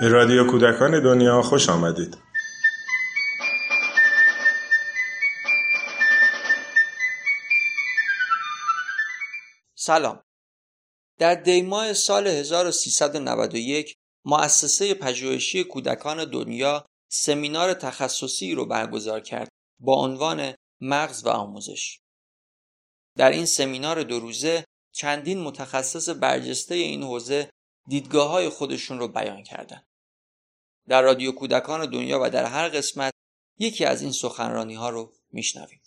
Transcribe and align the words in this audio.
به 0.00 0.08
رادیو 0.08 0.46
کودکان 0.50 1.02
دنیا 1.02 1.42
خوش 1.42 1.68
آمدید. 1.68 2.18
سلام. 9.74 10.22
در 11.18 11.34
دیماه 11.34 11.92
سال 11.92 12.26
1391 12.26 13.94
مؤسسه 14.24 14.94
پژوهشی 14.94 15.64
کودکان 15.64 16.24
دنیا 16.24 16.86
سمینار 17.08 17.74
تخصصی 17.74 18.54
رو 18.54 18.66
برگزار 18.66 19.20
کرد 19.20 19.48
با 19.80 19.94
عنوان 19.94 20.54
مغز 20.80 21.26
و 21.26 21.28
آموزش. 21.28 22.00
در 23.16 23.30
این 23.30 23.46
سمینار 23.46 24.02
دو 24.02 24.20
روزه 24.20 24.64
چندین 24.92 25.40
متخصص 25.40 26.08
برجسته 26.08 26.74
این 26.74 27.02
حوزه 27.02 27.50
دیدگاه 27.88 28.30
های 28.30 28.48
خودشون 28.48 28.98
رو 28.98 29.08
بیان 29.08 29.42
کردند. 29.42 29.89
در 30.88 31.02
رادیو 31.02 31.32
کودکان 31.32 31.90
دنیا 31.90 32.20
و 32.22 32.30
در 32.30 32.44
هر 32.44 32.68
قسمت 32.68 33.12
یکی 33.58 33.84
از 33.84 34.02
این 34.02 34.12
سخنرانی 34.12 34.74
ها 34.74 34.90
رو 34.90 35.12
میشنویم. 35.32 35.79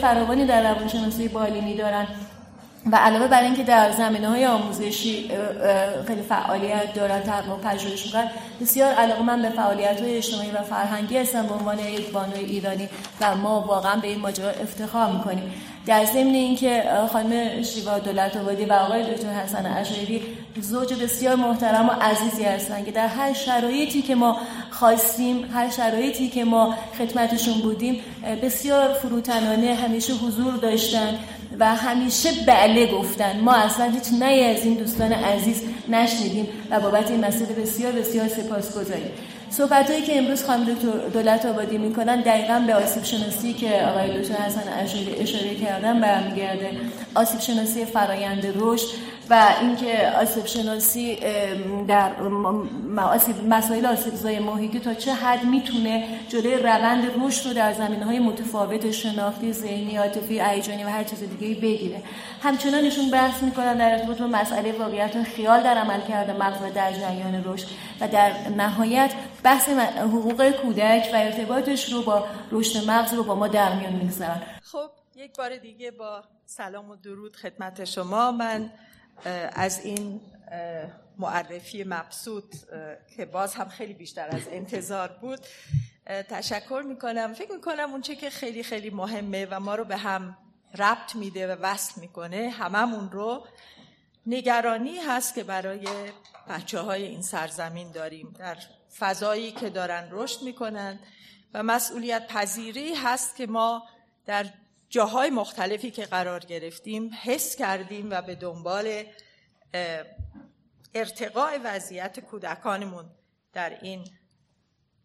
فراوانی 0.00 0.46
در 0.46 0.72
روانشناسی 0.72 1.28
بالینی 1.28 1.76
دارن 1.76 2.06
و 2.92 2.96
علاوه 2.96 3.28
بر 3.28 3.42
اینکه 3.42 3.62
در 3.62 3.92
زمینه 3.92 4.28
های 4.28 4.46
آموزشی 4.46 5.30
خیلی 6.06 6.22
فعالیت 6.22 6.94
دارن 6.94 7.20
تقریبا 7.20 7.56
پژوهش 7.56 8.06
می‌کنن 8.06 8.30
بسیار 8.60 8.92
علاقه 8.92 9.22
من 9.22 9.42
به 9.42 9.50
فعالیت 9.50 10.00
های 10.00 10.16
اجتماعی 10.16 10.50
و 10.50 10.62
فرهنگی 10.62 11.16
هستم 11.16 11.46
به 11.46 11.54
عنوان 11.54 11.78
یک 11.78 12.12
بانوی 12.12 12.44
ایرانی 12.44 12.88
و 13.20 13.36
ما 13.36 13.60
واقعا 13.60 13.96
به 13.96 14.08
این 14.08 14.20
ماجرا 14.20 14.50
افتخار 14.50 15.12
می‌کنیم. 15.12 15.52
در 15.88 16.04
ضمن 16.04 16.34
اینکه 16.34 16.82
خانم 17.12 17.62
شیوا 17.62 17.98
دولت 17.98 18.36
آبادی 18.36 18.64
و 18.64 18.72
آقای 18.72 19.14
دکتر 19.14 19.30
حسن 19.30 19.66
اشعری 19.66 20.22
زوج 20.60 20.94
بسیار 20.94 21.34
محترم 21.34 21.88
و 21.88 21.92
عزیزی 21.92 22.44
هستند 22.44 22.84
که 22.84 22.90
در 22.90 23.06
هر 23.06 23.32
شرایطی 23.32 24.02
که 24.02 24.14
ما 24.14 24.36
خواستیم 24.70 25.44
هر 25.54 25.70
شرایطی 25.70 26.28
که 26.28 26.44
ما 26.44 26.74
خدمتشون 26.98 27.54
بودیم 27.60 28.00
بسیار 28.42 28.92
فروتنانه 28.92 29.74
همیشه 29.74 30.12
حضور 30.12 30.54
داشتن 30.54 31.18
و 31.58 31.74
همیشه 31.74 32.28
بله 32.46 32.92
گفتن. 32.92 33.40
ما 33.40 33.54
اصلا 33.54 33.90
هیچ 33.90 34.20
نه 34.20 34.54
از 34.56 34.64
این 34.64 34.74
دوستان 34.74 35.12
عزیز 35.12 35.62
نشنیدیم 35.88 36.48
و 36.70 36.80
بابت 36.80 37.10
این 37.10 37.24
مسئله 37.24 37.52
بسیار 37.52 37.92
بسیار 37.92 38.28
سپاسگزاریم. 38.28 39.10
صحبت 39.10 39.37
هایی 39.88 40.02
که 40.02 40.18
امروز 40.18 40.44
خانم 40.44 40.64
دکتر 40.64 41.08
دولت 41.12 41.46
آبادی 41.46 41.78
می‌کنن 41.78 42.20
دقیقا 42.20 42.64
به 42.66 42.74
آسیب 42.74 43.04
شناسی 43.04 43.52
که 43.52 43.82
آقای 43.82 44.22
دکتر 44.22 44.34
حسن 44.34 44.62
اشاره 45.20 45.54
کردن 45.54 46.00
برمیگرده. 46.00 46.70
آسیب 47.14 47.40
شناسی 47.40 47.84
فرایند 47.84 48.54
رشد 48.56 48.86
و 49.30 49.54
اینکه 49.60 50.12
آسیب 50.20 50.46
شناسی 50.46 51.18
در 51.88 52.22
مسائل 53.48 53.86
آسیب 53.86 54.26
محیطی 54.26 54.80
تا 54.80 54.94
چه 54.94 55.14
حد 55.14 55.44
می‌تونه 55.44 56.08
جلوی 56.28 56.54
روند 56.54 57.12
رشد 57.20 57.48
رو 57.48 57.54
در 57.54 57.72
زمینه 57.72 58.04
های 58.04 58.18
متفاوت 58.18 58.90
شناختی 58.90 59.52
ذهنی 59.52 59.96
عاطفی 59.96 60.40
هیجانی 60.40 60.84
و 60.84 60.88
هر 60.88 61.04
چیز 61.04 61.18
دیگه 61.18 61.60
بگیره. 61.60 62.02
همچنان 62.42 62.84
ایشون 62.84 63.10
بحث 63.10 63.42
می‌کنن 63.42 63.74
در 63.74 63.92
ارتباط 63.92 64.18
با 64.18 64.26
مسئله 64.26 64.72
واقعیت 64.72 65.22
خیال 65.22 65.62
در 65.62 65.78
عمل 65.78 66.00
کرده 66.00 66.32
مغز 66.32 66.74
در 66.74 66.92
جریان 66.92 67.42
رشد 67.44 67.66
و 68.00 68.08
در 68.08 68.32
نهایت 68.56 69.10
بحث 69.42 69.68
حقوق 69.98 70.50
کودک 70.50 71.10
و 71.12 71.16
ارتباطش 71.16 71.92
رو 71.92 72.02
با 72.02 72.26
رشد 72.52 72.90
مغز 72.90 73.14
رو 73.14 73.24
با 73.24 73.34
ما 73.34 73.48
در 73.48 73.74
میان 73.74 73.92
می‌گذارن. 73.92 74.42
خب 74.62 74.90
یک 75.16 75.36
بار 75.36 75.56
دیگه 75.56 75.90
با 75.90 76.22
سلام 76.46 76.90
و 76.90 76.96
درود 76.96 77.36
خدمت 77.36 77.84
شما. 77.84 78.32
من 78.32 78.70
از 79.52 79.84
این 79.84 80.20
معرفی 81.18 81.84
مبسوط 81.84 82.56
که 83.16 83.26
باز 83.26 83.54
هم 83.54 83.68
خیلی 83.68 83.94
بیشتر 83.94 84.28
از 84.28 84.48
انتظار 84.50 85.08
بود. 85.20 85.40
تشکر 86.06 86.82
می‌کنم. 86.88 87.34
فکر 87.34 87.52
می‌کنم 87.52 87.90
اونچه 87.92 88.16
که 88.16 88.30
خیلی 88.30 88.62
خیلی 88.62 88.90
مهمه 88.90 89.46
و 89.50 89.60
ما 89.60 89.74
رو 89.74 89.84
به 89.84 89.96
هم 89.96 90.38
ربط 90.74 91.16
میده 91.16 91.54
و 91.54 91.58
وصل 91.60 92.00
می‌کنه 92.00 92.48
هممون 92.48 93.10
رو 93.10 93.46
نگرانی 94.26 94.98
هست 94.98 95.34
که 95.34 95.44
برای 95.44 95.86
بچه 96.48 96.80
های 96.80 97.04
این 97.04 97.22
سرزمین 97.22 97.92
داریم. 97.92 98.34
در 98.38 98.56
فضایی 98.98 99.52
که 99.52 99.70
دارن 99.70 100.08
رشد 100.10 100.42
می‌کنن 100.42 100.98
و 101.54 101.62
مسئولیت 101.62 102.26
پذیری 102.26 102.94
هست 102.94 103.36
که 103.36 103.46
ما 103.46 103.82
در 104.26 104.46
جاهای 104.88 105.30
مختلفی 105.30 105.90
که 105.90 106.06
قرار 106.06 106.40
گرفتیم 106.40 107.10
حس 107.22 107.56
کردیم 107.56 108.10
و 108.10 108.22
به 108.22 108.34
دنبال 108.34 109.04
ارتقاء 110.94 111.58
وضعیت 111.64 112.20
کودکانمون 112.20 113.10
در 113.52 113.78
این 113.82 114.04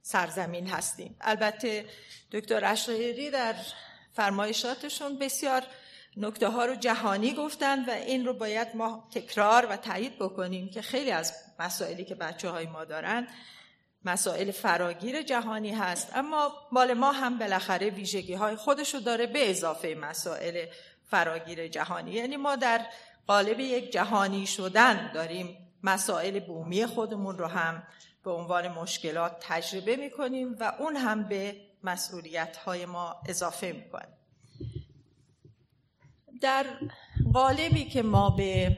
سرزمین 0.02 0.68
هستیم. 0.68 1.16
البته 1.22 1.86
دکتر 2.32 2.66
اشقیری 2.66 3.30
در 3.30 3.56
فرمایشاتشون 4.12 5.20
بسیار 5.20 5.64
نکته 6.18 6.48
ها 6.48 6.66
رو 6.66 6.76
جهانی 6.76 7.34
گفتن 7.34 7.86
و 7.86 7.90
این 7.90 8.26
رو 8.26 8.34
باید 8.34 8.68
ما 8.76 9.10
تکرار 9.12 9.66
و 9.66 9.78
تایید 9.78 10.16
بکنیم 10.16 10.70
که 10.70 10.82
خیلی 10.82 11.12
از 11.12 11.34
مسائلی 11.60 12.06
که 12.06 12.16
بچه 12.16 12.50
های 12.50 12.66
ما 12.66 12.86
دارن 12.86 13.28
مسائل 14.06 14.52
فراگیر 14.52 15.22
جهانی 15.22 15.72
هست 15.72 16.16
اما 16.16 16.52
مال 16.72 16.94
ما 16.94 17.12
هم 17.12 17.40
بالاخره 17.40 17.90
ویژگی 17.90 18.34
های 18.34 18.56
خودشو 18.56 19.00
داره 19.00 19.28
به 19.28 19.50
اضافه 19.50 19.98
مسائل 20.02 20.66
فراگیر 21.10 21.68
جهانی. 21.68 22.12
یعنی 22.12 22.38
ما 22.38 22.56
در 22.56 22.86
قالب 23.28 23.60
یک 23.60 23.92
جهانی 23.92 24.48
شدن 24.48 25.12
داریم 25.14 25.58
مسائل 25.84 26.40
بومی 26.40 26.86
خودمون 26.86 27.38
رو 27.38 27.48
هم 27.48 27.84
به 28.24 28.32
عنوان 28.32 28.68
مشکلات 28.68 29.38
تجربه 29.40 29.96
می‌کنیم 29.96 30.56
و 30.60 30.74
اون 30.80 30.96
هم 30.96 31.24
به 31.24 31.56
مسئولیت 31.84 32.58
های 32.58 32.86
ما 32.86 33.16
اضافه 33.26 33.72
می‌کنیم 33.72 34.18
در 36.42 36.66
قالبی 37.34 37.86
که 37.86 38.02
ما 38.02 38.30
به 38.30 38.78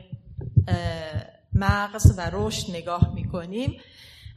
مغز 1.54 2.18
و 2.18 2.30
رشد 2.34 2.70
نگاه 2.70 3.14
می‌کنیم 3.14 3.82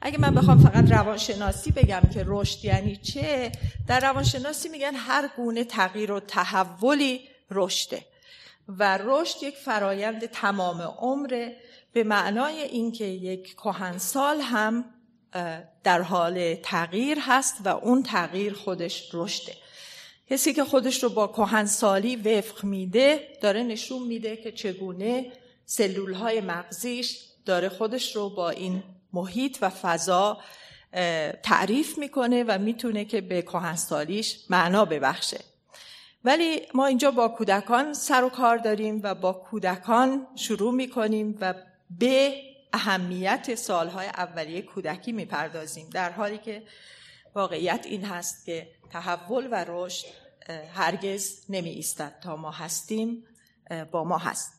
اگه 0.00 0.21
من 0.21 0.35
بخوام 0.35 0.59
فقط 0.59 0.93
روانشناسی 0.93 1.71
بگم 1.71 2.03
که 2.15 2.25
رشد 2.27 2.65
یعنی 2.65 2.97
چه 2.97 3.53
در 3.89 4.00
روانشناسی 4.00 4.69
میگن 4.69 4.95
هر 4.95 5.31
گونه 5.37 5.65
تغییر 5.65 6.12
و 6.12 6.21
تحولی 6.21 7.21
رشده. 7.50 8.05
و 8.69 8.99
رشد 9.03 9.43
یک 9.43 9.56
فرایند 9.56 10.27
تمام 10.27 10.81
عمره 10.81 11.56
به 11.93 12.05
معنای 12.05 12.62
اینکه 12.62 13.05
یک 13.05 13.55
کهنسال 13.55 14.41
هم 14.41 14.85
در 15.85 16.03
حال 16.03 16.55
تغییر 16.55 17.19
هست 17.21 17.56
و 17.65 17.69
اون 17.69 18.03
تغییر 18.03 18.53
خودش 18.53 19.11
رشده. 19.12 19.53
کسی 20.31 20.53
که 20.53 20.65
خودش 20.65 21.03
رو 21.03 21.09
با 21.09 21.27
کهنسالی 21.27 22.17
وفق 22.17 22.65
میده 22.65 23.29
داره 23.41 23.62
نشون 23.62 24.03
میده 24.03 24.37
که 24.37 24.53
چگونه 24.53 25.33
سلول 25.65 26.15
های 26.15 26.41
مغزیش 26.41 27.19
داره 27.45 27.69
خودش 27.69 28.17
رو 28.17 28.31
با 28.31 28.50
این 28.50 28.83
محیط 29.13 29.59
و 29.61 29.71
فضا 29.71 30.39
تعریف 31.43 31.99
می‌کنه 31.99 32.45
و 32.49 32.59
می‌تونه 32.59 33.05
که 33.05 33.21
به 33.21 33.43
کهنسالیش 33.43 34.39
معنا 34.51 34.85
ببخشه. 34.85 35.41
ولی 36.25 36.63
ما 36.75 36.87
اینجا 36.87 37.11
با 37.11 37.29
کودکان 37.29 37.93
سر 37.93 38.25
و 38.25 38.29
کار 38.29 38.57
داریم 38.57 39.01
و 39.03 39.15
با 39.15 39.33
کودکان 39.33 40.27
شروع 40.37 40.75
می‌کنیم 40.75 41.39
و 41.41 41.55
به 41.91 42.43
اهمیت 42.73 43.55
سالهای 43.55 44.07
اولیه 44.07 44.63
کودکی 44.63 45.13
می‌پردازیم 45.13 45.91
در 45.91 46.11
حالی 46.11 46.39
که 46.39 46.63
واقعیت 47.35 47.87
این 47.87 48.05
هست 48.05 48.47
که 48.47 48.69
تحول 48.91 49.49
و 49.51 49.65
رشد 49.69 50.07
هرگز 50.75 51.45
نمی 51.49 51.71
ایستد 51.71 52.15
تا 52.23 52.37
ما 52.37 52.51
هستیم 52.51 53.25
با 53.91 54.05
ما 54.05 54.19
هست. 54.19 54.58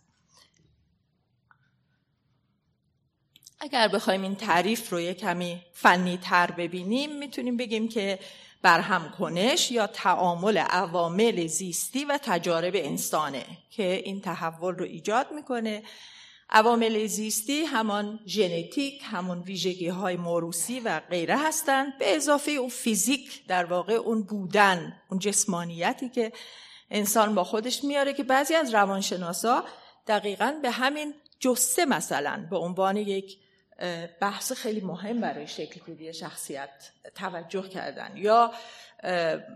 اگر 3.61 3.88
بخوایم 3.88 4.21
این 4.21 4.35
تعریف 4.35 4.89
رو 4.89 5.01
یه 5.01 5.13
کمی 5.13 5.61
فنی 5.73 6.17
تر 6.17 6.51
ببینیم 6.51 7.15
می‌تونیم 7.15 7.57
بگیم 7.57 7.89
که 7.89 8.19
برهم 8.61 9.13
کنش 9.19 9.71
یا 9.71 9.88
تعامل 9.88 10.57
عوامل 10.57 11.47
زیستی 11.47 12.06
و 12.06 12.19
تجارب 12.23 12.73
انسانه 12.75 13.45
که 13.69 14.01
این 14.06 14.21
تحول 14.21 14.75
رو 14.75 14.85
ایجاد 14.85 15.27
می‌کنه. 15.31 15.83
عوامل 16.50 17.07
زیستی 17.07 17.63
همان 17.63 18.19
ژنتیک 18.27 19.01
همون 19.03 19.39
ویژگی 19.39 19.88
های 19.88 20.15
موروسی 20.15 20.79
و 20.79 21.00
غیره 21.00 21.38
هستند. 21.38 21.97
به 21.97 22.15
اضافه 22.15 22.51
اون 22.51 22.69
فیزیک 22.69 23.47
در 23.47 23.65
واقع 23.65 23.94
اون 23.94 24.23
بودن 24.23 25.01
اون 25.09 25.19
جسمانیتی 25.19 26.09
که 26.09 26.31
انسان 26.91 27.35
با 27.35 27.44
خودش 27.44 27.83
میاره 27.83 28.13
که 28.13 28.23
بعضی 28.23 28.55
از 28.55 28.73
روانشناسا 28.73 29.63
دقیقا 30.07 30.59
به 30.62 30.71
همین 30.71 31.13
جسه 31.39 31.85
مثلا 31.85 32.47
به 32.50 32.57
عنوان 32.57 32.97
یک 32.97 33.38
بحث 34.21 34.51
خیلی 34.51 34.81
مهم 34.81 35.21
برای 35.21 35.47
شکل 35.47 35.81
گیری 35.85 36.13
شخصیت 36.13 36.69
توجه 37.15 37.69
کردن. 37.69 38.11
یا 38.15 38.51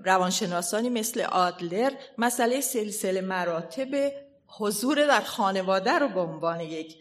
روانشناسانی 0.06 0.90
مثل 0.90 1.22
آدلر 1.22 1.92
مسئله 2.18 2.62
سلسله 2.62 3.22
مراتب 3.22 4.12
حضور 4.48 5.08
در 5.08 5.22
خانواده 5.22 5.92
رو 5.92 6.08
به 6.08 6.20
عنوان 6.20 6.60
یک 6.60 6.96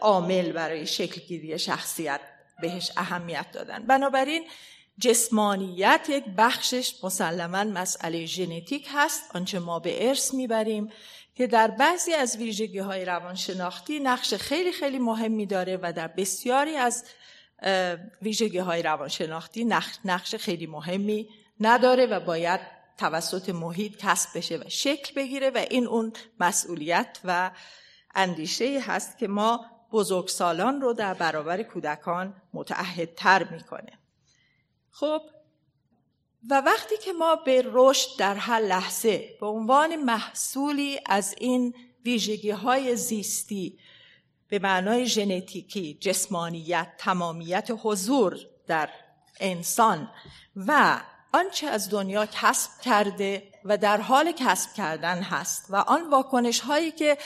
عامل 0.00 0.52
برای 0.52 0.86
شکل 0.86 1.20
گیری 1.20 1.58
شخصیت 1.58 2.20
بهش 2.60 2.92
اهمیت 2.96 3.46
دادن. 3.52 3.86
بنابراین 3.86 4.44
جسمانیت 4.98 6.06
یک 6.08 6.24
بخشش 6.38 6.94
مسلما 7.04 7.64
مسئله 7.64 8.26
ژنتیک 8.26 8.88
هست. 8.92 9.36
آنچه 9.36 9.58
ما 9.58 9.78
به 9.78 10.08
ارث 10.08 10.34
می‌بریم. 10.34 10.92
که 11.38 11.46
در 11.46 11.70
بعضی 11.70 12.14
از 12.14 12.36
ویژگی 12.36 12.78
های 12.78 13.04
روانشناختی 13.04 14.00
نقش 14.00 14.34
خیلی 14.34 14.72
خیلی 14.72 14.98
مهمی 14.98 15.46
داره 15.46 15.78
و 15.82 15.92
در 15.92 16.08
بسیاری 16.08 16.76
از 16.76 17.04
ویژگی 18.22 18.58
های 18.58 18.82
روانشناختی 18.82 19.64
نقش 20.04 20.34
خیلی 20.34 20.66
مهمی 20.66 21.28
نداره 21.60 22.06
و 22.06 22.20
باید 22.20 22.60
توسط 22.96 23.48
محیط 23.48 23.96
کسب 23.96 24.38
بشه 24.38 24.56
و 24.56 24.64
شکل 24.68 25.14
بگیره 25.14 25.50
و 25.50 25.64
این 25.70 25.86
اون 25.86 26.12
مسئولیت 26.40 27.18
و 27.24 27.50
اندیشه 28.14 28.80
هست 28.80 29.18
که 29.18 29.28
ما 29.28 29.66
بزرگسالان 29.92 30.80
رو 30.80 30.92
در 30.92 31.14
برابر 31.14 31.62
کودکان 31.62 32.34
متعهدتر 32.52 33.44
می‌کنه. 33.44 33.98
خب 34.90 35.22
و 36.50 36.60
وقتی 36.60 36.96
که 36.96 37.12
ما 37.12 37.36
به 37.36 37.64
رشد 37.66 38.08
در 38.18 38.34
هر 38.34 38.60
لحظه 38.60 39.36
به 39.40 39.46
عنوان 39.46 39.96
محصولی 39.96 41.00
از 41.06 41.34
این 41.38 41.74
ویژگی 42.04 42.50
های 42.50 42.96
زیستی 42.96 43.78
به 44.48 44.58
معنای 44.58 45.06
ژنتیکی، 45.06 45.98
جسمانیت، 46.00 46.88
تمامیت 46.98 47.68
حضور 47.82 48.36
در 48.66 48.88
انسان 49.40 50.10
و 50.56 51.00
آنچه 51.32 51.66
از 51.66 51.90
دنیا 51.90 52.26
کسب 52.26 52.70
کرده 52.82 53.42
و 53.64 53.76
در 53.76 54.00
حال 54.00 54.32
کسب 54.32 54.72
کردن 54.72 55.22
هست 55.22 55.66
و 55.70 55.76
آن 55.76 56.10
واکنش 56.10 56.60
هایی 56.60 56.90
که 56.90 57.18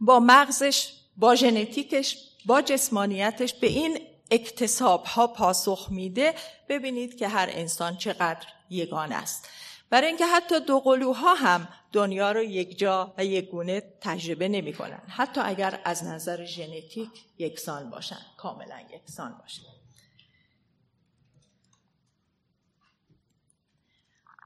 با 0.00 0.20
مغزش 0.20 0.92
با 1.16 1.34
ژنتیکش 1.34 2.16
با 2.46 2.62
جسمانیتش 2.62 3.54
به 3.54 3.66
این 3.66 3.98
اکتساب 4.30 5.04
ها 5.04 5.26
پاسخ 5.26 5.88
میده 5.90 6.34
ببینید 6.68 7.18
که 7.18 7.28
هر 7.28 7.48
انسان 7.52 7.96
چقدر 7.96 8.46
یگان 8.70 9.12
است 9.12 9.48
برای 9.90 10.06
اینکه 10.06 10.26
حتی 10.26 10.60
دو 10.60 10.80
قلوها 10.80 11.34
هم 11.34 11.68
دنیا 11.92 12.32
رو 12.32 12.42
یک 12.42 12.78
جا 12.78 13.14
و 13.18 13.24
یک 13.24 13.50
گونه 13.50 13.82
تجربه 14.00 14.48
نمی 14.48 14.72
کنن. 14.72 15.02
حتی 15.08 15.40
اگر 15.40 15.80
از 15.84 16.04
نظر 16.04 16.44
ژنتیک 16.44 17.10
یکسان 17.38 17.90
باشن 17.90 18.20
کاملا 18.36 18.80
یکسان 18.94 19.38
باشن 19.40 19.62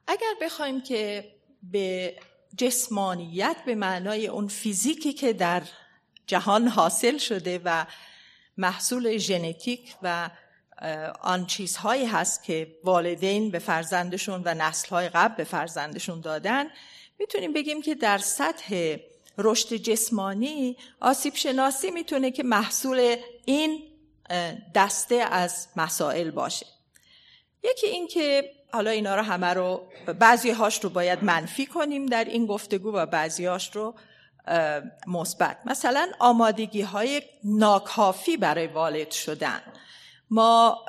اگر 0.07 0.35
بخوایم 0.43 0.81
که 0.81 1.33
به 1.63 2.17
جسمانیت 2.59 3.57
به 3.67 3.75
معنای 3.75 4.27
اون 4.27 4.49
فیزیکی 4.49 5.13
که 5.13 5.33
در 5.33 5.63
جهان 6.27 6.69
حاصل 6.69 7.19
شده 7.19 7.61
و 7.65 7.87
محصول 8.57 9.17
ژنتیک 9.19 9.95
و 10.03 10.31
آن 11.21 11.47
چیزهایی 11.47 12.07
هست 12.07 12.45
که 12.45 12.77
والدین 12.85 13.51
به 13.51 13.59
فرزندشون 13.59 14.43
و 14.45 14.55
نسلهای 14.55 15.09
قبل 15.09 15.35
به 15.35 15.45
فرزندشون 15.45 16.21
دادن. 16.21 16.67
می‌تونیم 17.19 17.53
بگیم 17.53 17.83
که 17.83 17.95
در 17.95 18.19
سطح 18.19 18.97
رشد 19.39 19.75
جسمانی 19.75 20.77
آسیب 21.01 21.35
شناسی 21.35 21.91
می‌تونه 21.91 22.31
که 22.31 22.43
محصول 22.43 23.17
این 23.45 23.83
دسته 24.75 25.15
از 25.15 25.69
مسائل 25.77 26.31
باشه. 26.31 26.67
یکی 27.65 27.87
این 27.87 28.09
که 28.09 28.51
حالا 28.73 28.91
اینا 28.91 29.17
رو 29.17 29.23
همه 29.23 29.47
رو 29.47 29.89
بعضی 30.19 30.51
هاش 30.51 30.85
رو 30.85 30.91
باید 30.91 31.25
منفی 31.25 31.67
کنیم 31.67 32.07
در 32.07 32.25
این 32.25 32.47
گفتگو 32.47 32.93
و 32.93 33.07
بعضی 33.07 33.47
هاش 33.47 33.77
رو 33.77 33.95
مثبت. 35.07 35.57
مثلا 35.65 36.09
آمادگی 36.19 36.83
های 36.83 37.23
ناکافی 37.45 38.37
برای 38.37 38.67
والد 38.67 39.11
شدن. 39.11 39.63
ما 40.31 40.85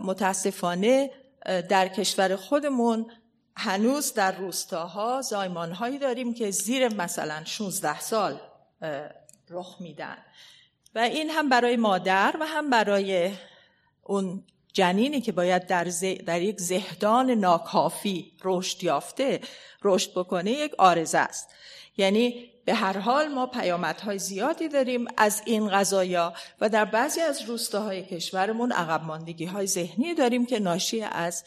متاسفانه 0.00 1.10
در 1.68 1.88
کشور 1.88 2.36
خودمون 2.36 3.10
هنوز 3.56 4.14
در 4.14 4.32
روستاها 4.32 5.22
زایمانهایی 5.22 5.98
داریم 5.98 6.34
که 6.34 6.50
زیر 6.50 6.88
مثلا 6.94 7.44
16 7.44 8.00
سال 8.00 8.40
رخ 9.50 9.76
میدن. 9.80 10.16
و 10.94 10.98
این 10.98 11.30
هم 11.30 11.48
برای 11.48 11.76
مادر 11.76 12.34
و 12.40 12.46
هم 12.46 12.70
برای 12.70 13.32
اون 14.02 14.44
جنینی 14.72 15.20
که 15.20 15.32
باید 15.32 15.66
در, 15.66 15.84
در 16.26 16.42
یک 16.42 16.60
زهدان 16.60 17.30
ناکافی 17.30 18.32
رشد 18.44 18.84
یافته 18.84 19.40
رشد 19.82 20.10
بکنه 20.10 20.50
یک 20.50 20.74
آرزه 20.78 21.18
است. 21.18 21.48
یعنی 22.00 22.50
به 22.64 22.74
هر 22.74 22.98
حال 22.98 23.28
ما 23.28 23.46
پیامدهای 23.46 24.18
زیادی 24.18 24.68
داریم 24.68 25.06
از 25.16 25.42
این 25.44 25.68
غذایا 25.68 26.34
و 26.60 26.68
در 26.68 26.84
بعضی 26.84 27.20
از 27.20 27.42
روستاهای 27.42 28.02
کشورمون 28.02 28.72
عقب 28.72 29.04
ماندگی 29.04 29.44
های 29.44 29.66
ذهنی 29.66 30.14
داریم 30.14 30.46
که 30.46 30.58
ناشی 30.58 31.02
از 31.02 31.44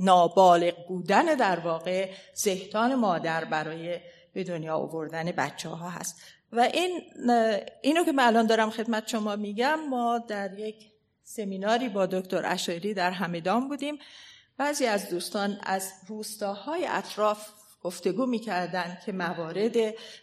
نابالغ 0.00 0.86
بودن 0.88 1.24
در 1.24 1.60
واقع 1.60 2.10
زهدان 2.34 2.94
مادر 2.94 3.44
برای 3.44 4.00
به 4.32 4.44
دنیا 4.44 4.76
آوردن 4.76 5.32
بچه 5.32 5.68
ها 5.68 5.90
هست. 5.90 6.20
و 6.52 6.60
این 6.60 7.00
اینو 7.82 8.04
که 8.04 8.12
من 8.12 8.24
الان 8.24 8.46
دارم 8.46 8.70
خدمت 8.70 9.08
شما 9.08 9.36
میگم 9.36 9.78
ما 9.90 10.18
در 10.18 10.58
یک 10.58 10.76
سمیناری 11.22 11.88
با 11.88 12.06
دکتر 12.06 12.42
اشایری 12.44 12.94
در 12.94 13.10
همدان 13.10 13.68
بودیم. 13.68 13.98
بعضی 14.56 14.86
از 14.86 15.10
دوستان 15.10 15.60
از 15.62 15.92
روستاهای 16.08 16.86
اطراف 16.86 17.48
گفتگو 17.86 18.26
می‌کردن 18.26 18.98
که 19.06 19.12
موارد 19.12 19.76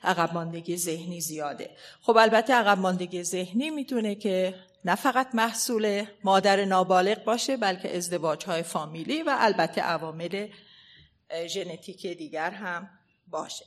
عقب 0.04 0.34
ماندگی 0.34 0.78
ذهنی 0.78 1.22
زیاده. 1.22 1.70
خب 2.02 2.18
البته 2.18 2.54
عقب 2.54 2.78
ماندگی 2.78 3.24
ذهنی 3.24 3.70
می‌تونه 3.70 4.16
که 4.16 4.56
نه 4.86 4.96
فقط 4.96 5.30
محصول 5.34 6.06
مادر 6.24 6.66
نابالغ 6.66 7.24
باشه 7.24 7.58
بلکه 7.58 7.98
ازدواج 7.98 8.46
های 8.46 8.64
فامیلی 8.64 9.24
و 9.24 9.36
البته 9.40 9.82
عوامل 9.82 10.48
ژنتیک 11.48 12.08
دیگر 12.08 12.52
هم 12.52 12.90
باشه. 13.28 13.66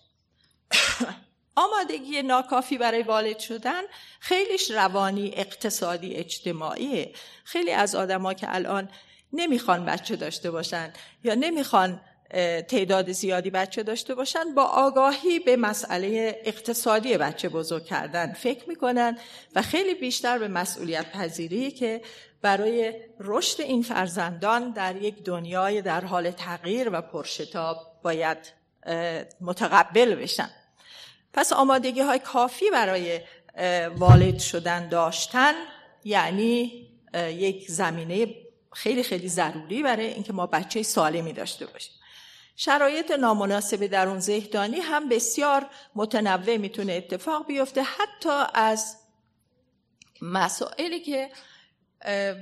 آمادگی 1.65 2.23
ناکافی 2.23 2.79
برای 2.79 3.03
والد 3.03 3.39
شدن 3.39 3.83
خیلیش 4.21 4.71
روانی 4.71 5.33
اقتصادی 5.35 6.15
اجتماعیه 6.15 7.13
خیلی 7.45 7.71
از 7.71 7.95
آدما 7.95 8.35
که 8.35 8.55
الان 8.55 8.89
نمی‌خوان 9.33 9.85
بچه 9.85 10.17
داشته 10.17 10.51
باشن 10.51 10.93
یا 11.25 11.35
نمی‌خوان 11.35 12.01
تعداد 12.69 13.13
زیادی 13.13 13.51
بچه 13.51 13.83
داشته 13.83 14.15
باشن 14.15 14.55
با 14.55 14.63
آگاهی 14.63 15.39
به 15.39 15.57
مسئله 15.57 16.41
اقتصادی 16.45 17.17
بچه 17.17 17.49
بزرگ 17.49 17.85
کردن 17.85 18.33
فکر 18.33 18.69
می‌کنن 18.69 19.19
و 19.55 19.63
خیلی 19.63 19.95
بیشتر 19.95 20.39
به 20.39 20.49
مسئولیت 20.49 21.13
پذیری 21.13 21.71
که 21.71 22.03
برای 22.43 22.95
رشد 23.21 23.61
این 23.61 23.83
فرزندان 23.83 24.71
در 24.71 24.97
یک 24.97 25.25
دنیای 25.25 25.83
در 25.83 26.05
حال 26.05 26.31
تغییر 26.31 26.89
و 26.93 27.01
پرشتاب 27.01 28.01
باید 28.03 28.39
متقبل 29.41 30.15
بشن. 30.15 30.51
پس 31.33 31.53
آمادگی 31.53 32.01
های 32.01 32.19
کافی 32.19 32.71
برای 32.71 33.21
والد 33.97 34.39
شدن 34.39 34.89
داشتن 34.89 35.55
یعنی 36.05 36.87
یک 37.15 37.71
زمینه 37.71 38.35
خیلی 38.73 39.03
خیلی 39.03 39.29
ضروری 39.29 39.83
برای 39.83 40.07
اینکه 40.07 40.33
ما 40.33 40.47
بچه 40.47 40.83
سالمی 40.83 41.33
داشته 41.33 41.67
باشیم. 41.67 41.93
شرایط 42.57 43.11
نامناسب 43.11 43.87
در 43.87 44.09
اون 44.09 44.21
زهدانی 44.21 44.81
هم 44.81 45.09
بسیار 45.09 45.67
متنوع 45.95 46.57
می‌تونه 46.57 46.93
اتفاق 46.93 47.47
بیفته 47.47 47.83
حتی 47.83 48.45
از 48.55 48.97
مسائلی 50.23 51.01
که 51.01 51.31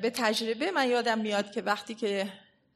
به 0.02 0.12
تجربه 0.14 0.71
من 0.71 0.88
یادم 0.88 1.18
میاد 1.18 1.52
که 1.52 1.62
وقتی 1.62 1.94
که 1.94 2.33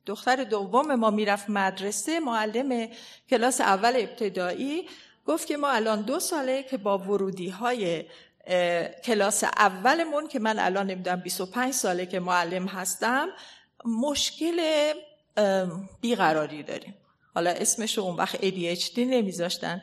دختر 0.07 0.45
دوم 0.45 0.95
ما 0.95 1.11
می‌رفت 1.11 1.50
مدرسه 1.50 2.21
معلم 2.21 2.88
کلاس 3.30 3.61
اول 3.61 3.92
ابتدایی 3.97 4.88
گفت 5.26 5.47
که 5.47 5.57
ما 5.57 5.71
الان 5.71 6.02
دو 6.02 6.21
ساله 6.21 6.62
که 6.62 6.76
با 6.76 6.99
ورودی 6.99 7.49
های 7.49 8.04
کلاس 9.04 9.45
اولمون 9.45 10.28
که 10.28 10.38
من 10.38 10.59
الان 10.59 10.87
نمی‌دونم 10.87 11.21
25 11.21 11.75
ساله 11.75 12.07
که 12.07 12.21
معلم 12.21 12.66
هستم 12.66 13.28
مشکل 13.85 14.92
بیقراری 16.00 16.62
داریم. 16.62 16.95
حالا 17.38 17.50
اسمش 17.50 17.99
اون 17.99 18.16
وقت 18.16 18.37
ADHD 18.37 18.99
نمیذاشتن. 18.99 19.83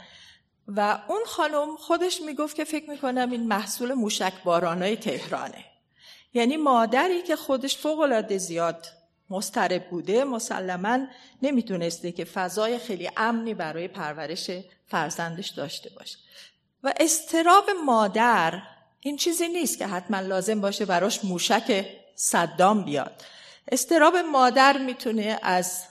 و 0.67 0.99
اون 1.07 1.19
خانم 1.25 1.75
خودش 1.75 2.21
می‌گفت 2.21 2.55
که 2.55 2.63
فکر 2.63 2.89
می‌کنم 2.89 3.31
این 3.31 3.47
محصول 3.47 3.93
موشک 3.93 4.33
بارانای 4.43 4.95
تهرانه. 4.95 5.65
یعنی 6.33 6.57
مادری 6.57 7.21
که 7.21 7.35
خودش 7.35 7.77
فوق 7.77 8.37
زیاد 8.37 8.87
مسترب 9.29 9.89
بوده 9.89 10.23
مسلما 10.23 10.99
نمی‌تونسته 11.41 12.11
که 12.11 12.25
فضای 12.25 12.79
خیلی 12.79 13.09
امنی 13.17 13.53
برای 13.53 13.87
پرورش 13.87 14.51
فرزندش 14.87 15.49
داشته 15.49 15.89
باشه. 15.89 16.17
و 16.83 16.93
استراب 16.99 17.69
مادر 17.85 18.61
این 18.99 19.17
چیزی 19.17 19.47
نیست 19.47 19.77
که 19.77 19.87
حتما 19.87 20.19
لازم 20.19 20.61
باشه 20.61 20.85
براش 20.85 21.23
موشک 21.23 21.85
صدام 22.15 22.83
بیاد. 22.83 23.23
استراب 23.71 24.17
مادر 24.17 24.77
می‌تونه 24.77 25.39
از 25.41 25.83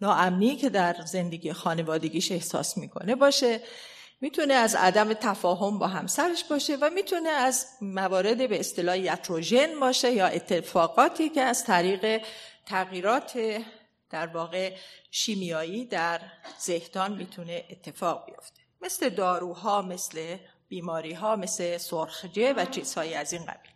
ناامنی 0.00 0.56
که 0.56 0.70
در 0.70 0.96
زندگی 1.04 1.52
خانوادگیش 1.52 2.32
احساس 2.32 2.78
می‌کنه 2.78 3.14
باشه 3.14 3.60
می‌تونه 4.20 4.54
از 4.54 4.74
عدم 4.74 5.12
تفاهم 5.12 5.78
با 5.78 5.86
همسرش 5.86 6.44
باشه 6.44 6.76
و 6.76 6.90
می‌تونه 6.90 7.28
از 7.28 7.66
موارد 7.80 8.48
به 8.48 8.60
اصطلاح 8.60 8.98
یتروژن 8.98 9.80
باشه 9.80 10.12
یا 10.12 10.26
اتفاقاتی 10.26 11.28
که 11.28 11.40
از 11.40 11.64
طریق 11.64 12.24
تغییرات 12.66 13.62
در 14.10 14.26
واقع 14.26 14.76
شیمیایی 15.10 15.84
در 15.84 16.20
ذهنان 16.60 17.12
می‌تونه 17.12 17.64
اتفاق 17.70 18.26
بیفته. 18.26 18.60
مثل 18.80 19.08
داروها 19.08 19.82
مثل 19.82 20.36
بیماری 20.68 21.12
ها 21.12 21.36
مثل 21.36 21.78
سرخجه 21.78 22.52
و 22.52 22.64
چیزهایی 22.64 23.14
از 23.14 23.32
این 23.32 23.44
قبیل. 23.44 23.72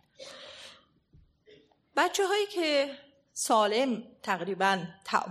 بچه 1.97 2.27
هایی 2.27 2.45
که 2.45 2.89
سالم 3.33 4.03
تقریبا 4.23 4.79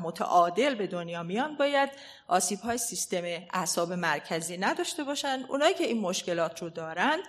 متعادل 0.02 0.74
به 0.74 0.86
دنیا 0.86 1.22
میان 1.22 1.56
باید 1.56 1.90
آسیب 2.28 2.60
های 2.60 2.78
سیستم 2.78 3.22
اعصاب 3.52 3.92
مرکزی 3.92 4.58
نداشته 4.58 5.04
باشند. 5.04 5.44
اونایی 5.48 5.74
که 5.74 5.84
این 5.84 6.00
مشکلات 6.00 6.62
رو 6.62 6.70
دارند 6.70 7.22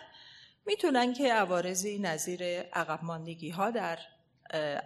می‌تونن 0.66 1.14
که 1.14 1.34
عوارضی 1.34 2.00
نظیر 2.00 2.44
عقب 2.62 3.00
ماندگی 3.04 3.50
ها 3.50 3.72
در 3.72 4.00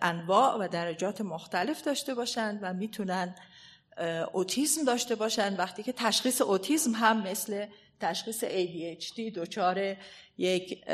انواع 0.02 0.58
و 0.58 0.68
درجات 0.68 1.22
مختلف 1.22 1.82
داشته 1.82 2.14
باشند 2.14 2.60
و 2.62 2.74
می‌تونن 2.74 3.36
اوتیزم 4.34 4.84
داشته 4.84 5.16
باشند. 5.16 5.60
وقتی 5.60 5.84
که 5.84 5.94
تشخیص 5.94 6.42
اوتیزم 6.42 6.92
هم 6.92 7.22
مثل 7.22 7.66
تشخیص 8.00 8.44
ADHD 8.46 9.20
دچار 9.36 9.96
یک 10.38 10.86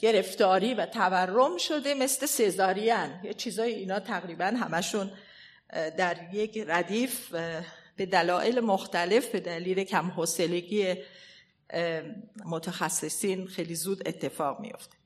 گرفتاری 0.00 0.74
و 0.74 0.86
تورم 0.86 1.56
شده 1.58 1.94
مثل 1.94 2.26
سزارین. 2.26 3.20
یه 3.24 3.34
چیزای 3.34 3.74
اینا 3.74 4.00
تقریبا 4.00 4.44
همشون 4.44 5.10
در 5.72 6.16
یک 6.32 6.64
ردیف 6.66 7.34
به 7.96 8.06
دلایل 8.06 8.60
مختلف 8.60 9.26
به 9.26 9.40
دلیل 9.40 9.84
کم 9.84 10.10
حوصلگی 10.10 10.94
متخصصین 12.44 13.46
خیلی 13.46 13.74
زود 13.74 14.08
اتفاق 14.08 14.60
میفته 14.60 14.98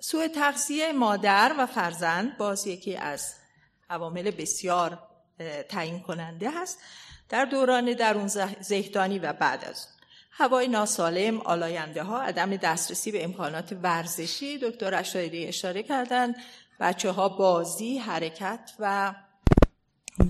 سوء 0.00 0.28
تغذیه 0.28 0.92
مادر 0.92 1.54
و 1.58 1.66
فرزند 1.66 2.38
باز 2.38 2.66
یکی 2.66 2.96
از 2.96 3.34
عوامل 3.90 4.30
بسیار 4.30 4.98
تعیین 5.68 6.00
کننده 6.00 6.50
هست. 6.50 6.78
در 7.28 7.44
دوران 7.44 7.92
درون 7.92 8.26
زهدانی 8.60 9.18
و 9.18 9.32
بعد 9.32 9.64
از 9.64 9.86
هوای 10.30 10.68
ناسالم، 10.68 11.40
آلاینده 11.40 12.02
ها، 12.02 12.22
عدم 12.22 12.56
دسترسی 12.56 13.12
به 13.12 13.24
امکانات 13.24 13.76
ورزشی 13.82 14.58
دکتر 14.58 14.94
اشایری 14.94 15.46
اشاره 15.46 15.82
کردند. 15.82 16.36
بچه 16.80 17.10
ها 17.10 17.28
بازی، 17.28 17.98
حرکت 17.98 18.72
و 18.78 19.14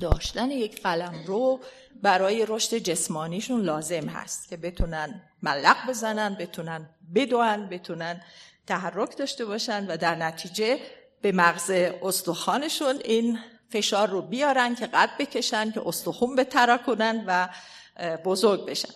داشتن 0.00 0.50
یک 0.50 0.82
قلم 0.82 1.24
رو 1.26 1.60
برای 2.02 2.46
رشد 2.48 2.76
جسمانیشون 2.76 3.60
لازم 3.60 4.08
هست 4.08 4.48
که 4.48 4.56
بتونن 4.56 5.22
ملق 5.42 5.76
بزنن 5.88 6.34
بتونن 6.34 6.88
بدوان 7.14 7.68
بتونن 7.68 8.20
تحرک 8.66 9.16
داشته 9.16 9.44
باشن 9.44 9.86
و 9.86 9.96
در 9.96 10.14
نتیجه 10.14 10.78
به 11.22 11.32
مغز 11.32 11.70
استخوانشون 12.02 12.96
این 13.04 13.38
فشار 13.70 14.08
رو 14.08 14.22
بیارن 14.22 14.74
که 14.74 14.86
قد 14.86 15.10
بکشن 15.18 15.70
که 15.70 15.82
استخون 15.86 16.36
بترا 16.36 16.78
کنن 16.78 17.24
و 17.26 17.48
بزرگ 18.24 18.66
بشن. 18.66 18.88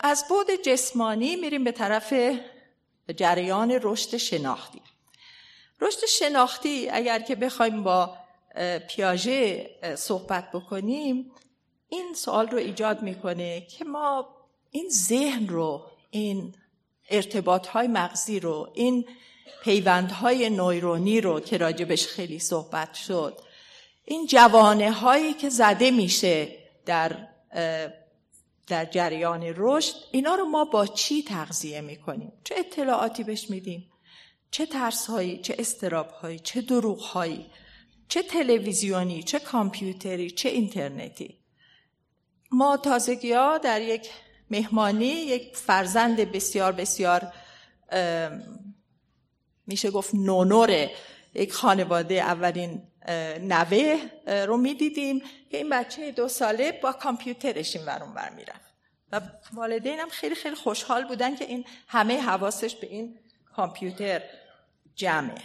از 0.00 0.24
بود 0.28 0.46
جسمانی 0.64 1.36
میریم 1.36 1.64
به 1.64 1.72
طرف 1.72 2.14
جریان 3.16 3.78
رشد 3.82 4.16
شناختی. 4.16 4.82
رشد 5.80 6.06
شناختی 6.06 6.88
اگر 6.88 7.18
که 7.18 7.34
بخوایم 7.34 7.82
با 7.82 8.16
پیاژه 8.88 9.70
صحبت 9.96 10.50
بکنیم 10.52 11.32
این 11.88 12.14
سوال 12.14 12.48
رو 12.48 12.58
ایجاد 12.58 13.02
می‌کنه 13.02 13.60
که 13.60 13.84
ما 13.84 14.28
این 14.70 14.88
ذهن 14.90 15.48
رو 15.48 15.86
این 16.10 16.54
ارتباط 17.10 17.66
های 17.66 17.86
مغزی 17.86 18.40
رو 18.40 18.70
این 18.74 19.08
پیوندهای 19.62 20.50
نویرونی 20.50 21.20
رو 21.20 21.40
که 21.40 21.56
راجبش 21.56 22.06
خیلی 22.06 22.38
صحبت 22.38 22.94
شد. 22.94 23.38
این 24.04 24.26
جوانه 24.26 24.92
هایی 24.92 25.32
که 25.32 25.48
زده 25.48 25.90
میشه 25.90 26.48
در 26.86 27.28
در 28.66 28.84
جریان 28.84 29.54
رشد 29.56 29.94
اینا 30.12 30.34
رو 30.34 30.44
ما 30.44 30.64
با 30.64 30.86
چی 30.86 31.22
تغذیه 31.22 31.80
می‌کنیم؟ 31.80 32.32
چه 32.44 32.54
اطلاعاتی 32.58 33.24
بهش 33.24 33.50
میدیم؟ 33.50 33.90
چه 34.50 34.66
ترس 34.66 35.06
هایی 35.06 35.38
چه 35.38 35.56
استراب 35.58 36.10
هایی 36.10 36.38
چه 36.38 36.60
دروغ 36.60 37.00
هایی 37.00 37.46
چه 38.08 38.22
تلویزیونی 38.22 39.22
چه 39.22 39.38
کامپیوتری 39.38 40.30
چه 40.30 40.48
اینترنتی؟ 40.48 41.38
ما 42.52 42.76
تازگی 42.76 43.32
ها 43.32 43.58
در 43.58 43.82
یک 43.82 44.10
مهمانی 44.50 45.06
یک 45.06 45.56
فرزند 45.56 46.16
بسیار 46.16 46.72
بسیار 46.72 47.32
میشه 49.68 49.90
گفت 49.90 50.14
نونور 50.14 50.90
یک 51.34 51.52
خانواده 51.52 52.14
اولین 52.14 52.82
نوه 53.40 53.98
رو 54.26 54.56
می‌دیدیم 54.56 55.22
که 55.50 55.56
این 55.56 55.68
بچه 55.68 56.12
دو 56.12 56.28
ساله 56.28 56.72
با 56.72 56.92
کامپیوترش 56.92 57.76
این 57.76 57.84
ورون 57.86 58.14
بر 58.14 58.30
می‌رفت. 58.30 58.68
و 59.12 59.20
والدینم 59.52 60.08
خیلی 60.08 60.34
خیلی 60.34 60.54
خوشحال 60.54 61.04
بودن 61.04 61.36
که 61.36 61.44
این 61.44 61.64
همه 61.88 62.20
حواسش 62.20 62.74
به 62.74 62.86
این 62.86 63.18
کامپیوتر 63.56 64.22
جمعه. 64.94 65.42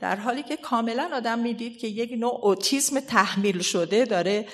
در 0.00 0.16
حالی 0.16 0.42
که 0.42 0.56
کاملا 0.56 1.10
آدم 1.14 1.38
می‌دید 1.38 1.78
که 1.78 1.86
یک 1.86 2.12
نوع 2.12 2.38
اوتیسم 2.42 3.00
تحمیل 3.00 3.62
شده 3.62 4.04
داره 4.04 4.46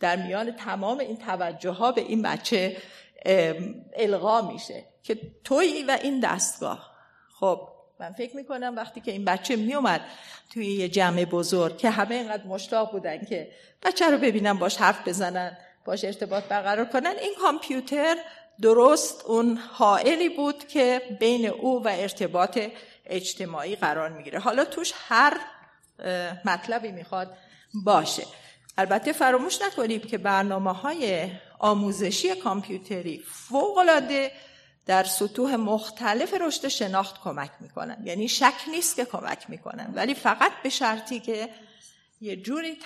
در 0.00 0.16
میان 0.16 0.50
تمام 0.50 0.98
این 0.98 1.16
توجه 1.16 1.70
ها 1.70 1.92
به 1.92 2.00
این 2.00 2.22
بچه 2.22 2.76
القا 3.96 4.52
میشه 4.52 4.84
که 5.02 5.18
توی 5.44 5.84
و 5.88 5.98
این 6.02 6.20
دستگاه. 6.20 6.90
خب 7.40 7.68
من 8.00 8.12
فکر 8.12 8.36
می‌کنم 8.36 8.76
وقتی 8.76 9.00
که 9.00 9.10
این 9.10 9.24
بچه 9.24 9.56
میومد 9.56 10.00
توی 10.54 10.66
یه 10.66 10.88
جمع 10.88 11.24
بزرگ 11.24 11.78
که 11.78 11.90
همه 11.90 12.14
اینقدر 12.14 12.46
مشتاق 12.46 12.92
بودن 12.92 13.24
که 13.24 13.50
بچه 13.82 14.10
رو 14.10 14.18
ببینن 14.18 14.52
باش 14.52 14.76
حرف 14.76 15.08
بزنن 15.08 15.56
باش 15.84 16.04
ارتباط 16.04 16.44
برقرار 16.44 16.84
کنن 16.84 17.14
این 17.20 17.34
کامپیوتر 17.40 18.16
درست 18.62 19.24
اون 19.26 19.56
حائلی 19.56 20.28
بود 20.28 20.68
که 20.68 21.02
بین 21.20 21.46
او 21.46 21.84
و 21.84 21.88
ارتباط 21.88 22.58
اجتماعی 23.06 23.76
قرار 23.76 24.08
می‌گیره. 24.08 24.38
حالا 24.38 24.64
توش 24.64 24.92
هر 25.08 25.36
مطلبی 26.44 26.92
می‌خواد 26.92 27.36
باشه. 27.84 28.22
البته 28.78 29.12
فراموش 29.12 29.62
نکنیم 29.62 30.00
که 30.00 30.18
برنامه 30.18 30.72
های 30.72 31.30
آموزشی 31.58 32.34
کامپیوتری 32.34 33.22
فوقلاده 33.26 34.32
در 34.88 35.04
سطوح 35.04 35.56
مختلف 35.56 36.34
رشد 36.40 36.68
شناخت 36.68 37.22
کمک 37.22 37.50
می‌کنن. 37.60 38.02
یعنی 38.04 38.28
شک 38.28 38.54
نیست 38.70 38.96
که 38.96 39.04
کمک 39.04 39.50
می‌کنن. 39.50 39.92
ولی 39.94 40.14
فقط 40.14 40.52
به 40.62 40.68
شرطی 40.68 41.20
که 41.20 41.48
یه 42.20 42.36
جوری 42.36 42.76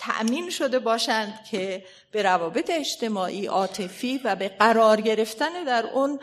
تأمین 0.00 0.50
شده 0.50 0.78
باشند 0.78 1.44
که 1.50 1.84
به 2.12 2.22
روابط 2.22 2.70
اجتماعی 2.70 3.46
عاطفی 3.46 4.20
و 4.24 4.36
به 4.36 4.48
قرار 4.48 5.00
گرفتن 5.00 5.64
در 5.64 5.86
اون 5.86 6.20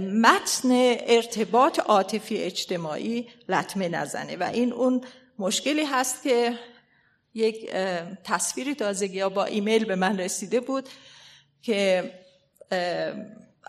متن 0.00 0.68
ارتباط 1.06 1.78
عاطفی 1.78 2.36
اجتماعی 2.42 3.28
لطمه 3.48 3.88
نزنه. 3.88 4.36
و 4.36 4.42
این 4.42 4.72
اون 4.72 5.04
مشکلی 5.38 5.84
هست 5.84 6.22
که 6.22 6.58
یک 7.34 7.70
تصویری 8.24 8.74
تازگی 8.74 9.20
ها 9.20 9.28
با 9.28 9.44
ایمیل 9.44 9.84
به 9.84 9.96
من 9.96 10.20
رسیده 10.20 10.60
بود 10.60 10.88
که 11.62 12.10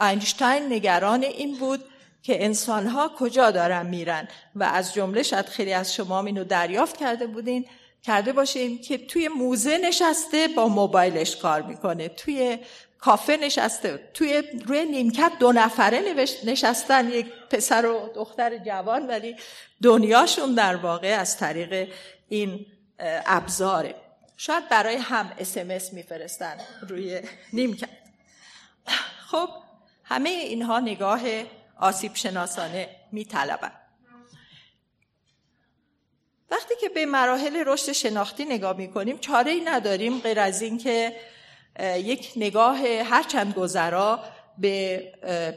اینشتین 0.02 0.74
نگران 0.74 1.24
این 1.24 1.58
بود 1.58 1.84
که 2.24 2.46
انسانها 2.46 3.12
کجا 3.18 3.52
دارن 3.52 3.86
میرن 3.86 4.28
و 4.56 4.64
از 4.64 4.94
جمله 4.94 5.24
شاید 5.24 5.46
خیلی 5.46 5.74
از 5.74 5.94
شما 5.94 6.26
اینو 6.26 6.44
دریافت 6.44 6.98
کرده 6.98 7.28
بودین 7.28 7.66
کرده 8.04 8.34
باشیم 8.34 8.82
که 8.82 8.98
توی 8.98 9.28
موزه 9.28 9.78
نشسته 9.78 10.48
با 10.48 10.68
موبایلش 10.68 11.36
کار 11.36 11.62
می‌کنه 11.62 12.08
توی 12.08 12.60
کافه 13.00 13.38
نشسته 13.38 14.10
توی 14.14 14.44
روی 14.66 14.86
نیمکت 14.86 15.32
دو 15.40 15.52
نفره 15.52 16.16
نشستن 16.46 17.10
یک 17.10 17.26
پسر 17.50 17.86
و 17.86 18.10
دختر 18.16 18.58
جوان 18.58 19.08
ولی 19.08 19.36
دنیاشون 19.84 20.56
در 20.56 20.76
واقع 20.76 21.18
از 21.20 21.38
طریق 21.38 21.90
این 22.30 22.66
ابزاره. 23.26 23.96
شاید 24.38 24.70
برای 24.70 24.96
هم 24.96 25.32
اسمس 25.40 25.94
میفرستن 25.94 26.58
روی 26.90 27.22
نیمکت. 27.54 27.90
خب 29.32 29.50
همه 30.06 30.30
اینها 30.30 30.80
نگاه 30.80 31.22
آسیب 31.80 32.16
شناسانه 32.16 32.90
میطلبن 33.12 33.72
وقتی 36.52 36.74
که 36.82 36.90
به 36.90 37.06
مراحل 37.06 37.64
رشد 37.66 37.92
شناختی 37.92 38.46
نگاه 38.46 38.78
می‌کنیم 38.78 39.18
چاره 39.18 39.52
ای 39.52 39.62
نداریم 39.62 40.20
غیر 40.20 40.40
از 40.40 40.62
اینکه 40.62 41.16
یک 41.80 42.34
نگاه 42.36 42.78
هرچند 42.88 43.54
گذرا 43.54 44.24
به 44.58 44.98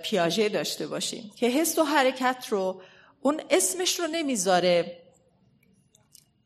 پیاژه 0.05 0.49
داشته 0.49 0.87
باشیم 0.87 1.31
که 1.37 1.47
حس 1.47 1.79
و 1.79 1.83
حرکت 1.83 2.47
رو 2.49 2.83
اون 3.21 3.41
اسمش 3.51 4.01
رو 4.01 4.07
نمی‌ذاره 4.07 5.03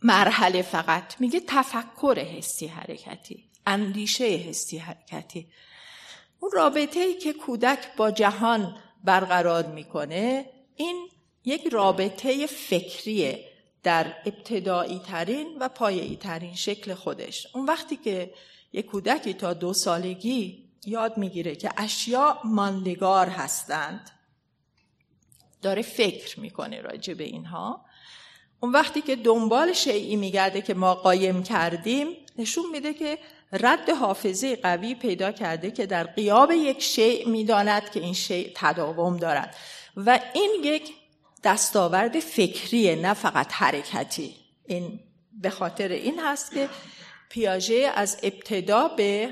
مرحله 0.02 0.62
فقط. 0.62 1.20
میگه 1.20 1.40
تفکر 1.46 2.18
حسی 2.18 2.66
حرکتی 2.66 3.50
اندیشه 3.66 4.24
حسی 4.24 4.78
حرکتی. 4.78 5.48
اون 6.42 6.50
رابطه 6.54 7.00
ای 7.00 7.14
که 7.14 7.32
کودک 7.32 7.96
با 7.96 8.10
جهان 8.10 8.76
برقرار 9.04 9.66
می‌کنه 9.66 10.50
این 10.76 11.08
یک 11.44 11.66
رابطه 11.66 12.46
فکریه 12.46 13.44
در 13.82 14.14
ابتدایی 14.26 14.98
ترین 14.98 15.56
و 15.60 15.68
پایه‌ای 15.68 16.16
ترین 16.16 16.54
شکل 16.54 16.94
خودش. 16.94 17.46
اون 17.54 17.66
وقتی 17.66 17.96
که 17.96 18.34
یک 18.72 18.86
کودکی 18.86 19.34
تا 19.34 19.52
دو 19.52 19.72
سالگی 19.72 20.68
یاد 20.86 21.18
می‌گیره 21.18 21.56
که 21.56 21.70
اشیا 21.76 22.38
ماندگار 22.44 23.26
هستند 23.26 24.10
داره 25.62 25.82
فکر 25.82 26.40
می‌کنه 26.40 26.80
راجع 26.80 27.14
به 27.14 27.24
اینها. 27.24 27.84
اون 28.60 28.72
وقتی 28.72 29.00
که 29.00 29.16
دنبال 29.16 29.72
شیعی 29.72 30.16
میگرده 30.16 30.62
که 30.62 30.74
ما 30.74 30.94
قایم 30.94 31.42
کردیم 31.42 32.08
نشون 32.38 32.64
میده 32.72 32.94
که 32.94 33.18
رد 33.52 33.90
حافظه 33.90 34.56
قوی 34.56 34.94
پیدا 34.94 35.32
کرده 35.32 35.70
که 35.70 35.86
در 35.86 36.04
قیاب 36.04 36.50
یک 36.50 36.82
شیع 36.82 37.28
می‌داند 37.28 37.90
که 37.90 38.00
این 38.00 38.14
شیع 38.14 38.52
تداوم 38.54 39.16
دارد. 39.16 39.56
و 39.96 40.20
این 40.34 40.50
یک 40.64 40.92
دستاورد 41.44 42.20
فکریه 42.20 42.96
نه 42.96 43.14
فقط 43.14 43.52
حرکتی. 43.52 44.36
این 44.66 45.00
به 45.32 45.50
خاطر 45.50 45.88
این 45.88 46.20
هست 46.20 46.54
که 46.54 46.68
پیاژه 47.28 47.92
از 47.94 48.18
ابتدا 48.22 48.88
به 48.88 49.30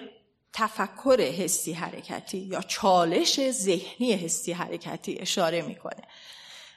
تفکر 0.52 1.20
حسی 1.20 1.72
حرکتی 1.72 2.38
یا 2.38 2.60
چالش 2.60 3.50
ذهنی 3.50 4.12
حسی 4.12 4.52
حرکتی 4.52 5.18
اشاره 5.18 5.62
می‌کنه. 5.62 6.02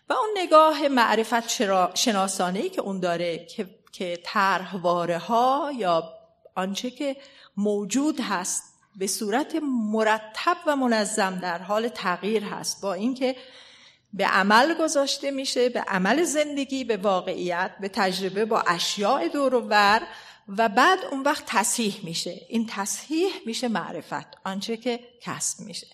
و 0.09 0.13
اون 0.13 0.29
نگاه 0.37 0.87
معرفت 0.87 1.49
شناسانه 1.95 2.59
ای 2.59 2.69
که 2.69 2.81
اون 2.81 2.99
داره 2.99 3.45
که 3.45 3.69
که 3.91 4.19
ها 5.19 5.71
یا 5.77 6.22
آنچه 6.55 6.91
که 6.91 7.15
موجود 7.57 8.19
هست 8.19 8.63
به 8.95 9.07
صورت 9.07 9.55
مرتب 9.91 10.57
و 10.67 10.75
منظم 10.75 11.39
در 11.39 11.57
حال 11.57 11.87
تغییر 11.87 12.43
هست. 12.43 12.81
با 12.81 12.93
اینکه 12.93 13.35
به 14.13 14.25
عمل 14.25 14.73
گذاشته 14.73 15.31
میشه 15.31 15.69
به 15.69 15.81
عمل 15.81 16.23
زندگی 16.23 16.83
به 16.83 16.97
واقعیت 16.97 17.71
به 17.81 17.89
تجربه 17.89 18.45
با 18.45 18.61
اشیاء 18.67 19.27
دور 19.27 19.55
و 19.55 19.61
ور 19.61 20.01
و 20.57 20.69
بعد 20.69 20.99
اون 21.11 21.21
وقت 21.23 21.43
تصحیح 21.47 21.99
میشه. 22.03 22.41
این 22.49 22.67
تصحیح 22.69 23.29
میشه 23.45 23.67
معرفت 23.67 24.27
آنچه 24.45 24.77
که 24.77 24.99
کسب 25.21 25.59
میشه. 25.59 25.87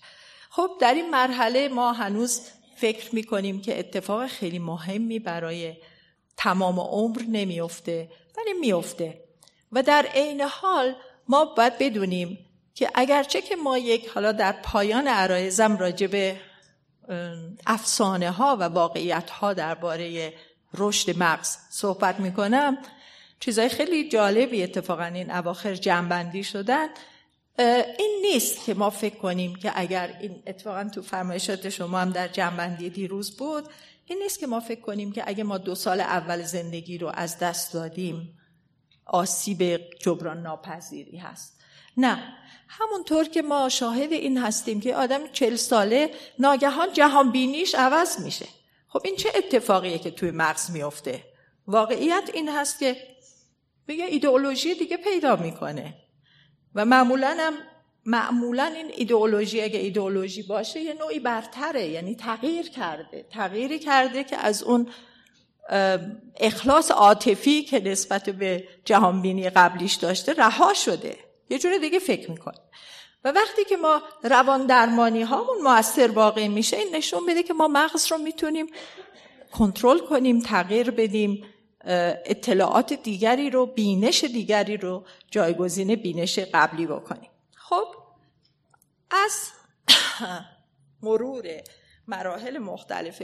خب 0.50 0.70
در 0.82 0.94
این 0.94 1.10
مرحله 1.10 1.68
ما 1.68 1.94
هنوز 1.94 2.42
فکر 2.76 3.16
می‌کنیم 3.16 3.62
که 3.62 3.80
اتفاق 3.80 4.28
خیلی 4.28 4.60
مهمی 4.60 5.20
برای 5.20 5.74
تمام 6.38 6.80
عمر 6.80 7.22
نمیافته 7.22 8.12
ولی 8.38 8.54
میافته. 8.54 9.29
و 9.72 9.84
در 9.84 10.06
عین 10.06 10.42
حال 10.42 10.96
ما 11.28 11.46
باید 11.46 11.78
بدونیم 11.78 12.46
که 12.76 12.90
اگرچه 12.96 13.42
که 13.42 13.56
ما 13.56 13.78
یک 13.78 14.08
حالا 14.08 14.32
در 14.32 14.52
پایان 14.52 15.08
عرایزم 15.08 15.78
راجع 15.78 16.08
به 16.08 16.38
افسانه 17.68 18.32
ها 18.32 18.58
و 18.60 18.64
واقعیت 18.64 19.30
ها 19.30 19.54
درباره 19.54 20.34
رشد 20.74 21.18
مغز 21.18 21.58
صحبت 21.70 22.20
می‌کنم 22.20 22.78
چیزای 23.40 23.70
خیلی 23.70 24.10
جالبی 24.10 24.64
اتفاقا 24.64 25.04
این 25.04 25.32
اواخر 25.32 25.76
جنبندی 25.76 26.44
شدن. 26.44 26.88
این 27.98 28.20
نیست 28.22 28.66
که 28.66 28.74
ما 28.74 28.90
فکر 28.90 29.16
کنیم 29.16 29.56
که 29.56 29.72
اگر 29.76 30.18
این 30.20 30.44
اتفاقا 30.48 30.84
تو 30.84 31.02
فرمایشات 31.02 31.70
شما 31.70 32.00
هم 32.00 32.12
در 32.12 32.28
جنبندی 32.28 32.90
دیروز 32.90 33.38
بود 33.38 33.64
این 34.06 34.20
نیست 34.20 34.40
که 34.40 34.48
ما 34.48 34.60
فکر 34.60 34.82
کنیم 34.82 35.12
که 35.12 35.24
اگه 35.28 35.44
ما 35.44 35.58
دو 35.58 35.76
سال 35.76 36.02
اول 36.02 36.44
زندگی 36.44 36.98
رو 36.98 37.12
از 37.14 37.40
دست 37.40 37.74
دادیم 37.74 38.39
آسیب 39.10 39.90
جبران 40.00 40.42
ناپذیری 40.42 41.18
هست. 41.18 41.60
نه 41.98 42.34
همونطور 42.68 43.26
که 43.26 43.42
ما 43.42 43.70
شاهد 43.70 44.12
این 44.12 44.38
هستیم 44.38 44.82
که 44.82 44.96
آدم 44.96 45.28
چل 45.28 45.56
ساله 45.56 46.12
ناگهان 46.40 46.94
جهان 46.94 47.32
بینیش 47.32 47.76
عوض 47.76 48.20
میشه. 48.20 48.46
خب 48.88 49.02
این 49.06 49.16
چه 49.16 49.30
اتفاقیه 49.36 50.00
که 50.00 50.12
توی 50.12 50.32
مغز 50.32 50.72
میفته؟ 50.72 51.24
واقعیت 51.68 52.30
این 52.34 52.50
هست 52.50 52.80
که 52.80 52.98
بگه 53.88 54.06
ایدئولوژی 54.06 54.76
دیگه 54.76 54.98
پیدا 54.98 55.36
می‌کنه. 55.36 55.94
و 56.76 56.86
معمولا 56.86 57.38
هم 57.40 57.54
معمولا 58.06 58.64
این 58.64 58.92
ایدئولوژی 58.96 59.62
اگه 59.62 59.80
ایدئولوژی 59.80 60.44
باشه 60.44 60.80
یه 60.80 60.94
نوعی 60.94 61.20
برتره 61.20 61.88
یعنی 61.88 62.16
تغییر 62.16 62.70
کرده. 62.70 63.26
تغییری 63.32 63.80
کرده 63.80 64.24
که 64.24 64.38
از 64.38 64.64
اون 64.64 64.88
اخلاص 66.40 66.92
عاطفی 66.92 67.64
که 67.64 67.80
نسبت 67.80 68.30
به 68.30 68.68
جهانبینی 68.86 69.50
قبلیش 69.50 69.94
داشته 69.94 70.34
رها 70.34 70.74
شده. 70.74 71.18
یه 71.50 71.60
جور 71.60 71.78
دیگه 71.78 72.00
فکر 72.00 72.32
می‌کنه. 72.32 72.58
و 73.24 73.32
وقتی 73.32 73.66
که 73.66 73.78
ما 73.78 74.02
روان 74.24 74.66
درمانی 74.66 75.22
هامون 75.22 75.58
موثر 75.64 76.12
واقع 76.12 76.48
میشه 76.48 76.78
این 76.78 76.96
نشون 76.96 77.24
میده 77.24 77.44
که 77.44 77.54
ما 77.54 77.68
مغز 77.68 78.12
رو 78.12 78.18
می‌تونیم 78.18 78.68
کنترل 79.52 80.00
کنیم 80.00 80.40
تغییر 80.40 80.92
بدیم 80.92 81.46
اطلاعات 82.26 82.94
دیگری 82.94 83.50
رو 83.50 83.66
بینش 83.66 84.24
دیگری 84.24 84.78
رو 84.78 85.06
جایگزین 85.32 85.96
بینش 85.96 86.40
قبلی 86.40 86.88
بکنیم. 86.88 87.30
خب 87.56 87.86
از 89.12 89.52
مرور 91.04 91.46
مراحل 92.08 92.58
مختلف 92.58 93.22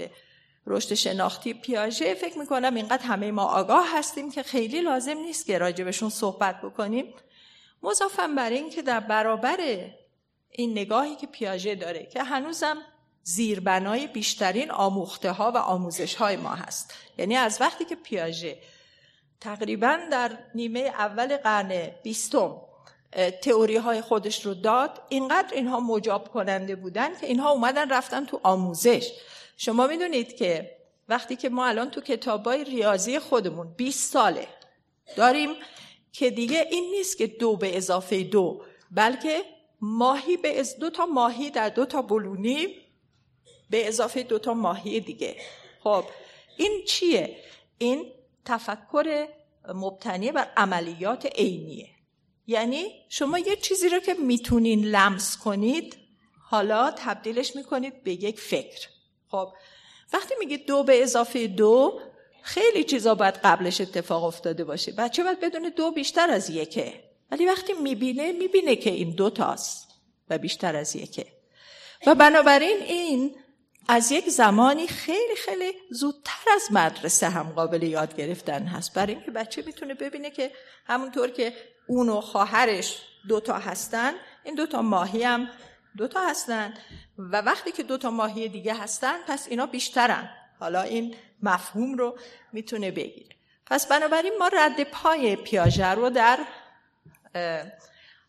رشد 0.68 0.94
شناختی 0.94 1.54
پیاژه 1.54 2.14
فکر 2.14 2.38
می‌کنم 2.38 2.76
اینقدر 2.76 3.06
همه 3.06 3.32
ما 3.32 3.44
آگاه 3.44 3.98
هستیم 3.98 4.32
که 4.32 4.44
خیلی 4.44 4.82
لازم 4.82 5.18
نیست 5.18 5.46
که 5.46 5.58
راجبشون 5.58 6.10
صحبت 6.10 6.62
بکنیم. 6.62 7.14
مضافم 7.84 8.36
بر 8.36 8.50
این 8.50 8.70
که 8.70 8.82
در 8.82 9.00
برابر 9.00 9.58
این 10.50 10.72
نگاهی 10.72 11.16
که 11.16 11.28
پیاژه 11.28 11.76
داره 11.76 12.06
که 12.06 12.24
هنوزم 12.24 12.78
زیربنای 13.24 14.08
بیشترین 14.08 14.72
آموخته 14.72 15.32
ها 15.32 15.52
و 15.52 15.58
آموزش 15.58 16.16
های 16.16 16.36
ما 16.36 16.56
هست. 16.56 16.94
یعنی 17.18 17.36
از 17.36 17.62
وقتی 17.62 17.86
که 17.86 17.96
پیاژه 17.96 18.58
تقریبا 19.42 20.00
در 20.12 20.38
نیمه 20.56 20.80
اول 20.80 21.38
قرن 21.38 21.92
بیستم 22.04 22.62
تئوری 23.42 23.78
های 23.78 24.02
خودش 24.02 24.46
رو 24.46 24.54
داد 24.54 25.02
اینقدر 25.10 25.54
اینها 25.54 25.80
مجاب 25.80 26.28
کننده 26.30 26.76
بودن 26.76 27.20
که 27.20 27.28
اینها 27.28 27.52
اومدن 27.52 27.90
رفتن 27.90 28.26
تو 28.26 28.40
آموزش. 28.44 29.12
شما 29.58 29.88
می‌دونید 29.88 30.36
که 30.36 30.76
وقتی 31.10 31.36
که 31.36 31.50
ما 31.50 31.66
الان 31.66 31.92
تو 31.92 32.02
کتابای 32.02 32.64
ریاضی 32.64 33.20
خودمون 33.20 33.74
20 33.74 34.14
ساله 34.14 34.48
داریم 35.16 35.50
که 36.12 36.30
دیگه 36.30 36.68
این 36.72 36.92
نیست 36.92 37.18
که 37.18 37.28
دو 37.28 37.56
به 37.56 37.78
اضافه 37.78 38.24
دو 38.24 38.64
بلکه 38.92 39.44
ماهی 39.82 40.38
به 40.38 40.60
از 40.60 40.80
دو 40.80 40.90
تا 40.90 41.06
ماهی 41.06 41.50
در 41.50 41.70
دو 41.70 41.86
تا 41.86 42.02
بلونی 42.02 42.68
به 43.70 43.88
اضافه 43.88 44.24
دو 44.24 44.40
تا 44.40 44.54
ماهی 44.54 45.00
دیگه. 45.00 45.36
خب 45.84 46.06
این 46.58 46.84
چیه؟ 46.88 47.38
این 47.78 48.12
تفکر 48.46 49.28
مبتنی 49.74 50.32
بر 50.32 50.52
عملیات 50.58 51.26
عینیه. 51.26 51.90
یعنی 52.48 52.88
شما 53.10 53.40
یه 53.40 53.56
چیزی 53.56 53.90
رو 53.90 54.00
که 54.00 54.14
می‌تونین 54.14 54.86
لمس 54.86 55.38
کنید 55.38 55.98
حالا 56.40 56.92
تبدیلش 56.98 57.56
می‌کنید 57.56 58.04
به 58.04 58.12
یک 58.12 58.40
فکر. 58.40 58.95
خب 59.32 59.54
وقتی 60.14 60.34
میگید 60.40 60.68
دو 60.68 60.84
به 60.84 61.04
اضافه 61.04 61.48
دو 61.48 62.00
خیلی 62.42 62.84
چیزا 62.84 63.16
باید 63.16 63.36
قبلش 63.44 63.82
اتفاق 63.82 64.24
افتاده 64.24 64.64
باشه. 64.64 64.92
بچه 64.92 65.24
باید 65.24 65.40
بدون 65.40 65.72
دو 65.76 65.92
بیشتر 65.92 66.30
از 66.30 66.50
یکه. 66.50 66.94
ولی 67.32 67.46
وقتی 67.46 67.74
می‌بینه 67.74 68.32
می‌بینه 68.32 68.76
که 68.76 68.90
این 68.90 69.16
دو 69.16 69.30
تاست 69.30 69.88
و 70.30 70.38
بیشتر 70.38 70.76
از 70.76 70.96
یکه. 70.96 71.26
و 72.08 72.16
بنابراین 72.16 72.82
این 72.82 73.36
از 73.88 74.12
یک 74.12 74.30
زمانی 74.30 74.88
خیلی 74.88 75.36
خیلی 75.36 75.74
زودتر 75.92 76.52
از 76.56 76.68
مدرسه 76.72 77.30
هم 77.30 77.52
قابل 77.56 77.84
یاد 77.84 78.16
گرفتن 78.16 78.64
هست. 78.66 78.94
برای 78.94 79.14
اینکه 79.14 79.32
بچه 79.32 79.64
می‌تونه 79.66 79.94
ببینه 79.94 80.32
که 80.32 80.52
همونطور 80.86 81.30
که 81.30 81.54
اون 81.88 82.10
و 82.10 82.22
خواهرش 82.22 83.02
دوتا 83.28 83.54
هستن 83.54 84.14
این 84.44 84.56
دوتا 84.56 84.82
ماهی 84.82 85.24
هم 85.24 85.50
دوتا 85.98 86.28
هستن 86.28 86.74
و 87.18 87.42
وقتی 87.42 87.72
که 87.72 87.84
دوتا 87.84 88.12
ماهی 88.12 88.50
دیگه 88.50 88.74
هستن 88.74 89.18
پس 89.28 89.48
اینا 89.48 89.66
بیشترن. 89.66 90.30
حالا 90.60 90.82
این 90.82 91.16
مفهوم 91.44 91.98
رو 91.98 92.18
می‌تونه 92.52 92.92
بگیره 92.92 93.36
پس 93.66 93.88
بنابراین 93.88 94.34
ما 94.40 94.48
رد 94.48 94.84
پای 94.84 95.36
پیاژه 95.36 95.88
رو 95.88 96.10
در 96.10 96.40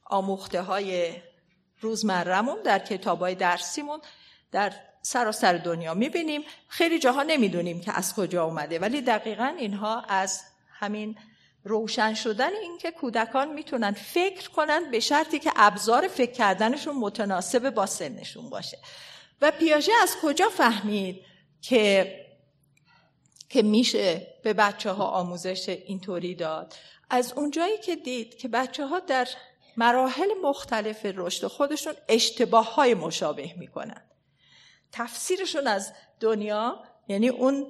آموخته 0.04 0.62
های 0.62 1.12
روزمرمون 1.80 2.62
در 2.62 2.78
کتاب 2.78 3.18
های 3.18 3.34
درسیمون 3.34 4.00
در 4.52 4.72
سراسر 5.02 5.52
دنیا 5.52 5.94
می‌بینیم. 5.94 6.42
خیلی 6.68 6.98
جاها 6.98 7.22
نمی‌دونیم 7.22 7.80
که 7.80 7.92
از 7.92 8.14
کجا 8.14 8.44
اومده 8.44 8.78
ولی 8.78 9.02
دقیقا 9.02 9.54
اینها 9.58 10.00
از 10.00 10.42
همین 10.78 11.16
روشن 11.66 12.14
شدن 12.14 12.52
اینکه 12.62 12.90
کودکان 12.90 13.52
می‌تونن 13.52 13.92
فکر 13.92 14.50
کنن 14.50 14.90
به 14.90 15.00
شرطی 15.00 15.38
که 15.38 15.52
ابزار 15.56 16.08
فکر 16.08 16.32
کردنشون 16.32 16.94
متناسب 16.96 17.70
با 17.70 17.86
سنشون 17.86 18.50
باشه. 18.50 18.78
و 19.40 19.50
پیاژه 19.50 19.92
از 20.02 20.16
کجا 20.22 20.48
فهمید 20.48 21.24
که 21.62 22.14
که 23.48 23.62
میشه 23.62 24.26
به 24.42 24.52
بچه 24.52 24.90
ها 24.90 25.06
آموزش 25.06 25.68
اینطوری 25.68 26.34
داد؟ 26.34 26.74
از 27.10 27.32
اونجایی 27.32 27.78
که 27.78 27.96
دید 27.96 28.38
که 28.38 28.48
بچه 28.48 28.86
ها 28.86 29.00
در 29.00 29.28
مراحل 29.76 30.28
مختلف 30.42 31.00
رشد 31.04 31.46
خودشون 31.46 31.94
اشتباه 32.08 32.74
های 32.74 32.94
مشابه 32.94 33.54
می‌کنن. 33.56 34.02
تفسیرشون 34.92 35.66
از 35.66 35.92
دنیا 36.20 36.82
یعنی 37.08 37.28
اون 37.28 37.66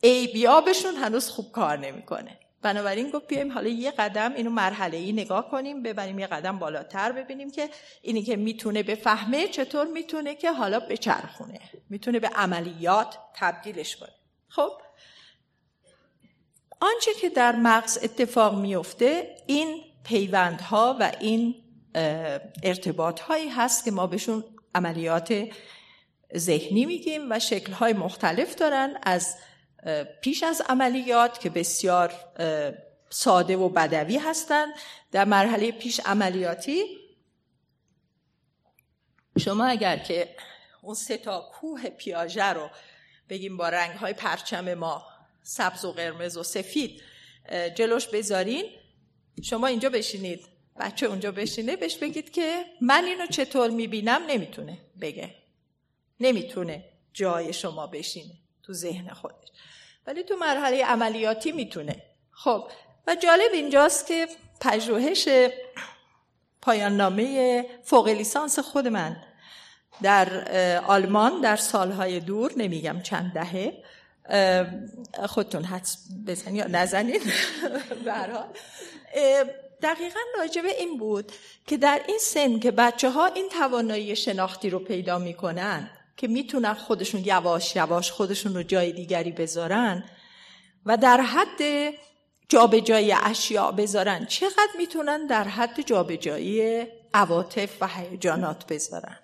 ایبیابشون 0.00 0.94
هنوز 0.94 1.28
خوب 1.28 1.52
کار 1.52 1.78
نمی‌کنه. 1.78 2.38
بنابراین 2.62 3.10
گفت 3.10 3.26
بیایم 3.26 3.52
حالا 3.52 3.68
یه 3.68 3.90
قدم 3.90 4.34
اینو 4.34 4.50
مرحله 4.50 4.96
ای 4.96 5.12
نگاه 5.12 5.50
کنیم 5.50 5.82
ببریم 5.82 6.18
یه 6.18 6.26
قدم 6.26 6.58
بالاتر 6.58 7.12
ببینیم 7.12 7.50
که 7.50 7.70
اینی 8.02 8.22
که 8.22 8.36
می‌تونه 8.36 8.82
بفهمه 8.82 9.48
چطور 9.48 9.86
می‌تونه 9.86 10.34
که 10.34 10.52
حالا 10.52 10.80
بچرخونه 10.80 11.60
می‌تونه 11.90 12.18
به 12.18 12.28
عملیات 12.28 13.18
تبدیلش 13.34 13.96
کنه. 13.96 14.12
خب؟ 14.48 14.70
آنچه 16.80 17.14
که 17.20 17.28
در 17.28 17.56
مغز 17.56 17.98
اتفاق 18.02 18.60
میفته 18.60 19.36
این 19.46 19.82
پیوندها 20.04 20.96
و 21.00 21.12
این 21.20 21.54
ارتباط 22.62 23.20
هایی 23.20 23.48
هست 23.48 23.84
که 23.84 23.90
ما 23.90 24.06
بهشون 24.06 24.44
عملیات 24.74 25.48
ذهنی 26.36 26.86
میگیم 26.86 27.30
و 27.30 27.38
شکلهای 27.38 27.92
مختلف 27.92 28.54
دارن 28.54 28.98
از 29.02 29.36
پیش 30.20 30.42
از 30.42 30.62
عملیات 30.68 31.40
که 31.40 31.50
بسیار 31.50 32.14
ساده 33.10 33.56
و 33.56 33.68
بدوی 33.68 34.18
هستند 34.18 34.74
در 35.12 35.24
مرحله 35.24 35.72
پیش 35.72 36.00
عملیاتی 36.00 36.84
شما 39.38 39.64
اگر 39.64 39.96
که 39.96 40.36
اون 40.82 40.94
سه 40.94 41.16
تا 41.18 41.50
کوه 41.52 41.88
پیاژه 41.88 42.44
رو 42.44 42.70
بگیم 43.28 43.56
با 43.56 43.68
رنگ 43.68 43.90
های 43.90 44.12
پرچم 44.12 44.74
ما 44.74 45.06
سبز 45.42 45.84
و 45.84 45.92
قرمز 45.92 46.36
و 46.36 46.42
سفید 46.42 47.02
جلوش 47.74 48.06
بذارین 48.06 48.64
شما 49.42 49.66
اینجا 49.66 49.88
بشینید. 49.88 50.46
بچه 50.80 51.06
اونجا 51.06 51.32
بشینه 51.32 51.76
بهش 51.76 51.96
بگید 51.96 52.32
که 52.32 52.64
من 52.80 53.04
اینو 53.04 53.26
چطور 53.26 53.70
می‌بینم؟ 53.70 54.22
نمی‌تونه 54.28 54.78
بگه. 55.00 55.34
نمی‌تونه 56.20 56.84
جای 57.12 57.52
شما 57.52 57.86
بشینه. 57.86 58.34
تو 58.70 58.74
ذهن 58.74 59.08
خودش. 59.12 59.48
ولی 60.06 60.22
تو 60.22 60.36
مرحله 60.36 60.84
عملیاتی 60.84 61.52
می‌تونه. 61.52 62.02
خب 62.30 62.64
و 63.06 63.14
جالب 63.14 63.52
اینجاست 63.52 64.06
که 64.06 64.28
پژوهش 64.60 65.28
پایان 66.62 66.96
نامه 66.96 67.66
فوق 67.84 68.08
لیسانس 68.08 68.58
خود 68.58 68.88
من 68.88 69.16
در 70.02 70.48
آلمان 70.80 71.40
در 71.40 71.56
سالهای 71.56 72.20
دور 72.20 72.52
نمیگم 72.56 73.00
چند 73.02 73.32
دهه 73.32 73.82
خودتون 75.26 75.64
حدس 75.64 75.98
بزنید 76.26 76.56
یا 76.56 76.66
نزنید 76.66 77.22
دقیقا 79.82 80.20
راجبه 80.38 80.68
این 80.78 80.98
بود 80.98 81.32
که 81.66 81.76
در 81.76 82.00
این 82.08 82.18
سن 82.18 82.58
که 82.58 82.70
بچه 82.70 83.10
ها 83.10 83.26
این 83.26 83.48
توانایی 83.48 84.16
شناختی 84.16 84.70
رو 84.70 84.78
پیدا 84.78 85.18
می‌کنن 85.18 85.90
که 86.20 86.28
می‌تونن 86.28 86.74
خودشون 86.74 87.22
یواش 87.24 87.76
یواش 87.76 88.12
خودشون 88.12 88.54
رو 88.54 88.62
جای 88.62 88.92
دیگری 88.92 89.32
بذارن 89.32 90.04
و 90.86 90.96
در 90.96 91.20
حد 91.20 91.94
جابجایی 92.48 93.12
اشیاء 93.12 93.70
بذارن. 93.70 94.26
چقدر 94.26 94.72
می‌تونن 94.78 95.26
در 95.26 95.44
حد 95.44 95.80
جابجایی 95.86 96.86
عواطف 97.14 97.76
و 97.80 97.88
هیجانات 97.88 98.66
بذارن؟ 98.66 99.18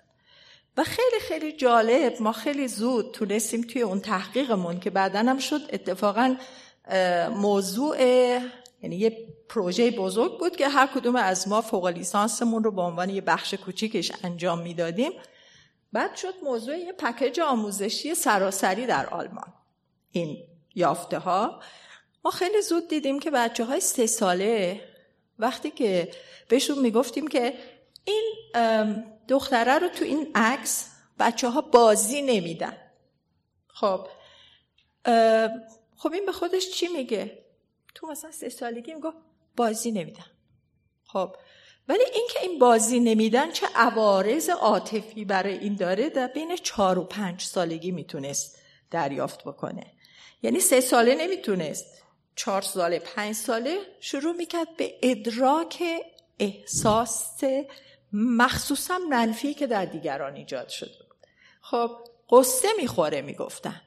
و 0.77 0.83
خیلی 0.83 1.19
خیلی 1.27 1.51
جالب 1.51 2.13
ما 2.19 2.31
خیلی 2.31 2.67
زود 2.67 3.11
تونستیم 3.11 3.61
توی 3.61 3.81
اون 3.81 3.99
تحقیقمون 3.99 4.79
که 4.79 4.89
بعدا 4.89 5.19
هم 5.19 5.39
شد 5.39 5.61
اتفاقا 5.73 6.35
موضوع 7.29 7.97
یعنی 8.81 8.95
یه 8.95 9.17
پروژه 9.49 9.91
بزرگ 9.91 10.39
بود 10.39 10.55
که 10.55 10.69
هر 10.69 10.87
کدوم 10.87 11.15
از 11.15 11.47
ما 11.47 11.61
فوق 11.61 11.87
لیسانسمون 11.87 12.63
رو 12.63 12.71
به 12.71 12.81
عنوان 12.81 13.09
یه 13.09 13.21
بخش 13.21 13.53
کوچیکش 13.53 14.11
انجام 14.23 14.61
می‌دادیم. 14.61 15.11
بعد 15.93 16.15
شد 16.15 16.33
موضوع 16.43 16.77
یه 16.77 16.93
پکیج 16.93 17.39
آموزشی 17.39 18.15
سراسری 18.15 18.85
در 18.85 19.05
آلمان. 19.05 19.53
این 20.11 20.43
یافته 20.75 21.19
ها 21.19 21.61
ما 22.25 22.31
خیلی 22.31 22.61
زود 22.61 22.87
دیدیم 22.87 23.19
که 23.19 23.31
بچه 23.31 23.65
های 23.65 23.79
سه 23.79 24.07
ساله 24.07 24.81
وقتی 25.39 25.71
که 25.71 26.11
بهشون 26.49 26.79
می‌گفتیم 26.79 27.27
که 27.27 27.53
این 28.05 28.35
دختره 29.27 29.79
رو 29.79 29.89
تو 29.89 30.05
این 30.05 30.31
عکس 30.35 30.91
بچه 31.19 31.49
ها 31.49 31.61
بازی 31.61 32.21
نمیدن. 32.21 32.77
خب 33.67 34.07
خب 35.95 36.13
این 36.13 36.25
به 36.25 36.31
خودش 36.31 36.69
چی 36.71 36.87
میگه؟ 36.87 37.45
تو 37.95 38.07
مثلا 38.07 38.31
سه 38.31 38.49
سالگی 38.49 38.93
میگه 38.93 39.13
بازی 39.55 39.91
نمیدن. 39.91 40.25
خب 41.03 41.35
ولی 41.87 42.03
اینکه 42.13 42.39
این 42.41 42.59
بازی 42.59 42.99
نمیدن 42.99 43.51
چه 43.51 43.67
عوارض 43.75 44.49
عاطفی 44.49 45.25
برای 45.25 45.57
این 45.57 45.75
داره 45.75 46.09
در 46.09 46.27
بین 46.27 46.55
چهار 46.55 46.99
و 46.99 47.03
پنج 47.03 47.41
سالگی 47.41 47.91
می‌تونست 47.91 48.57
دریافت 48.91 49.43
بکنه. 49.43 49.93
یعنی 50.43 50.59
سه 50.59 50.81
ساله 50.81 51.15
نمی‌تونست. 51.15 51.85
چهار 52.35 52.61
ساله 52.61 52.99
پنج 52.99 53.35
ساله 53.35 53.77
شروع 53.99 54.35
می‌کرد 54.35 54.77
به 54.77 54.93
ادراک 55.03 55.83
احساس 56.39 57.43
مخصوصا 58.13 58.97
منفی 58.97 59.53
که 59.53 59.67
در 59.67 59.85
دیگران 59.85 60.35
ایجاد 60.35 60.69
شده 60.69 60.91
خب 61.61 61.91
قصه 62.29 62.67
می‌خوره 62.77 63.21
می‌گفتن. 63.21 63.81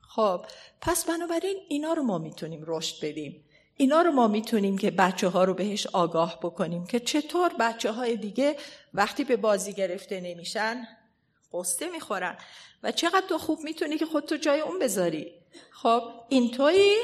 خب 0.00 0.44
پس 0.80 1.04
بنابراین 1.04 1.56
اینا 1.68 1.92
رو 1.92 2.02
ما 2.02 2.18
می‌تونیم 2.18 2.64
رشد 2.66 3.04
بدیم. 3.06 3.44
اینا 3.80 4.02
رو 4.02 4.12
ما 4.12 4.28
می‌تونیم 4.28 4.78
که 4.78 4.90
بچه 4.90 5.28
ها 5.28 5.44
رو 5.44 5.54
بهش 5.54 5.86
آگاه 5.86 6.38
بکنیم 6.42 6.86
که 6.86 7.00
چطور 7.00 7.50
بچه 7.60 7.92
های 7.92 8.16
دیگه 8.16 8.56
وقتی 8.94 9.24
به 9.24 9.36
بازی 9.36 9.72
گرفته 9.72 10.20
نمیشن 10.20 10.88
قصه 11.52 11.88
می‌خورن 11.88 12.36
و 12.82 12.92
چقدر 12.92 13.26
تو 13.28 13.38
خوب 13.38 13.58
می‌تونی 13.64 13.98
که 13.98 14.06
خودتو 14.06 14.36
جای 14.36 14.60
اون 14.60 14.78
بذاری. 14.78 15.32
خب 15.70 16.02
اینطوری 16.28 16.94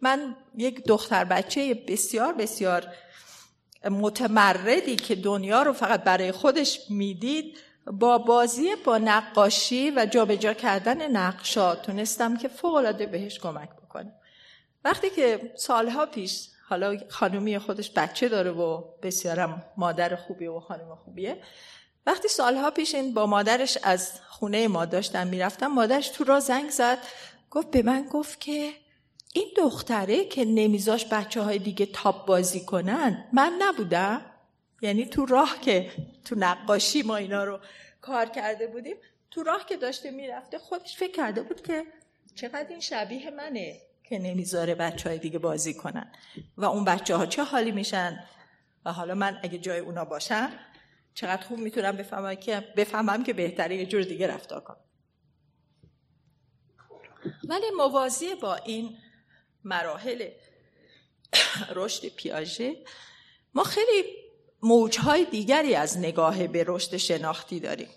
من 0.00 0.36
یک 0.56 0.84
دختر 0.84 1.24
بچه 1.24 1.74
بسیار 1.74 2.32
بسیار 2.32 2.86
متمردی 3.90 4.96
که 4.96 5.14
دنیا 5.14 5.62
رو 5.62 5.72
فقط 5.72 6.04
برای 6.04 6.32
خودش 6.32 6.80
می‌دید 6.90 7.58
با 7.86 8.18
بازی 8.18 8.76
با 8.84 8.98
نقاشی 8.98 9.90
و 9.90 10.06
جابجا 10.06 10.54
کردن 10.54 11.10
نقشات 11.10 11.82
تونستم 11.82 12.36
که 12.36 12.48
فوق 12.48 13.10
بهش 13.10 13.38
کمک 13.38 13.79
وقتی 14.84 15.10
که 15.10 15.52
سالها 15.56 16.06
پیش 16.06 16.48
حالا 16.68 16.98
خانومی 17.08 17.58
خودش 17.58 17.90
بچه 17.90 18.28
داره 18.28 18.50
و 18.50 18.84
بسیارم 19.02 19.64
مادر 19.76 20.16
خوبی 20.16 20.46
و 20.46 20.60
خانم 20.60 20.94
خوبیه 21.04 21.42
وقتی 22.06 22.28
سالها 22.28 22.70
پیش 22.70 22.94
این 22.94 23.14
با 23.14 23.26
مادرش 23.26 23.78
از 23.82 24.20
خونه 24.28 24.68
ما 24.68 24.84
داشتن 24.84 25.28
می‌رفتم 25.28 25.66
مادرش 25.66 26.08
تو 26.08 26.24
را 26.24 26.40
زنگ 26.40 26.70
زد 26.70 26.98
گفت 27.50 27.70
به 27.70 27.82
من 27.82 28.02
گفت 28.02 28.40
که 28.40 28.72
این 29.32 29.48
دختره 29.56 30.24
که 30.24 30.44
نمیذاش 30.44 31.06
بچه 31.06 31.42
های 31.42 31.58
دیگه 31.58 31.86
تاپ 31.86 32.26
بازی 32.26 32.64
کنن 32.64 33.28
من 33.32 33.52
نبودم. 33.58 34.26
یعنی 34.82 35.06
تو 35.06 35.26
راه 35.26 35.60
که 35.60 35.90
تو 36.24 36.34
نقاشی 36.38 37.02
ما 37.02 37.16
اینا 37.16 37.44
رو 37.44 37.58
کار 38.00 38.26
کرده 38.26 38.66
بودیم 38.66 38.96
تو 39.30 39.42
راه 39.42 39.66
که 39.66 39.76
داشته 39.76 40.10
می‌رفته 40.10 40.58
خودش 40.58 40.96
فکر 40.96 41.12
کرده 41.12 41.42
بود 41.42 41.62
که 41.62 41.86
چقدر 42.34 42.68
این 42.68 42.80
شبیه 42.80 43.30
منه. 43.30 43.80
که 44.10 44.18
نمی‌ذاره 44.18 44.74
بچه 44.74 45.08
های 45.08 45.18
دیگه 45.18 45.38
بازی 45.38 45.74
کنن. 45.74 46.12
و 46.56 46.64
اون 46.64 46.84
بچه 46.84 47.16
ها 47.16 47.26
چه 47.26 47.44
حالی 47.44 47.72
میشن؟ 47.72 48.24
و 48.84 48.92
حالا 48.92 49.14
من 49.14 49.38
اگه 49.42 49.58
جای 49.58 49.78
اونا 49.78 50.04
باشم 50.04 50.50
چقدر 51.14 51.42
خوب 51.42 51.58
می‌تونم 51.58 51.96
بفهمم 51.96 52.34
که 52.34 52.72
بفهمم 52.76 53.24
که 53.24 53.32
بهتره 53.32 53.76
یه 53.76 53.86
جور 53.86 54.02
دیگه 54.02 54.26
رفتار 54.26 54.60
کنم. 54.60 54.84
ولی 57.48 57.70
موازی 57.76 58.34
با 58.34 58.54
این 58.54 58.98
مراحل 59.64 60.28
رشد 61.74 62.08
پیاژه 62.08 62.84
ما 63.54 63.64
خیلی 63.64 64.04
موجهای 64.62 65.24
دیگری 65.24 65.74
از 65.74 65.98
نگاه 65.98 66.46
به 66.46 66.64
رشد 66.66 66.96
شناختی 66.96 67.60
داریم. 67.60 67.88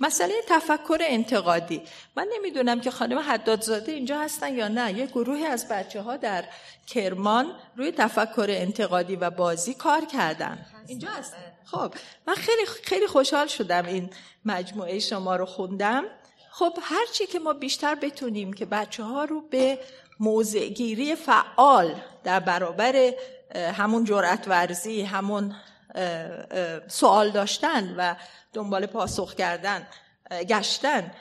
مسئله 0.00 0.34
تفکر 0.48 0.98
انتقادی. 1.00 1.82
من 2.16 2.28
نمی‌دونم 2.34 2.80
که 2.80 2.90
خانم 2.90 3.18
حدادزاده 3.18 3.92
اینجا 3.92 4.18
هستن 4.18 4.54
یا 4.54 4.68
نه. 4.68 4.98
یه 4.98 5.06
گروهی 5.06 5.46
از 5.46 5.68
بچه 5.68 6.00
ها 6.00 6.16
در 6.16 6.44
کرمان 6.86 7.52
روی 7.76 7.92
تفکر 7.92 8.46
انتقادی 8.48 9.16
و 9.16 9.30
بازی 9.30 9.74
کار 9.74 10.04
کردن. 10.04 10.66
اینجا 10.86 11.08
هستن. 11.08 11.36
خب 11.64 11.94
من 12.26 12.34
خیلی 12.34 12.66
خیلی 12.66 13.06
خوشحال 13.06 13.46
شدم 13.46 13.86
این 13.86 14.10
مجموعه 14.44 14.98
شما 14.98 15.36
رو 15.36 15.46
خوندم. 15.46 16.04
خب 16.50 16.78
هرچی 16.82 17.26
که 17.26 17.38
ما 17.38 17.52
بیشتر 17.52 17.94
بتونیم 17.94 18.52
که 18.52 18.66
بچه 18.66 19.02
ها 19.02 19.24
رو 19.24 19.40
به 19.40 19.78
موضعگیری 20.20 21.14
فعال 21.14 21.94
در 22.24 22.40
برابر 22.40 23.12
همون 23.54 24.04
جرأت 24.04 24.48
ورزی 24.48 25.02
همون 25.02 25.54
سوال 26.88 27.30
داشتن 27.30 27.94
و 27.96 28.14
دنبال 28.52 28.86
پاسخ 28.86 29.34
کردن 29.34 29.86
گشتن 30.48 31.14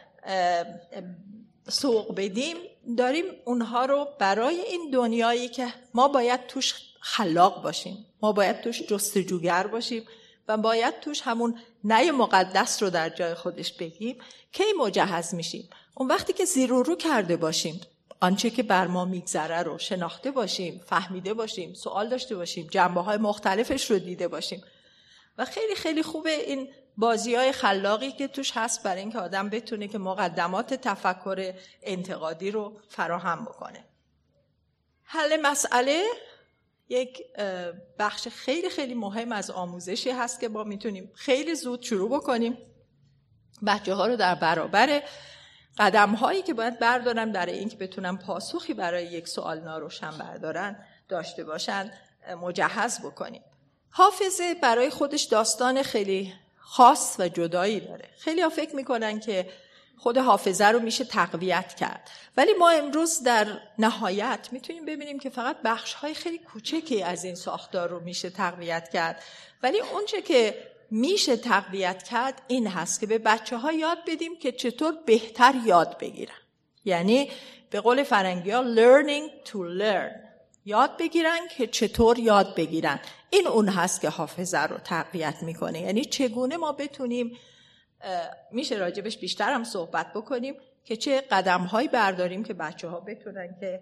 سوق 1.70 2.16
بدیم 2.16 2.58
داریم 2.98 3.26
اونها 3.46 3.86
رو 3.86 4.08
برای 4.20 4.62
این 4.62 4.90
دنیایی 4.94 5.48
که 5.48 5.68
ما 5.94 6.08
باید 6.08 6.48
توش 6.48 6.76
خلاق 7.00 7.64
باشیم 7.64 8.06
ما 8.22 8.32
باید 8.32 8.62
توش 8.62 8.82
جستجوگر 8.82 9.68
باشیم 9.68 10.06
و 10.48 10.58
باید 10.58 11.00
توش 11.00 11.22
همون 11.22 11.60
نه 11.84 12.12
مقدس 12.12 12.84
رو 12.84 12.90
در 12.90 13.10
جای 13.10 13.34
خودش 13.34 13.74
بگیم 13.74 14.18
کی 14.52 14.64
مجهز 14.80 15.36
میشیم. 15.36 15.70
اون 15.96 16.08
وقتی 16.08 16.34
که 16.34 16.46
زیر 16.46 16.70
رو 16.70 16.96
کرده 16.96 17.38
باشیم 17.38 17.82
آنچه 18.24 18.50
که 18.50 18.64
بر 18.64 18.88
ما 18.88 19.06
میگذره 19.06 19.64
رو 19.64 19.78
شناخته 19.78 20.32
باشیم 20.32 20.82
فهمیده 20.86 21.34
باشیم 21.34 21.74
سوال 21.74 22.10
داشته 22.10 22.36
باشیم 22.36 22.68
جنبه 22.72 23.02
های 23.02 23.18
مختلفش 23.18 23.92
رو 23.92 24.00
دیده 24.00 24.28
باشیم. 24.28 24.64
و 25.38 25.46
خیلی 25.46 25.76
خیلی 25.76 26.04
خوبه 26.04 26.30
این 26.30 26.70
بازی 26.98 27.36
های 27.36 27.52
خلاقی 27.52 28.12
که 28.12 28.28
توش 28.28 28.52
هست 28.56 28.84
برای 28.84 29.02
اینکه 29.02 29.20
آدم 29.20 29.50
بتونه 29.50 29.88
که 29.88 29.98
مقدمات 29.98 30.74
تفکر 30.74 31.54
انتقادی 31.82 32.52
رو 32.52 32.80
فراهم 32.90 33.46
بکنه. 33.46 33.86
حل 35.04 35.42
مسئله 35.42 36.04
یک 36.90 37.24
بخش 38.00 38.28
خیلی 38.28 38.70
خیلی 38.70 38.94
مهم 38.94 39.32
از 39.32 39.52
آموزشی 39.52 40.10
هست 40.10 40.40
که 40.40 40.50
ما 40.50 40.64
می‌تونیم 40.64 41.12
خیلی 41.16 41.56
زود 41.56 41.82
شروع 41.82 42.10
بکنیم. 42.10 42.58
بچه 43.68 43.94
ها 43.94 44.08
رو 44.08 44.16
در 44.16 44.36
برابر 44.36 45.04
قدم 45.78 46.10
هایی 46.10 46.42
که 46.42 46.54
باید 46.54 46.80
بردارن 46.80 47.32
برای 47.32 47.58
اینکه 47.60 47.78
بتونن 47.78 48.18
پاسخی 48.18 48.74
برای 48.74 49.06
یک 49.06 49.28
سوال 49.28 49.60
ناروشن 49.60 50.12
بردارن 50.12 50.86
داشته 51.10 51.44
باشن 51.44 51.92
مجهز 52.42 53.00
بکنیم. 53.00 53.44
حافظه 53.90 54.54
برای 54.54 54.90
خودش 54.90 55.24
داستان 55.24 55.84
خیلی 55.84 56.34
خاص 56.60 57.16
و 57.20 57.28
جدایی 57.28 57.80
داره. 57.80 58.10
خیلی 58.18 58.42
ها 58.42 58.50
فکر 58.50 58.76
می‌کنن 58.76 59.20
که 59.20 59.50
خود 59.98 60.18
حافظه 60.18 60.66
رو 60.66 60.80
میشه 60.80 61.06
تقویت 61.06 61.74
کرد. 61.74 62.10
ولی 62.38 62.54
ما 62.54 62.70
امروز 62.70 63.24
در 63.24 63.48
نهایت 63.80 64.50
می‌تونیم 64.52 64.86
ببینیم 64.86 65.20
که 65.20 65.30
فقط 65.30 65.58
بخش 65.66 65.94
های 65.94 66.14
خیلی 66.14 66.38
کوچکی 66.38 67.04
از 67.04 67.24
این 67.24 67.36
ساختار 67.36 67.90
رو 67.90 68.00
میشه 68.00 68.30
تقویت 68.30 68.90
کرد. 68.90 69.24
ولی 69.64 69.80
اونچه 69.80 70.22
که 70.22 70.73
میشه 70.96 71.38
تقویت 71.38 72.04
کرد 72.04 72.42
این 72.48 72.68
هست 72.68 73.00
که 73.00 73.06
به 73.06 73.18
بچه 73.18 73.58
ها 73.58 73.72
یاد 73.72 73.98
بدیم 74.08 74.40
که 74.40 74.52
چطور 74.52 74.94
بهتر 75.06 75.54
یاد 75.66 75.98
بگیرن. 75.98 76.36
یعنی 76.86 77.32
به 77.70 77.80
قول 77.80 78.04
فرنگی 78.04 78.52
ها 78.52 78.64
learning 78.76 79.48
to 79.50 79.56
learn. 79.56 80.12
یاد 80.66 80.98
بگیرن 80.98 81.40
که 81.58 81.68
چطور 81.68 82.20
یاد 82.20 82.56
بگیرن. 82.56 83.00
این 83.30 83.48
اون 83.48 83.70
هست 83.70 84.02
که 84.02 84.10
حافظه 84.10 84.60
رو 84.60 84.78
تقویت 84.78 85.36
می‌کنه. 85.42 85.82
یعنی 85.82 86.06
چگونه 86.06 86.58
ما 86.58 86.72
بتونیم 86.72 87.38
میشه 88.52 88.76
راجبش 88.76 89.18
بیشتر 89.18 89.54
هم 89.54 89.64
صحبت 89.64 90.14
بکنیم 90.14 90.56
که 90.86 90.96
چه 90.96 91.22
قدم 91.22 91.62
هایی 91.62 91.88
برداریم 91.88 92.44
که 92.44 92.54
بچه 92.54 92.88
ها 92.88 93.00
بتونن 93.00 93.56
که 93.60 93.82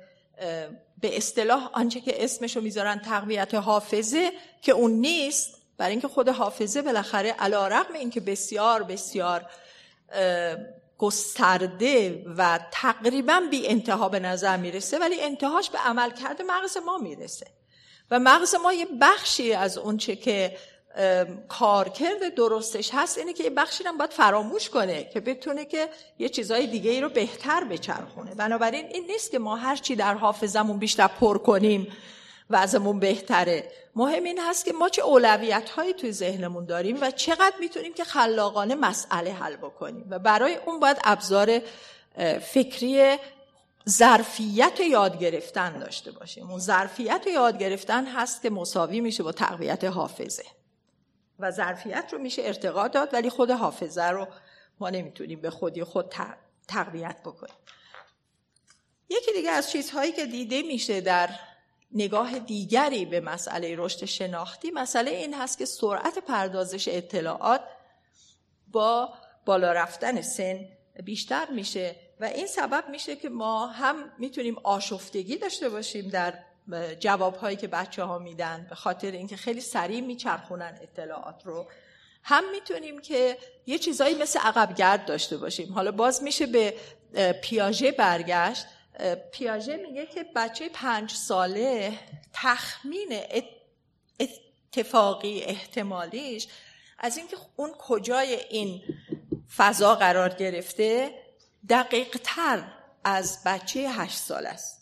به 1.01 1.17
اصطلاح 1.17 1.69
آنچه 1.73 2.01
که 2.01 2.23
اسمشو 2.23 2.61
می‌ذارن 2.61 2.99
تقویت 2.99 3.53
حافظه 3.53 4.31
که 4.61 4.71
اون 4.71 4.91
نیست. 4.91 5.60
برای 5.77 5.91
اینکه 5.91 6.07
خود 6.07 6.29
حافظه 6.29 6.81
بالاخره 6.81 7.29
علا 7.29 7.67
رقم 7.67 7.93
اینکه 7.93 8.19
بسیار 8.19 8.83
بسیار 8.83 9.45
گسترده 10.97 12.23
و 12.37 12.59
تقریبا 12.71 13.41
بی 13.51 13.67
انتها 13.67 14.09
به 14.09 14.19
نظر 14.19 14.57
می‌رسه 14.57 14.99
ولی 14.99 15.21
انتهاش 15.21 15.69
به 15.69 15.77
عمل 15.77 16.11
کرده 16.11 16.43
مغز 16.43 16.77
ما 16.85 16.97
می‌رسه. 16.97 17.47
و 18.11 18.19
مغز 18.19 18.55
ما 18.55 18.73
یه 18.73 18.87
بخشی 19.01 19.53
از 19.53 19.77
اونچه 19.77 20.15
که 20.15 20.57
کارکرد 21.49 22.35
درستش 22.35 22.89
هست 22.93 23.17
اینه 23.17 23.33
که 23.33 23.43
یه 23.43 23.49
بخشی 23.49 23.83
هم 23.83 23.97
باید 23.97 24.11
فراموش 24.11 24.69
کنه 24.69 25.03
که 25.03 25.19
بتونه 25.19 25.65
که 25.65 25.89
یه 26.19 26.29
چیزای 26.29 26.67
دیگه 26.67 26.91
ای 26.91 27.01
رو 27.01 27.09
بهتر 27.09 27.63
بچرخونه. 27.63 28.35
بنابراین 28.35 28.85
این 28.85 29.05
نیست 29.05 29.31
که 29.31 29.39
ما 29.39 29.55
هر 29.55 29.75
چی 29.75 29.95
در 29.95 30.13
حافظمون 30.13 30.77
بیشتر 30.77 31.07
پر 31.07 31.37
کنیم 31.37 31.87
وضعمون 32.51 32.99
بهتره. 32.99 33.71
مهم 33.95 34.23
این 34.23 34.39
هست 34.39 34.65
که 34.65 34.73
ما 34.73 34.89
چه 34.89 35.01
اولویت 35.01 35.69
هایی 35.69 35.93
توی 35.93 36.11
ذهنمون 36.11 36.65
داریم 36.65 36.97
و 37.01 37.11
چقدر 37.11 37.53
می‌تونیم 37.59 37.93
که 37.93 38.03
خلاقانه 38.03 38.75
مسئله 38.75 39.33
حل 39.33 39.55
بکنیم 39.55 40.07
و 40.09 40.19
برای 40.19 40.55
اون 40.55 40.79
باید 40.79 40.97
ابزار 41.03 41.61
فکری 42.41 43.17
ظرفیت 43.89 44.79
یاد 44.79 45.19
گرفتن 45.19 45.79
داشته 45.79 46.11
باشیم. 46.11 46.49
اون 46.49 46.59
ظرفیت 46.59 47.27
یاد 47.27 47.57
گرفتن 47.57 48.05
هست 48.05 48.41
که 48.41 48.49
مساوی 48.49 49.01
میشه 49.01 49.23
با 49.23 49.31
تقویت 49.31 49.83
حافظه. 49.83 50.45
و 51.39 51.51
ظرفیت 51.51 52.09
رو 52.11 52.19
میشه 52.19 52.41
ارتقا 52.45 52.87
داد 52.87 53.13
ولی 53.13 53.29
خود 53.29 53.51
حافظه 53.51 54.03
رو 54.03 54.27
ما 54.79 54.89
نمی‌تونیم 54.89 55.41
به 55.41 55.49
خودی 55.49 55.83
خود 55.83 56.13
تقویت 56.67 57.21
بکنیم. 57.25 57.55
یکی 59.09 59.33
دیگه 59.33 59.49
از 59.49 59.71
چیزهایی 59.71 60.11
که 60.11 60.25
دیده 60.25 60.61
میشه 60.61 61.01
در 61.01 61.29
نگاه 61.93 62.39
دیگری 62.39 63.05
به 63.05 63.19
مسئله 63.19 63.75
رشد 63.77 64.05
شناختی 64.05 64.71
مسئله 64.71 65.11
این 65.11 65.33
هست 65.33 65.57
که 65.57 65.65
سرعت 65.65 66.19
پردازش 66.19 66.87
اطلاعات 66.87 67.61
با 68.67 69.13
بالا 69.45 69.71
رفتن 69.71 70.21
سن 70.21 70.59
بیشتر 71.03 71.47
میشه 71.49 71.95
و 72.19 72.25
این 72.25 72.47
سبب 72.47 72.89
میشه 72.89 73.15
که 73.15 73.29
ما 73.29 73.67
هم 73.67 74.11
می‌تونیم 74.17 74.57
آشفتگی 74.63 75.37
داشته 75.37 75.69
باشیم 75.69 76.09
در 76.09 76.33
جوابهایی 76.99 77.57
که 77.57 77.67
بچه 77.67 78.03
ها 78.03 78.19
میدن 78.19 78.67
به 78.69 78.75
خاطر 78.75 79.11
اینکه 79.11 79.37
خیلی 79.37 79.61
سریع 79.61 80.01
میچرخونن 80.01 80.79
اطلاعات 80.81 81.41
رو. 81.45 81.67
هم 82.23 82.51
می‌تونیم 82.51 83.01
که 83.01 83.37
یه 83.65 83.77
چیزایی 83.77 84.15
مثل 84.15 84.39
عقبگرد 84.39 85.05
داشته 85.05 85.37
باشیم. 85.37 85.73
حالا 85.73 85.91
باز 85.91 86.23
میشه 86.23 86.45
به 86.45 86.73
پیاژه 87.41 87.91
برگشت. 87.91 88.65
پیاژه 89.31 89.77
میگه 89.77 90.05
که 90.05 90.25
بچه 90.35 90.69
پنج 90.69 91.11
ساله 91.11 91.99
تخمین 92.33 93.21
اتفاقی 94.19 95.41
احتمالیش 95.41 96.47
از 96.99 97.17
اینکه 97.17 97.37
اون 97.55 97.71
کجای 97.77 98.35
این 98.49 98.81
فضا 99.55 99.95
قرار 99.95 100.29
گرفته 100.29 101.11
دقیق 101.69 102.19
تر 102.23 102.73
از 103.03 103.43
بچه 103.45 103.79
هشت 103.79 104.17
سال 104.17 104.45
است 104.45 104.81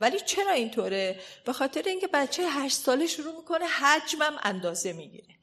ولی 0.00 0.20
چرا 0.20 0.52
اینطوره؟ 0.52 1.20
به 1.44 1.52
خاطر 1.52 1.82
اینکه 1.86 2.06
بچه 2.06 2.42
هشت 2.50 2.76
ساله 2.76 3.06
شروع 3.06 3.36
می‌کنه 3.36 3.64
حجمم 3.64 4.38
اندازه 4.42 4.92
می‌گیره 4.92 5.34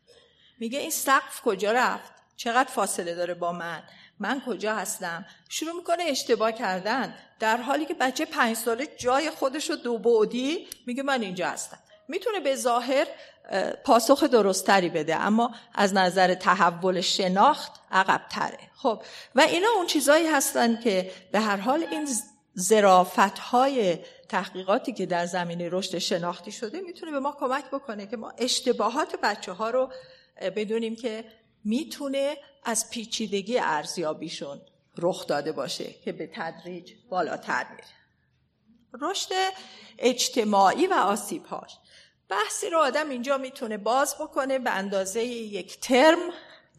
میگه 0.59 0.79
این 0.79 0.91
سقف 0.91 1.41
کجا 1.41 1.71
رفت؟ 1.71 2.13
چقدر 2.35 2.69
فاصله 2.69 3.15
داره 3.15 3.33
با 3.33 3.51
من؟ 3.51 3.83
من 4.19 4.41
کجا 4.47 4.75
هستم؟ 4.75 5.25
شروع 5.49 5.75
می‌کنه 5.75 6.03
اشتباه 6.03 6.51
کردن. 6.51 7.15
در 7.39 7.57
حالی 7.57 7.85
که 7.85 7.93
بچه 7.93 8.25
پنج 8.25 8.55
ساله 8.55 8.87
جای 8.97 9.29
خودش 9.29 9.69
رو 9.69 9.75
دو 9.75 9.97
بعدی 9.97 10.67
میگه 10.87 11.03
من 11.03 11.21
اینجا 11.21 11.47
هستم. 11.47 11.77
می‌تونه 12.07 12.39
به 12.39 12.55
ظاهر 12.55 13.07
پاسخ 13.83 14.23
درستری 14.23 14.89
بده 14.89 15.15
اما 15.15 15.55
از 15.73 15.93
نظر 15.93 16.33
تحول 16.33 17.01
شناخت 17.01 17.71
عقب 17.91 18.21
تره 18.29 18.59
خب 18.75 19.03
و 19.35 19.41
اینا 19.41 19.67
اون 19.75 19.87
چیزایی 19.87 20.27
هستن 20.27 20.79
که 20.81 21.11
به 21.31 21.39
هر 21.39 21.57
حال 21.57 21.83
این 21.91 22.07
زرافت 22.53 23.39
های 23.39 23.99
تحقیقاتی 24.29 24.93
که 24.93 25.05
در 25.05 25.25
زمینه 25.25 25.69
رشد 25.71 25.97
شناختی 25.97 26.51
شده 26.51 26.81
می‌تونه 26.81 27.11
به 27.11 27.19
ما 27.19 27.37
کمک 27.39 27.65
بکنه 27.65 28.07
که 28.07 28.17
ما 28.17 28.33
اشتباهات 28.37 29.15
بچه 29.23 29.51
ها 29.51 29.69
رو 29.69 29.91
بدونیم 30.55 30.95
که 30.95 31.25
می‌تونه 31.65 32.37
از 32.63 32.89
پیچیدگی 32.89 33.59
ارزیابیشون 33.59 34.61
رخ 34.97 35.27
داده 35.27 35.51
باشه 35.51 35.95
که 36.05 36.11
به 36.11 36.29
تدریج 36.33 36.93
بالاتر 37.09 37.65
میره. 37.71 37.87
رشد 39.01 39.29
اجتماعی 39.99 40.87
و 40.87 40.93
آسیبهاش. 40.93 41.77
بحثی 42.29 42.69
رو 42.69 42.77
آدم 42.77 43.09
اینجا 43.09 43.37
می‌تونه 43.37 43.77
باز 43.77 44.15
بکنه 44.19 44.59
به 44.59 44.71
اندازه 44.71 45.23
یک 45.23 45.79
ترم 45.79 46.19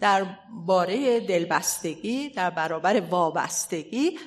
در 0.01 0.27
باره 0.67 1.21
دلبستگی 1.21 2.29
در 2.29 2.51
برابر 2.51 3.01
وابستگی 3.01 4.19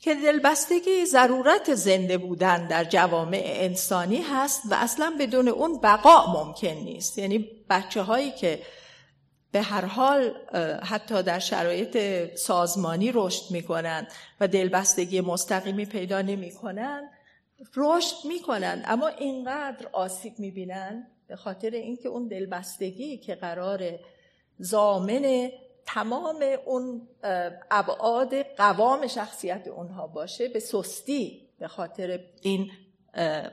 که 0.00 0.14
دلبستگی 0.14 1.06
ضرورت 1.06 1.74
زنده 1.74 2.18
بودن 2.18 2.66
در 2.66 2.84
جوامع 2.84 3.42
انسانی 3.44 4.22
هست 4.22 4.62
و 4.70 4.74
اصلا 4.74 5.16
بدون 5.20 5.48
اون 5.48 5.80
بقا 5.80 6.44
ممکن 6.44 6.68
نیست. 6.68 7.18
یعنی 7.18 7.50
بچه 7.70 8.02
هایی 8.02 8.30
که 8.30 8.62
به 9.52 9.62
هر 9.62 9.84
حال 9.84 10.34
حتی 10.84 11.22
در 11.22 11.38
شرایط 11.38 11.98
سازمانی 12.34 13.12
رشد 13.14 13.50
می‌کنن 13.50 14.06
و 14.40 14.48
دلبستگی 14.48 15.20
مستقیمی 15.20 15.84
پیدا 15.84 16.22
نمی‌کنن 16.22 17.10
رشد 17.76 18.16
می‌کنن. 18.24 18.82
اما 18.86 19.08
اینقدر 19.08 19.88
آسیب 19.92 20.38
می‌بینن 20.38 21.06
به 21.26 21.36
خاطر 21.36 21.70
اینکه 21.70 22.08
اون 22.08 22.28
دلبستگی 22.28 23.18
که 23.18 23.34
قرار 23.34 23.98
زامن 24.58 25.50
تمام 25.86 26.44
اون 26.66 27.08
ابعاد 27.70 28.42
قوام 28.42 29.06
شخصیت 29.06 29.68
اونها 29.68 30.06
باشه 30.06 30.48
به 30.48 30.58
سستی 30.58 31.48
به 31.58 31.68
خاطر 31.68 32.20
این 32.42 32.70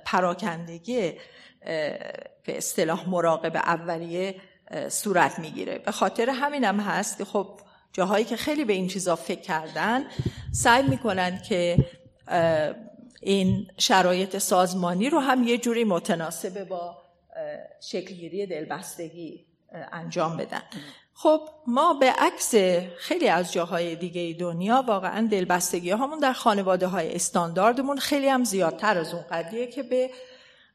پراکندگی 0.05 1.13
به 2.43 2.57
اصطلاح 2.57 3.09
مراقب 3.09 3.55
اولیه 3.55 4.35
صورت 4.89 5.39
می‌گیره. 5.39 5.77
به 5.77 5.91
خاطر 5.91 6.29
همینم 6.29 6.79
هم 6.79 6.85
هست 6.85 7.17
که 7.17 7.25
خب 7.25 7.59
جاهایی 7.93 8.25
که 8.25 8.37
خیلی 8.37 8.65
به 8.65 8.73
این 8.73 8.87
چیزا 8.87 9.15
فکر 9.15 9.41
کردن 9.41 10.05
سعی 10.51 10.83
می‌کنن 10.83 11.41
که 11.41 11.77
این 13.21 13.67
شرایط 13.77 14.37
سازمانی 14.37 15.09
رو 15.09 15.19
هم 15.19 15.43
یه 15.43 15.57
جوری 15.57 15.83
متناسب 15.83 16.67
با 16.67 16.97
شکلگیری 17.81 18.45
دلبستگی 18.45 19.45
انجام 19.91 20.37
بدن. 20.37 20.61
خب 21.13 21.49
ما 21.67 21.93
به 21.93 22.11
عکس 22.11 22.55
خیلی 22.97 23.29
از 23.29 23.53
جاهای 23.53 23.95
دیگه 23.95 24.37
دنیا 24.39 24.83
واقعا 24.87 25.27
دلبستگی 25.31 25.91
همون 25.91 26.19
در 26.19 26.33
خانواده 26.33 26.87
های 26.87 27.15
استانداردمون 27.15 27.97
خیلی 27.97 28.27
هم 28.27 28.43
زیادتر 28.43 28.97
از 28.97 29.13
اون 29.13 29.23
قدیه 29.31 29.67
که 29.67 29.83
به 29.83 30.09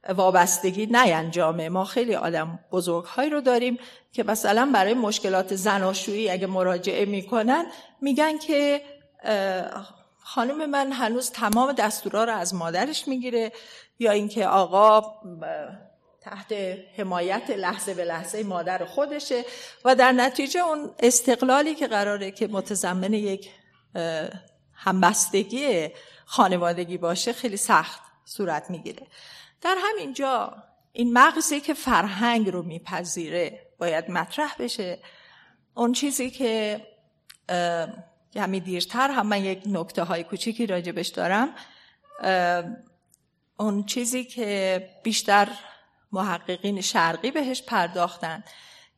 وابستگی 0.08 0.86
نینجامه. 0.86 1.68
ما 1.68 1.84
خیلی 1.84 2.14
آدم 2.14 2.58
بزرگهایی 2.72 3.30
رو 3.30 3.40
داریم 3.40 3.78
که 4.12 4.22
مثلا 4.22 4.70
برای 4.74 4.94
مشکلات 4.94 5.54
زناشویی 5.54 6.30
اگه 6.30 6.46
مراجعه 6.46 7.04
می‌کنن 7.04 7.66
میگن 8.00 8.38
که 8.38 8.82
خانم 10.22 10.70
من 10.70 10.92
هنوز 10.92 11.30
تمام 11.30 11.72
دستورا 11.72 12.24
رو 12.24 12.32
از 12.32 12.54
مادرش 12.54 13.08
می‌گیره 13.08 13.52
یا 13.98 14.10
اینکه 14.10 14.46
آقا 14.46 15.14
تحت 16.20 16.52
حمایت 16.96 17.50
لحظه 17.50 17.94
به 17.94 18.04
لحظه 18.04 18.42
مادر 18.42 18.84
خودشه 18.84 19.44
و 19.84 19.94
در 19.94 20.12
نتیجه 20.12 20.60
اون 20.60 20.90
استقلالی 20.98 21.74
که 21.74 21.86
قراره 21.86 22.30
که 22.30 22.46
متضمن 22.46 23.12
یک 23.12 23.50
همبستگی 24.74 25.88
خانوادگی 26.24 26.98
باشه 26.98 27.32
خیلی 27.32 27.56
سخت 27.56 28.02
صورت 28.24 28.70
می‌گیره. 28.70 29.06
در 29.61 29.77
همین 29.83 30.12
جا 30.12 30.62
این 30.92 31.12
مغزی 31.12 31.61
که 31.61 31.75
فرهنگ 31.75 32.49
رو 32.49 32.62
میپذیره 32.62 33.66
باید 33.79 34.11
مطرح 34.11 34.55
بشه. 34.59 34.99
اون 35.75 35.92
چیزی 35.92 36.31
که 36.31 36.81
همین 38.37 38.62
دیرتر 38.62 39.11
هم 39.11 39.27
من 39.27 39.44
یک 39.44 39.62
نکته 39.66 40.03
های 40.03 40.25
کوچیکی 40.25 40.66
راجبش 40.66 41.09
دارم. 41.09 41.55
اون 43.59 43.85
چیزی 43.87 44.25
که 44.25 44.88
بیشتر 45.03 45.49
محققین 46.12 46.81
شرقی 46.81 47.31
بهش 47.31 47.62
پرداختن 47.62 48.44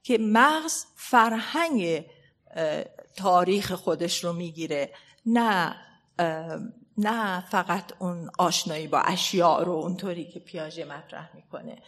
که 0.03 0.19
مغز 0.19 0.85
فرهنگ 0.97 2.05
تاریخ 3.17 3.73
خودش 3.73 4.25
رو 4.25 4.33
می‌گیره 4.33 4.93
نه 5.27 5.77
نه 6.99 7.45
فقط 7.51 7.85
اون 7.99 8.31
آشنایی 8.39 8.87
با 8.87 8.99
اشیاء 8.99 9.63
رو 9.63 9.73
اونطوری 9.73 10.25
که 10.25 10.41
پیاژه 10.41 10.85
مطرح 10.85 11.31
می‌کنه. 11.35 11.83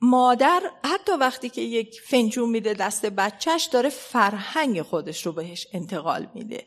مادر 0.00 0.62
حتی 0.84 1.12
وقتی 1.12 1.48
که 1.48 1.60
یک 1.60 2.00
فنجون 2.00 2.50
میده 2.50 2.74
دست 2.74 3.06
بچهش 3.06 3.64
داره 3.64 3.88
فرهنگ 3.88 4.82
خودش 4.82 5.26
رو 5.26 5.32
بهش 5.32 5.66
انتقال 5.72 6.28
میده. 6.34 6.66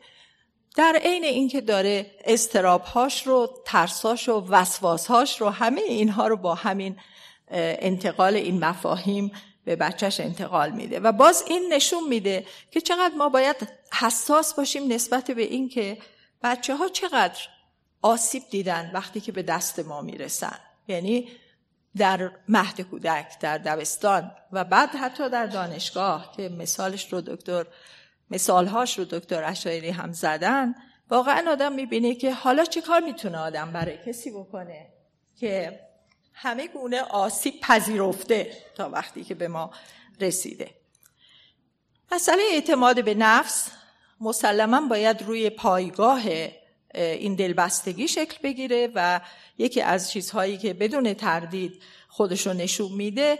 در 0.76 1.00
عین 1.04 1.24
اینکه 1.24 1.60
داره 1.60 2.10
استرابهاش 2.24 3.26
رو 3.26 3.62
ترساش 3.64 4.28
و 4.28 4.46
وسواسهاش 4.48 5.40
رو 5.40 5.50
همه 5.50 5.80
اینها 5.80 6.26
رو 6.26 6.36
با 6.36 6.54
همین 6.54 6.96
انتقال 7.50 8.36
این 8.36 8.64
مفاهیم 8.64 9.32
به 9.64 9.76
بچهش 9.76 10.20
انتقال 10.20 10.70
میده. 10.70 11.00
و 11.00 11.12
باز 11.12 11.44
این 11.46 11.72
نشون 11.72 12.08
میده 12.08 12.46
که 12.70 12.80
چقدر 12.80 13.14
ما 13.14 13.28
باید 13.28 13.56
حساس 13.92 14.54
باشیم 14.54 14.92
نسبت 14.92 15.30
به 15.30 15.42
اینکه 15.42 15.98
بچه 16.46 16.76
ها 16.76 16.88
چقدر 16.88 17.40
آسیب 18.02 18.42
دیدن 18.50 18.90
وقتی 18.94 19.20
که 19.20 19.32
به 19.32 19.42
دست 19.42 19.78
ما 19.78 20.02
می‌رسن. 20.02 20.58
یعنی 20.88 21.28
در 21.96 22.30
مهد 22.48 22.80
کودک 22.80 23.38
در 23.40 23.58
دبستان 23.58 24.30
و 24.52 24.64
بعد 24.64 24.90
حتی 24.90 25.28
در 25.28 25.46
دانشگاه 25.46 26.32
که 26.36 26.48
مثالش 26.48 27.12
رو 27.12 27.20
دکتر 27.20 27.66
مثالهاش 28.30 28.98
رو 28.98 29.04
دکتر 29.04 29.44
اشایری 29.44 29.90
هم 29.90 30.12
زدن 30.12 30.74
واقعا 31.10 31.50
آدم 31.50 31.72
می‌بینه 31.72 32.14
که 32.14 32.34
حالا 32.34 32.64
چه 32.64 32.80
کار 32.80 33.00
می‌تونه 33.00 33.38
آدم 33.38 33.72
برای 33.72 33.98
کسی 34.06 34.30
بکنه 34.30 34.86
که 35.36 35.80
همه 36.32 36.68
گونه 36.68 37.02
آسیب 37.02 37.60
پذیرفته 37.60 38.52
تا 38.74 38.88
وقتی 38.88 39.24
که 39.24 39.34
به 39.34 39.48
ما 39.48 39.70
رسیده. 40.20 40.70
مسئله 42.12 42.42
اعتماد 42.52 43.04
به 43.04 43.14
نفس 43.14 43.70
مسلما 44.20 44.80
باید 44.88 45.22
روی 45.22 45.50
پایگاه 45.50 46.22
این 46.94 47.34
دلبستگی 47.34 48.08
شکل 48.08 48.38
بگیره 48.42 48.88
و 48.94 49.20
یکی 49.58 49.80
از 49.80 50.10
چیزهایی 50.10 50.58
که 50.58 50.74
بدون 50.74 51.14
تردید 51.14 51.82
خودش 52.08 52.46
رو 52.46 52.52
نشون 52.52 52.92
میده 52.92 53.38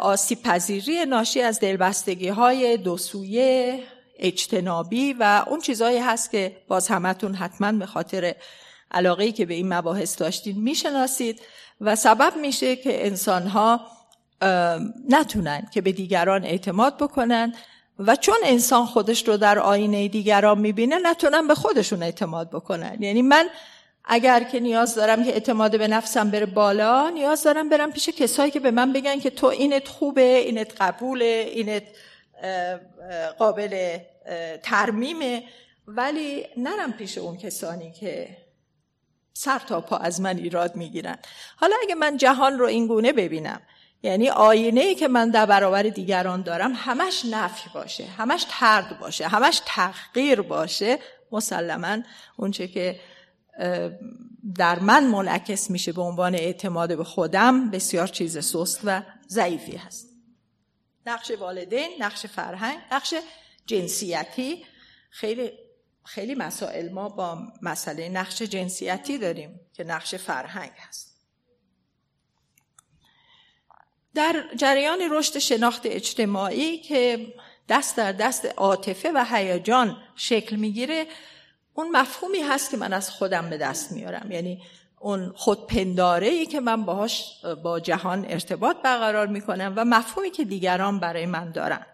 آسیب 0.00 0.42
پذیری 0.42 1.04
ناشی 1.04 1.40
از 1.40 1.60
دلبستگی 1.60 2.28
های 2.28 2.76
دو 2.76 2.96
سویه 2.96 3.82
اجتنابی 4.18 5.12
و 5.12 5.44
اون 5.46 5.60
چیزهایی 5.60 5.98
هست 5.98 6.30
که 6.30 6.56
باز 6.68 6.88
همتون 6.88 7.34
حتما 7.34 7.72
به 7.72 7.86
خاطر 7.86 8.34
علاقه 8.90 9.32
که 9.32 9.46
به 9.46 9.54
این 9.54 9.74
مباحث 9.74 10.20
داشتین 10.20 10.62
می‌شناسید 10.62 11.40
و 11.80 11.96
سبب 11.96 12.36
میشه 12.36 12.76
که 12.76 13.06
انسانها 13.06 13.80
نتونن 15.08 15.68
که 15.72 15.80
به 15.80 15.92
دیگران 15.92 16.44
اعتماد 16.44 16.96
بکنن 16.96 17.54
و 18.06 18.16
چون 18.16 18.36
انسان 18.44 18.86
خودش 18.86 19.28
رو 19.28 19.36
در 19.36 19.58
آینه 19.58 20.08
دیگران 20.08 20.58
می‌بینه 20.58 20.98
نتونن 20.98 21.48
به 21.48 21.54
خودشون 21.54 22.02
اعتماد 22.02 22.50
بکنن. 22.50 22.96
یعنی 23.00 23.22
من 23.22 23.48
اگر 24.04 24.42
که 24.42 24.60
نیاز 24.60 24.94
دارم 24.94 25.24
که 25.24 25.32
اعتماد 25.32 25.78
به 25.78 25.88
نفسم 25.88 26.30
بره 26.30 26.46
بالا 26.46 27.08
نیاز 27.08 27.42
دارم 27.42 27.68
برم 27.68 27.92
پیش 27.92 28.08
کسایی 28.08 28.50
که 28.50 28.60
به 28.60 28.70
من 28.70 28.92
بگن 28.92 29.20
که 29.20 29.30
تو 29.30 29.46
اینت 29.46 29.88
خوبه 29.88 30.36
اینت 30.36 30.82
قبوله 30.82 31.50
اینت 31.54 31.82
قابل 33.38 33.98
ترمیمه. 34.62 35.44
ولی 35.86 36.46
نرم 36.56 36.92
پیش 36.92 37.18
اون 37.18 37.36
کسانی 37.36 37.92
که 37.92 38.36
سر 39.34 39.58
تا 39.58 39.80
پا 39.80 39.96
از 39.96 40.20
من 40.20 40.36
ایراد 40.38 40.76
می‌گیرن. 40.76 41.18
حالا 41.56 41.76
اگه 41.82 41.94
من 41.94 42.16
جهان 42.16 42.58
رو 42.58 42.66
این 42.66 42.86
گونه 42.86 43.12
ببینم 43.12 43.60
یعنی 44.02 44.28
آینه 44.28 44.80
ای 44.80 44.94
که 44.94 45.08
من 45.08 45.30
در 45.30 45.46
برابر 45.46 45.82
دیگران 45.82 46.42
دارم 46.42 46.72
همش 46.76 47.24
نفی 47.30 47.70
باشه 47.74 48.04
همش 48.04 48.46
ترد 48.48 48.98
باشه 48.98 49.28
همش 49.28 49.62
تحقیر 49.66 50.40
باشه 50.42 50.98
مسلما 51.32 51.98
اونچه 52.36 52.68
که 52.68 53.00
در 54.56 54.78
من 54.78 55.06
منعکس 55.06 55.70
میشه 55.70 55.92
به 55.92 56.02
عنوان 56.02 56.34
اعتماد 56.34 56.96
به 56.96 57.04
خودم 57.04 57.70
بسیار 57.70 58.06
چیز 58.06 58.44
سست 58.44 58.80
و 58.84 59.02
ضعیفی 59.28 59.76
هست. 59.76 60.08
نقش 61.06 61.30
والدین 61.30 61.90
نقش 62.00 62.26
فرهنگ 62.26 62.78
نقش 62.92 63.14
جنسیتی. 63.66 64.64
خیلی 65.10 65.52
خیلی 66.04 66.34
مسائل 66.34 66.92
ما 66.92 67.08
با 67.08 67.38
مسئله 67.62 68.08
نقش 68.08 68.42
جنسیتی 68.42 69.18
داریم 69.18 69.60
که 69.74 69.84
نقش 69.84 70.14
فرهنگ 70.14 70.70
هست. 70.88 71.09
در 74.14 74.44
جریان 74.56 74.98
رشد 75.10 75.38
شناخت 75.38 75.82
اجتماعی 75.84 76.78
که 76.78 77.26
دست 77.68 77.96
در 77.96 78.12
دست 78.12 78.46
عاطفه 78.46 79.12
و 79.14 79.24
هیجان 79.30 79.96
شکل 80.16 80.56
می‌گیره 80.56 81.06
اون 81.74 81.90
مفهومی 81.90 82.40
هست 82.40 82.70
که 82.70 82.76
من 82.76 82.92
از 82.92 83.10
خودم 83.10 83.50
به 83.50 83.56
دست 83.56 83.92
میارم. 83.92 84.30
یعنی 84.30 84.62
اون 84.98 85.32
خودپنداره 85.36 86.26
ای 86.26 86.46
که 86.46 86.60
من 86.60 86.84
باهاش 86.84 87.44
با 87.62 87.80
جهان 87.80 88.26
ارتباط 88.28 88.76
برقرار 88.76 89.26
می‌کنم 89.26 89.72
و 89.76 89.84
مفهومی 89.84 90.30
که 90.30 90.44
دیگران 90.44 91.00
برای 91.00 91.26
من 91.26 91.50
دارن. 91.50 91.86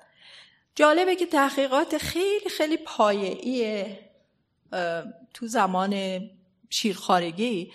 جالبه 0.74 1.16
که 1.16 1.26
تحقیقات 1.26 1.98
خیلی 1.98 2.50
خیلی 2.50 2.76
پایه‌ای 2.76 3.86
تو 5.34 5.46
زمان 5.46 6.20
شیرخارگی 6.70 7.72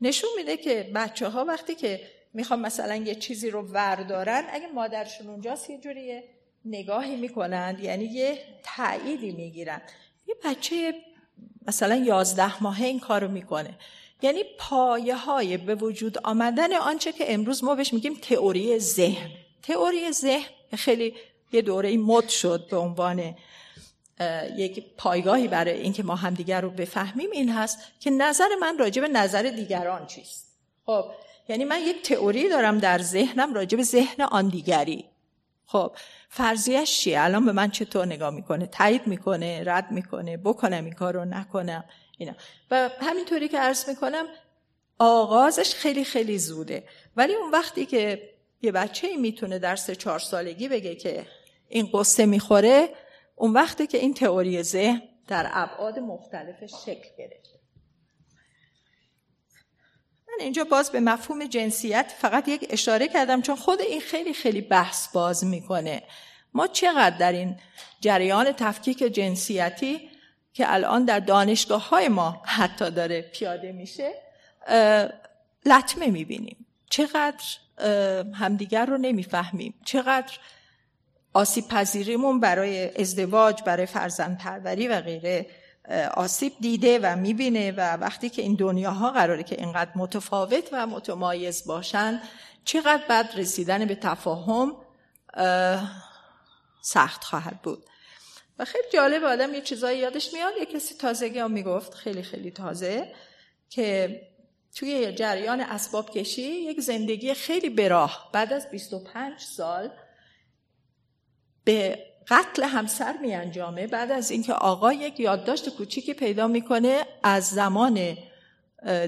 نشون 0.00 0.30
میده 0.36 0.56
که 0.56 0.90
بچه 0.94 1.28
ها 1.28 1.44
وقتی 1.44 1.74
که 1.74 2.00
می‌خوام 2.34 2.60
مثلا 2.60 2.96
یه 2.96 3.14
چیزی 3.14 3.50
رو 3.50 3.62
وردارن 3.62 4.44
اگه 4.50 4.66
مادرشون 4.66 5.28
اونجاست 5.28 5.70
یه 5.70 5.78
جوری 5.78 6.22
نگاهی 6.64 7.16
می‌کنن 7.16 7.78
یعنی 7.82 8.04
یه 8.04 8.38
تأییدی 8.62 9.32
می‌گیرن. 9.32 9.82
یه 10.28 10.34
بچه 10.44 10.94
مثلا 11.66 11.94
یازده 11.94 12.62
ماهه 12.62 12.84
این 12.84 13.00
کارو 13.00 13.28
می‌کنه. 13.28 13.70
یعنی 14.22 14.44
پایه 14.58 15.16
های 15.16 15.56
به 15.56 15.74
وجود 15.74 16.18
آمدن 16.18 16.72
آنچه 16.72 17.12
که 17.12 17.34
امروز 17.34 17.64
ما 17.64 17.74
بهش 17.74 17.92
میگیم 17.92 18.14
تئوری 18.14 18.78
ذهن. 18.78 19.30
تئوری 19.62 20.12
ذهن 20.12 20.50
خیلی 20.74 21.14
یه 21.52 21.62
دوره 21.62 21.96
مد 21.96 22.28
شد 22.28 22.68
به 22.70 22.76
عنوان 22.76 23.34
یک 24.56 24.84
پایگاهی 24.96 25.48
برای 25.48 25.80
اینکه 25.80 26.02
ما 26.02 26.14
همدیگر 26.14 26.60
رو 26.60 26.70
بفهمیم 26.70 27.30
این 27.30 27.48
هست 27.48 27.78
که 28.00 28.10
نظر 28.10 28.48
من 28.60 28.78
راجع 28.78 29.02
به 29.02 29.08
نظر 29.08 29.42
دیگران 29.42 30.06
چیست. 30.06 30.58
خب 30.86 31.04
یعنی 31.50 31.64
من 31.64 31.80
یک 31.80 32.02
تئوری 32.02 32.48
دارم 32.48 32.78
در 32.78 32.98
ذهنم 32.98 33.54
راجع 33.54 33.76
به 33.76 33.82
ذهن 33.82 34.24
آن 34.24 34.48
دیگری. 34.48 35.04
خب 35.66 35.96
فرضیش 36.28 36.98
چیه؟ 36.98 37.20
الان 37.20 37.46
به 37.46 37.52
من 37.52 37.70
چطور 37.70 38.06
نگاه 38.06 38.30
می‌کنه؟ 38.30 38.66
تایید 38.66 39.06
می‌کنه 39.06 39.62
رد 39.66 39.90
می‌کنه 39.90 40.36
بکنم 40.36 40.84
این 40.84 40.92
کار 40.92 41.14
رو 41.14 41.24
نکنم 41.24 41.84
اینا. 42.18 42.32
و 42.70 42.90
همینطوری 43.00 43.48
که 43.48 43.58
عرض 43.58 43.88
می‌کنم 43.88 44.26
آغازش 44.98 45.74
خیلی 45.74 46.04
خیلی 46.04 46.38
زوده. 46.38 46.84
ولی 47.16 47.34
اون 47.34 47.50
وقتی 47.50 47.86
که 47.86 48.30
یه 48.62 48.72
بچه 48.72 49.06
ای 49.06 49.16
می‌تونه 49.16 49.58
در 49.58 49.76
سه 49.76 49.96
چهار 49.96 50.18
سالگی 50.18 50.68
بگه 50.68 50.94
که 50.94 51.26
این 51.68 51.90
قصه 51.92 52.26
می‌خوره 52.26 52.88
اون 53.36 53.52
وقتی 53.52 53.86
که 53.86 53.98
این 53.98 54.14
تئوری 54.14 54.62
ذهن 54.62 55.02
در 55.28 55.50
ابعاد 55.52 55.98
مختلفش 55.98 56.72
شکل 56.86 57.08
گرفته. 57.18 57.59
من 60.32 60.44
اینجا 60.44 60.64
باز 60.64 60.90
به 60.90 61.00
مفهوم 61.00 61.46
جنسیت 61.46 62.14
فقط 62.18 62.48
یک 62.48 62.66
اشاره 62.70 63.08
کردم 63.08 63.42
چون 63.42 63.56
خود 63.56 63.80
این 63.80 64.00
خیلی 64.00 64.34
خیلی 64.34 64.60
بحث 64.60 65.08
باز 65.08 65.44
می‌کنه. 65.44 66.02
ما 66.54 66.66
چقدر 66.66 67.16
در 67.18 67.32
این 67.32 67.56
جریان 68.00 68.52
تفکیک 68.52 68.98
جنسیتی 68.98 70.10
که 70.52 70.74
الان 70.74 71.04
در 71.04 71.20
دانشگاه 71.20 71.88
های 71.88 72.08
ما 72.08 72.42
حتی 72.44 72.90
داره 72.90 73.22
پیاده 73.22 73.72
میشه 73.72 74.12
لطمه 75.66 76.06
می‌بینیم. 76.06 76.66
چقدر 76.90 77.44
همدیگر 78.34 78.86
رو 78.86 78.98
نمی‌فهمیم. 78.98 79.74
چقدر 79.84 80.32
آسیب 81.34 81.68
پذیریمون 81.68 82.40
برای 82.40 83.00
ازدواج 83.00 83.62
برای 83.62 83.86
فرزند 83.86 84.38
پروری 84.38 84.88
و 84.88 85.00
غیره 85.00 85.46
آسیب 86.14 86.52
دیده 86.60 86.98
و 86.98 87.16
می‌بینه 87.16 87.72
و 87.72 87.80
وقتی 87.96 88.30
که 88.30 88.42
این 88.42 88.54
دنیاها 88.54 89.10
قراره 89.10 89.42
که 89.42 89.56
اینقدر 89.60 89.90
متفاوت 89.94 90.68
و 90.72 90.86
متمایز 90.86 91.66
باشن 91.66 92.22
چقدر 92.64 93.02
بعد 93.08 93.30
رسیدن 93.36 93.84
به 93.84 93.94
تفاهم 93.94 94.76
سخت 96.82 97.24
خواهد 97.24 97.62
بود. 97.62 97.84
و 98.58 98.64
خیلی 98.64 98.84
جالب 98.92 99.24
آدم 99.24 99.54
یه 99.54 99.60
چیزایی 99.60 99.98
یادش 99.98 100.32
میاد. 100.32 100.52
یه 100.60 100.66
کسی 100.66 100.94
تازگی 100.94 101.38
هم 101.38 101.50
می‌گفت 101.50 101.94
خیلی 101.94 102.22
خیلی 102.22 102.50
تازه 102.50 103.12
که 103.68 104.20
توی 104.74 105.12
جریان 105.12 105.60
اسباب 105.60 106.10
کشی 106.10 106.42
یک 106.42 106.80
زندگی 106.80 107.34
خیلی 107.34 107.70
براه 107.70 108.30
بعد 108.32 108.52
از 108.52 108.70
25 108.70 109.40
سال 109.40 109.90
به 111.64 112.09
قتل 112.28 112.62
همسر 112.62 113.14
می 113.22 113.34
انجامه 113.34 113.86
بعد 113.86 114.10
از 114.10 114.30
اینکه 114.30 114.52
آقا 114.52 114.92
یک 114.92 115.20
یادداشت 115.20 115.68
کوچیکی 115.68 116.14
پیدا 116.14 116.46
می‌کنه 116.46 117.06
از 117.22 117.48
زمان 117.48 118.16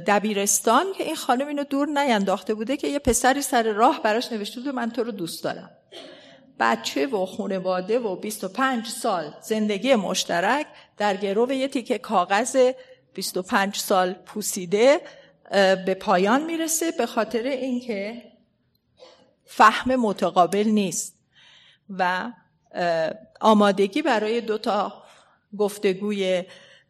دبیرستان 0.07 0.87
که 0.99 1.05
این 1.05 1.17
خانم 1.17 1.49
اینو 1.49 1.65
دور 1.65 1.89
نینداخته 1.89 2.55
بوده 2.55 2.77
که 2.77 2.89
یه 2.89 2.99
پسری 2.99 3.43
سر 3.43 3.63
راه 3.63 4.03
براش 4.03 4.33
نوشته 4.33 4.61
بود 4.61 4.75
من 4.75 4.91
تو 4.91 5.05
رو 5.05 5.11
دوست 5.11 5.45
دارم. 5.45 5.71
بچه 6.61 7.07
و 7.07 7.27
خانواده 7.27 7.99
و 7.99 8.17
25 8.17 8.87
سال 8.87 9.35
زندگی 9.41 9.95
مشترک 9.95 10.67
در 10.97 11.17
گرو 11.17 11.53
یه 11.53 11.69
تیکه 11.69 11.99
کاغذ 11.99 12.73
25 13.15 13.77
سال 13.77 14.13
پوسیده 14.13 15.01
به 15.87 15.97
پایان 16.01 16.45
می‌رسه 16.45 16.91
به 16.91 17.07
خاطر 17.07 17.43
اینکه 17.43 18.23
فهم 19.45 19.97
متقابل 19.97 20.69
نیست. 20.69 21.19
و 21.99 22.33
آمادگی 23.41 24.03
برای 24.03 24.41
دوتا 24.41 25.03
گفتگوی 25.59 26.45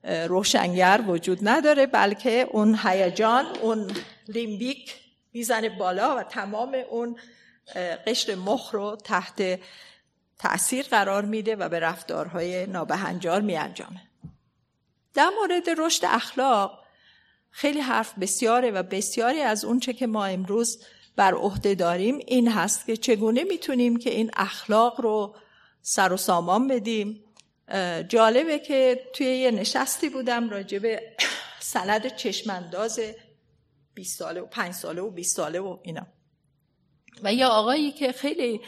روشنگر 0.05 1.05
وجود 1.07 1.39
نداره 1.43 1.87
بلکه 1.87 2.49
اون 2.51 2.79
هیجان 2.85 3.47
اون 3.63 3.91
لیمبیک 4.29 4.95
می‌زنه 5.33 5.69
بالا 5.69 6.17
و 6.17 6.23
تمام 6.23 6.77
اون 6.91 7.17
قشر 8.07 8.35
مخ 8.35 8.75
رو 8.75 8.97
تحت 9.05 9.61
تأثیر 10.39 10.87
قرار 10.87 11.25
میده 11.25 11.57
و 11.57 11.69
به 11.69 11.81
رفتارهای 11.81 12.67
نابهنجار 12.67 13.41
میانجامه. 13.41 14.01
در 15.15 15.31
مورد 15.41 15.71
رشد 15.79 16.05
اخلاق 16.05 16.83
خیلی 17.51 17.81
حرف 17.81 18.19
بسیاره 18.19 18.71
و 18.71 18.83
بسیاری 18.83 19.41
از 19.41 19.65
اونچه 19.65 19.93
که 19.93 20.07
ما 20.07 20.25
امروز 20.25 20.85
بر 21.17 21.35
عهده 21.35 21.75
داریم 21.75 22.19
این 22.27 22.49
هست 22.49 22.87
که 22.87 22.97
چگونه 22.97 23.45
می‌تونیم 23.45 23.97
که 23.97 24.11
این 24.11 24.31
اخلاق 24.37 25.01
رو 25.01 25.35
سر 25.83 26.13
و 26.13 26.17
سامان 26.17 26.69
بدیم. 26.69 27.25
جالبه 28.09 28.59
که 28.59 29.03
توی 29.15 29.27
یه 29.27 29.51
نشستی 29.51 30.09
بودم 30.09 30.51
راجع 30.51 30.79
به 30.79 31.17
سند 31.61 32.17
چشمانداز 32.17 33.01
20 33.95 34.19
ساله 34.19 34.41
و 34.41 34.47
5 34.47 34.73
ساله 34.75 35.03
و 35.03 35.11
20 35.11 35.37
ساله 35.37 35.61
و 35.61 35.79
اینا. 35.83 36.07
و 37.23 37.33
یه 37.33 37.47
آقایی 37.47 37.93
که 37.93 38.13
خیلی 38.13 38.61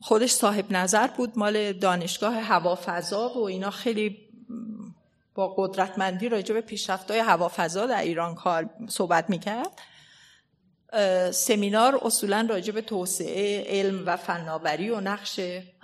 خودش 0.00 0.30
صاحب 0.30 0.72
نظر 0.72 1.06
بود 1.06 1.38
مال 1.38 1.72
دانشگاه 1.72 2.34
هوافضا 2.34 3.28
و 3.28 3.44
اینا 3.44 3.70
خیلی 3.70 4.28
با 5.34 5.54
قدرتمندی 5.56 6.28
راجع 6.28 6.54
به 6.54 6.60
پیشرفت‌های 6.60 7.20
هوافضا 7.20 7.86
در 7.86 8.00
ایران 8.00 8.34
کار 8.34 8.70
صحبت 8.88 9.30
می‌کرد. 9.30 9.80
سمینار 11.30 12.00
اصولا 12.02 12.46
راجع 12.50 12.72
به 12.72 12.80
توسعه 12.80 13.64
علم 13.68 14.02
و 14.06 14.16
فناوری 14.16 14.90
و 14.90 15.00
نقش 15.00 15.40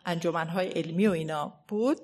انجمنهای 0.06 0.68
علمی 0.68 1.06
و 1.06 1.10
اینا 1.10 1.52
بود. 1.68 2.00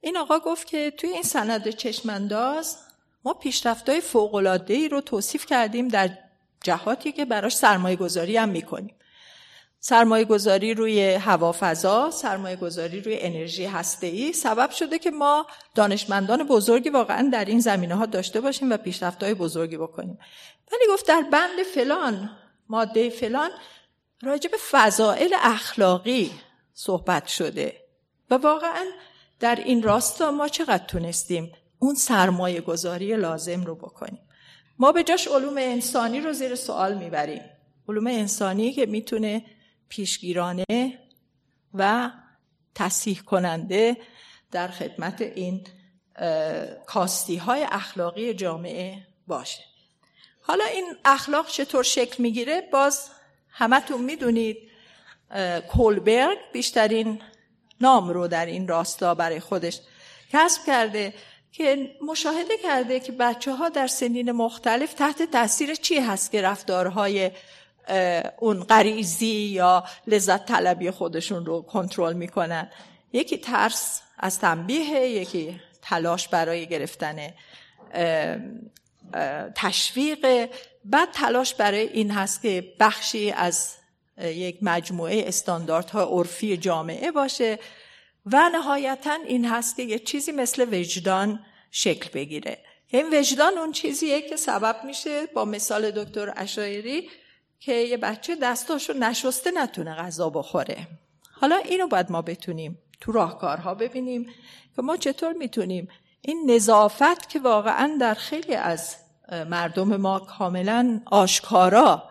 این 0.00 0.16
آقا 0.16 0.38
گفت 0.38 0.66
که 0.66 0.90
توی 0.90 1.10
این 1.10 1.22
سند 1.22 1.68
چشمانداز 1.68 2.76
ما 3.24 3.34
پیشرفت‌های 3.34 4.00
فوق‌العاده‌ای 4.00 4.88
رو 4.88 5.00
توصیف 5.00 5.46
کردیم 5.46 5.88
در 5.88 6.10
جهاتی 6.64 7.12
که 7.12 7.24
براش 7.24 7.56
سرمایه 7.56 7.96
گذاری 7.96 8.36
هم 8.36 8.48
می‌کنیم. 8.48 8.94
سرمایه 9.80 10.24
گذاری 10.24 10.74
روی 10.74 11.14
هوافضا 11.14 12.10
سرمایه 12.10 12.56
گذاری 12.56 13.00
روی 13.00 13.18
انرژی 13.20 13.64
هسته‌ای. 13.64 14.32
سبب 14.32 14.70
شده 14.70 14.98
که 14.98 15.10
ما 15.10 15.46
دانشمندان 15.74 16.42
بزرگی 16.42 16.88
واقعا 16.88 17.30
در 17.32 17.44
این 17.44 17.60
زمینه 17.60 17.94
ها 17.94 18.06
داشته 18.06 18.40
باشیم 18.40 18.70
و 18.70 18.76
پیشرفت 18.76 19.22
های 19.22 19.34
بزرگی 19.34 19.76
بکنیم. 19.76 20.18
ولی 20.72 20.82
گفت 20.92 21.06
در 21.06 21.24
بند 21.32 21.62
فلان 21.74 22.30
ماده 22.68 23.10
فلان 23.10 23.50
راجع 24.22 24.50
به 24.50 24.56
فضائل 24.70 25.34
اخلاقی 25.42 26.30
صحبت 26.74 27.26
شده. 27.26 27.84
و 28.30 28.34
واقعا 28.34 28.84
در 29.40 29.56
این 29.56 29.82
راستا 29.82 30.30
ما 30.30 30.48
چقدر 30.48 30.86
تونستیم 30.86 31.52
اون 31.78 31.94
سرمایه 31.94 32.60
گذاری 32.60 33.16
لازم 33.16 33.64
رو 33.64 33.74
بکنیم. 33.74 34.28
ما 34.78 34.92
به 34.92 35.02
جاش 35.02 35.28
علوم 35.28 35.56
انسانی 35.58 36.20
رو 36.20 36.32
زیر 36.32 36.54
سوال 36.54 36.98
می‌بریم. 36.98 37.42
علوم 37.88 38.06
انسانی 38.06 38.72
که 38.72 38.86
می‌تونه 38.86 39.44
پیشگیرانه 39.88 40.98
و 41.74 42.10
تصیح 42.74 43.20
کننده 43.20 43.96
در 44.50 44.68
خدمت 44.68 45.20
این 45.20 45.66
کاستی 46.86 47.36
های 47.36 47.66
اخلاقی 47.70 48.34
جامعه 48.34 49.06
باشه. 49.26 49.62
حالا 50.48 50.64
این 50.64 50.96
اخلاق 51.04 51.46
چطور 51.46 51.82
شکل 51.82 52.22
می‌گیره؟ 52.22 52.60
باز 52.72 53.10
همتون 53.50 54.00
می‌دونید 54.00 54.56
کولبرگ 55.68 56.38
بیشترین 56.52 57.22
نام 57.80 58.08
رو 58.08 58.28
در 58.28 58.46
این 58.46 58.68
راستا 58.68 59.14
برای 59.14 59.40
خودش 59.40 59.80
کسب 60.32 60.66
کرده 60.66 61.14
که 61.52 61.90
مشاهده 62.06 62.56
کرده 62.62 63.00
که 63.00 63.12
بچه 63.12 63.52
ها 63.52 63.68
در 63.68 63.86
سنین 63.86 64.32
مختلف 64.32 64.94
تحت 64.94 65.22
تاثیر 65.22 65.74
چی 65.74 65.98
هست 65.98 66.30
که 66.30 66.42
رفتارهای 66.42 67.30
اون 68.38 68.64
غریزی 68.64 69.26
یا 69.26 69.84
لذت 70.06 70.46
طلبی 70.46 70.90
خودشون 70.90 71.46
رو 71.46 71.62
کنترل 71.62 72.12
می‌کنن؟ 72.12 72.70
یکی 73.12 73.38
ترس 73.38 74.02
از 74.18 74.38
تنبیه 74.38 75.08
یکی 75.08 75.60
تلاش 75.82 76.28
برای 76.28 76.66
گرفتن 76.66 77.16
تشویق. 79.54 80.50
بعد 80.84 81.08
تلاش 81.12 81.54
برای 81.54 81.88
این 81.88 82.10
هست 82.10 82.42
که 82.42 82.74
بخشی 82.80 83.30
از 83.30 83.74
یک 84.22 84.58
مجموعه 84.62 85.24
استانداردهای 85.28 86.04
عرفی 86.04 86.56
جامعه 86.56 87.10
باشه 87.10 87.58
و 88.26 88.48
نهایتا 88.48 89.18
این 89.26 89.44
هست 89.44 89.76
که 89.76 89.82
یه 89.82 89.98
چیزی 89.98 90.32
مثل 90.32 90.74
وجدان 90.74 91.44
شکل 91.70 92.10
بگیره. 92.10 92.58
این 92.88 93.18
وجدان 93.18 93.58
اون 93.58 93.72
چیزیه 93.72 94.20
که 94.20 94.36
سبب 94.36 94.84
میشه 94.84 95.26
با 95.26 95.44
مثال 95.44 95.90
دکتر 95.90 96.32
اشایری 96.36 97.10
که 97.60 97.72
یه 97.72 97.96
بچه 97.96 98.36
دستاشو 98.36 98.92
نشسته 98.92 99.50
نتونه 99.50 99.94
غذا 99.94 100.30
بخوره. 100.30 100.86
حالا 101.32 101.56
اینو 101.56 101.86
باید 101.86 102.12
ما 102.12 102.22
بتونیم 102.22 102.78
تو 103.00 103.12
راهکارها 103.12 103.74
ببینیم 103.74 104.34
که 104.76 104.82
ما 104.82 104.96
چطور 104.96 105.32
می‌تونیم 105.32 105.88
این 106.20 106.50
نظافت 106.50 107.28
که 107.28 107.40
واقعا 107.40 107.96
در 108.00 108.14
خیلی 108.14 108.54
از 108.54 108.96
مردم 109.32 109.96
ما 109.96 110.18
کاملا 110.18 111.00
آشکارا 111.06 112.02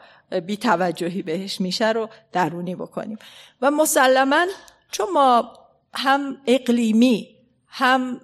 بی 0.45 0.57
توجهی 0.57 1.21
بهش 1.21 1.61
میشه 1.61 1.91
رو 1.91 2.09
درونی 2.31 2.75
بکنیم. 2.75 3.19
و 3.61 3.71
مسلما 3.71 4.45
چون 4.91 5.07
ما 5.13 5.53
هم 5.93 6.37
اقلیمی 6.47 7.35
هم 7.67 8.21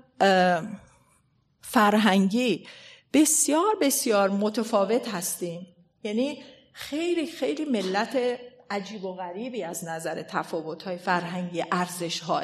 فرهنگی 1.61 2.67
بسیار 3.13 3.75
بسیار 3.81 4.29
متفاوت 4.29 5.07
هستیم. 5.07 5.67
یعنی 6.03 6.43
خیلی 6.73 7.27
خیلی 7.27 7.65
ملت 7.65 8.39
عجیب 8.69 9.05
و 9.05 9.13
غریبی 9.13 9.63
از 9.63 9.85
نظر 9.85 10.21
تفاوت 10.21 10.83
های 10.83 10.97
فرهنگی 10.97 11.63
ارزش 11.71 12.19
ها 12.19 12.39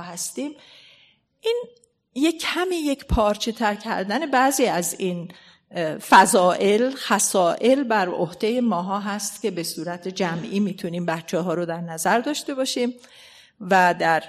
هستیم. 0.00 0.50
این 1.40 1.62
یک 2.14 2.40
کمی 2.40 2.76
یک 2.76 3.04
پارچه 3.04 3.52
تر 3.52 3.74
کردن 3.74 4.30
بعضی 4.30 4.66
از 4.66 4.94
این 4.98 5.28
فضائل 6.08 6.90
خسائل 6.90 7.82
بر 7.82 8.08
عهده 8.08 8.60
ماها 8.60 8.98
هست 8.98 9.42
که 9.42 9.50
به 9.50 9.62
صورت 9.62 10.08
جمعی 10.08 10.60
می‌تونیم 10.60 11.06
بچه 11.06 11.38
ها 11.38 11.54
رو 11.54 11.66
در 11.66 11.80
نظر 11.80 12.20
داشته 12.20 12.54
باشیم 12.54 12.94
و 13.60 13.94
در 13.98 14.22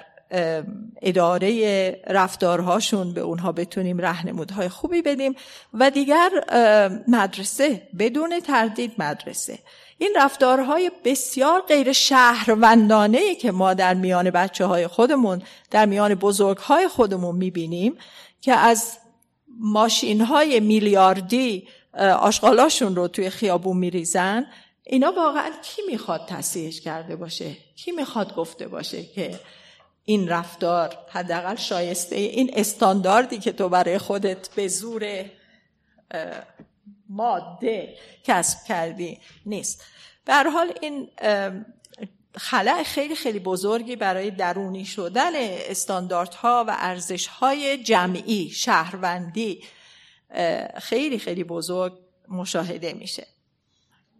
اداره 1.01 2.01
رفتارهاشون 2.07 3.13
به 3.13 3.21
اونها 3.21 3.51
بتونیم 3.51 3.97
رهنمودهای 3.97 4.69
خوبی 4.69 5.01
بدیم 5.01 5.35
و 5.73 5.89
دیگر 5.89 6.29
مدرسه 7.07 7.87
بدون 7.99 8.39
تردید 8.39 8.93
مدرسه. 8.97 9.59
این 10.03 10.13
رفتارهای 10.15 10.91
بسیار 11.03 11.61
غیر 11.61 11.91
شهروندانه 11.91 13.35
که 13.35 13.51
ما 13.51 13.73
در 13.73 13.93
میان 13.93 14.29
بچه 14.29 14.65
های 14.65 14.87
خودمون 14.87 15.41
در 15.71 15.85
میان 15.85 16.15
بزرگ 16.15 16.57
های 16.57 16.87
خودمون 16.87 17.35
می‌بینیم 17.35 17.97
که 18.41 18.53
از 18.53 18.97
ماشین 19.59 20.21
های 20.21 20.59
میلیاردی 20.59 21.67
آشغالاشون 22.19 22.95
رو 22.95 23.07
توی 23.07 23.29
خیابون 23.29 23.77
میریزن 23.77 24.45
اینا 24.83 25.11
واقعا 25.11 25.51
کی 25.63 25.81
می‌خواد 25.87 26.25
تصحیحش 26.27 26.81
کرده 26.81 27.15
باشه؟ 27.15 27.57
کی 27.75 27.91
می‌خواد 27.91 28.35
گفته 28.35 28.67
باشه 28.67 29.03
که 29.03 29.39
این 30.05 30.27
رفتار 30.27 30.97
حداقل 31.09 31.55
شایسته 31.55 32.15
این 32.15 32.51
استانداردی 32.53 33.39
که 33.39 33.51
تو 33.51 33.69
برای 33.69 33.97
خودت 33.97 34.49
به 34.55 34.67
زور 34.67 35.25
ماده 37.09 37.97
کسب 38.23 38.57
کردی 38.67 39.19
نیست. 39.45 39.83
به 40.25 40.33
حال 40.35 40.73
این 40.81 41.09
خلع 42.35 42.83
خیلی 42.83 43.15
خیلی 43.15 43.39
بزرگی 43.39 43.95
برای 43.95 44.31
درونی 44.31 44.85
شدن 44.85 45.31
استانداردها 45.35 46.65
و 46.67 46.75
ارزشهای 46.77 47.83
جمعی 47.83 48.49
شهروندی 48.49 49.63
خیلی 50.77 51.19
خیلی 51.19 51.43
بزرگ 51.43 51.93
مشاهده 52.27 52.93
میشه. 52.93 53.27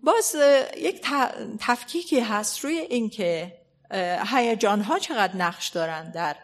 باز 0.03 0.35
یک 0.77 1.01
تفکیکی 1.59 2.19
هست 2.19 2.59
روی 2.59 2.77
اینکه 2.77 3.57
هیجان 4.27 4.81
ها 4.81 4.99
چقدر 4.99 5.35
نقش 5.35 5.69
دارن 5.69 6.11
در 6.11 6.35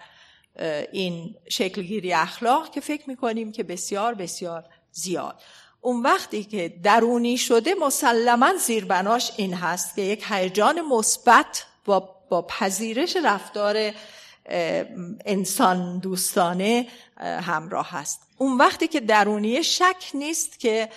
این 0.91 1.35
شکلگیری 1.49 2.13
اخلاق 2.13 2.71
که 2.71 2.81
فکر 2.81 3.09
می‌کنیم 3.09 3.51
که 3.51 3.63
بسیار 3.63 4.13
بسیار 4.13 4.65
زیاد. 4.91 5.41
اون 5.81 6.01
وقتی 6.01 6.43
که 6.43 6.73
درونی 6.83 7.37
شده 7.37 7.75
مسلما 7.75 8.53
زیربناش 8.57 9.31
این 9.37 9.53
هست 9.53 9.95
که 9.95 10.01
یک 10.01 10.25
هیجان 10.29 10.81
مثبت 10.81 11.65
با, 11.85 12.15
با 12.29 12.41
پذیرش 12.41 13.17
رفتار 13.23 13.91
انسان 15.25 15.99
دوستانه 15.99 16.87
همراه 17.21 17.89
هست. 17.91 18.21
اون 18.37 18.57
وقتی 18.57 18.87
که 18.87 18.99
درونی 18.99 19.63
شک 19.63 20.11
نیست 20.13 20.59
که 20.59 20.89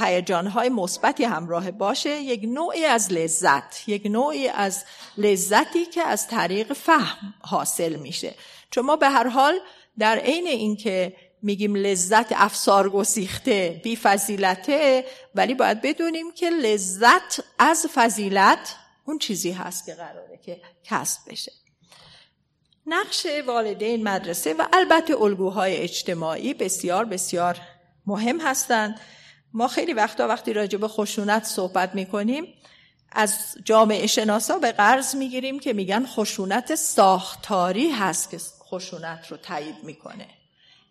هیجانهای 0.00 0.68
مثبتی 0.68 1.24
همراه 1.24 1.70
باشه 1.70 2.20
یک 2.20 2.40
نوعی 2.44 2.84
از 2.84 3.12
لذت 3.12 3.88
یک 3.88 4.06
نوعی 4.06 4.48
از 4.48 4.84
لذتی 5.16 5.86
که 5.86 6.02
از 6.02 6.28
طریق 6.28 6.72
فهم 6.72 7.34
حاصل 7.40 7.96
میشه. 7.96 8.34
چون 8.70 8.84
ما 8.84 8.96
به 8.96 9.08
هر 9.08 9.28
حال 9.28 9.60
در 9.98 10.18
عین 10.18 10.46
اینکه 10.46 11.16
میگیم 11.42 11.74
لذت 11.74 12.32
افسار 12.32 12.90
گسیخته 12.90 13.80
بی 13.84 13.96
فضیلته 13.96 15.04
ولی 15.34 15.54
باید 15.54 15.82
بدونیم 15.82 16.32
که 16.32 16.50
لذت 16.50 17.40
از 17.58 17.86
فضیلت 17.94 18.76
اون 19.04 19.18
چیزی 19.18 19.50
هست 19.50 19.86
که 19.86 19.94
قراره 19.94 20.40
که 20.44 20.60
کسب 20.84 21.20
بشه. 21.30 21.52
نقش 22.86 23.26
والدین 23.46 24.02
مدرسه 24.02 24.54
و 24.54 24.66
البته 24.72 25.22
الگوهای 25.22 25.76
اجتماعی 25.76 26.54
بسیار 26.54 27.04
بسیار 27.04 27.58
مهم 28.06 28.40
هستند. 28.40 29.00
ما 29.52 29.68
خیلی 29.68 29.92
وقتا 29.92 30.28
وقتی 30.28 30.52
راجع 30.52 30.78
به 30.78 30.88
خشونت 30.88 31.44
صحبت 31.44 31.94
می‌کنیم 31.94 32.54
از 33.12 33.34
جامعه 33.64 34.06
شناسا 34.06 34.58
به 34.58 34.72
قرض 34.72 35.14
می‌گیریم 35.14 35.58
که 35.58 35.72
میگن 35.72 36.06
خشونت 36.06 36.74
ساختاری 36.74 37.90
هست 37.90 38.30
که 38.30 38.38
خشونت 38.70 39.26
رو 39.28 39.36
تایید 39.36 39.76
می‌کنه. 39.82 40.39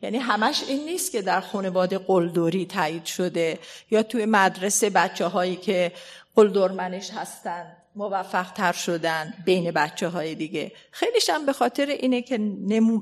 یعنی 0.02 0.18
همش 0.18 0.64
این 0.68 0.86
نیست 0.86 1.12
که 1.12 1.22
در 1.22 1.41
خانواده 1.41 1.97
قلدوری 1.97 2.66
تایید 2.66 3.06
شده 3.06 3.60
یا 3.91 4.04
توی 4.04 4.26
مدرسه 4.26 4.89
بچه 4.89 5.26
هایی 5.26 5.56
که 5.56 5.91
قلدرمنش 6.36 7.12
هستن 7.12 7.76
موفق 7.95 8.52
تر 8.52 8.72
شدن 8.72 9.34
بین 9.45 9.72
بچه 9.72 10.08
های 10.08 10.36
دیگه. 10.36 10.72
خیلیش 10.91 11.30
هم 11.30 11.45
به 11.45 11.54
خاطر 11.54 11.86
اینه 11.86 12.22
که 12.22 12.38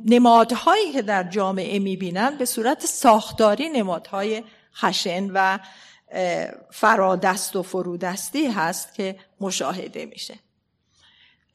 نمادهایی 0.05 0.91
که 0.91 1.01
در 1.01 1.23
جامعه 1.23 1.79
می‌بینن 1.79 2.37
به 2.37 2.45
صورت 2.45 2.85
ساختاری 2.85 3.69
نمادهای 3.69 4.43
خشن 4.75 5.29
و 5.33 5.59
فرادست 6.71 7.55
و 7.55 7.63
فرودستی 7.63 8.47
هست 8.47 8.93
که 8.93 9.15
مشاهده 9.41 10.05
میشه. 10.05 10.33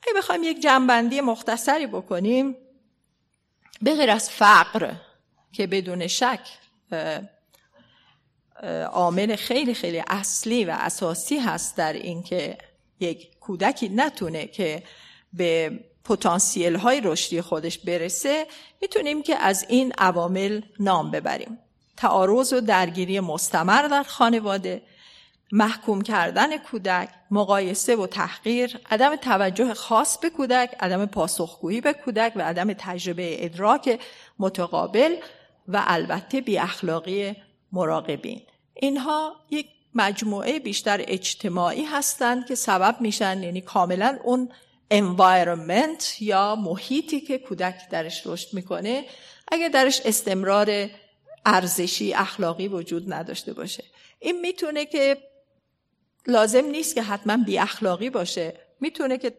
اگه 0.02 0.12
بخوایم 0.16 0.42
یک 0.42 0.62
جنبندی 0.62 1.20
مختصری 1.20 1.86
بکنیم 1.86 2.56
به 3.82 4.12
از 4.12 4.30
فقر 4.30 4.92
که 5.52 5.66
بدون 5.66 6.06
شک 6.06 6.40
عامل 8.92 9.36
خیلی 9.36 9.74
خیلی 9.74 10.02
اصلی 10.08 10.64
و 10.64 10.76
اساسی 10.78 11.38
هست 11.38 11.76
در 11.76 11.92
اینکه 11.92 12.58
یک 13.00 13.38
کودکی 13.40 13.88
نتونه 13.88 14.46
که 14.46 14.82
به 15.32 15.80
پتانسیل 16.04 16.76
های 16.76 17.00
رشدی 17.04 17.40
خودش 17.40 17.78
برسه 17.78 18.46
می‌تونیم 18.82 19.22
که 19.22 19.36
از 19.36 19.64
این 19.68 19.92
عوامل 19.98 20.60
نام 20.80 21.10
ببریم. 21.10 21.58
تعارض 21.96 22.52
و 22.52 22.60
درگیری 22.60 23.20
مستمر 23.20 23.82
در 23.82 24.02
خانواده 24.02 24.82
محکوم 25.52 26.02
کردن 26.02 26.56
کودک 26.56 27.08
مقایسه 27.30 27.96
و 27.96 28.06
تحقیر 28.06 28.80
عدم 28.90 29.16
توجه 29.16 29.74
خاص 29.74 30.18
به 30.18 30.30
کودک 30.30 30.76
عدم 30.80 31.06
پاسخگویی 31.06 31.80
به 31.80 31.92
کودک 31.92 32.32
و 32.36 32.42
عدم 32.42 32.72
تجربه 32.72 33.44
ادراک 33.44 34.00
متقابل 34.38 35.16
و 35.68 35.84
البته 35.86 36.40
بی 36.40 36.58
اخلاقی 36.58 37.36
مراقبین. 37.72 38.42
اینها 38.74 39.36
یک 39.50 39.66
مجموعه 39.94 40.58
بیشتر 40.58 41.04
اجتماعی 41.08 41.84
هستند 41.84 42.46
که 42.46 42.54
سبب 42.54 42.96
میشن 43.00 43.42
یعنی 43.42 43.60
کاملا 43.60 44.18
اون 44.24 44.48
environment 44.94 46.20
یا 46.20 46.56
محیطی 46.56 47.20
که 47.20 47.38
کودک 47.38 47.88
درش 47.90 48.26
رشد 48.26 48.54
می‌کنه 48.54 49.04
اگر 49.52 49.68
درش 49.68 50.00
استمرار 50.04 50.90
ارزشی 51.46 52.14
اخلاقی 52.14 52.68
وجود 52.68 53.12
نداشته 53.12 53.52
باشه. 53.52 53.84
این 54.18 54.40
می‌تونه 54.40 54.84
که 54.84 55.16
لازم 56.26 56.64
نیست 56.64 56.94
که 56.94 57.02
حتما 57.02 57.36
بی 57.36 57.58
اخلاقی 57.58 58.10
باشه. 58.10 58.54
می‌تونه 58.80 59.18
که 59.18 59.34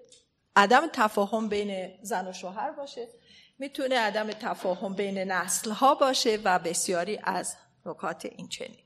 عدم 0.56 0.88
تفاهم 0.94 1.50
بین 1.50 1.92
زن 2.02 2.28
و 2.28 2.34
شوهر 2.34 2.72
باشه. 2.72 3.08
می‌تونه 3.60 4.00
عدم 4.00 4.32
تفاهم 4.32 4.94
بین 4.94 5.18
نسل 5.18 5.72
ها 5.72 5.96
باشه 5.96 6.40
و 6.44 6.60
بسیاری 6.60 7.20
از 7.24 7.56
نکات 7.86 8.26
این 8.26 8.48
چنین 8.48 8.78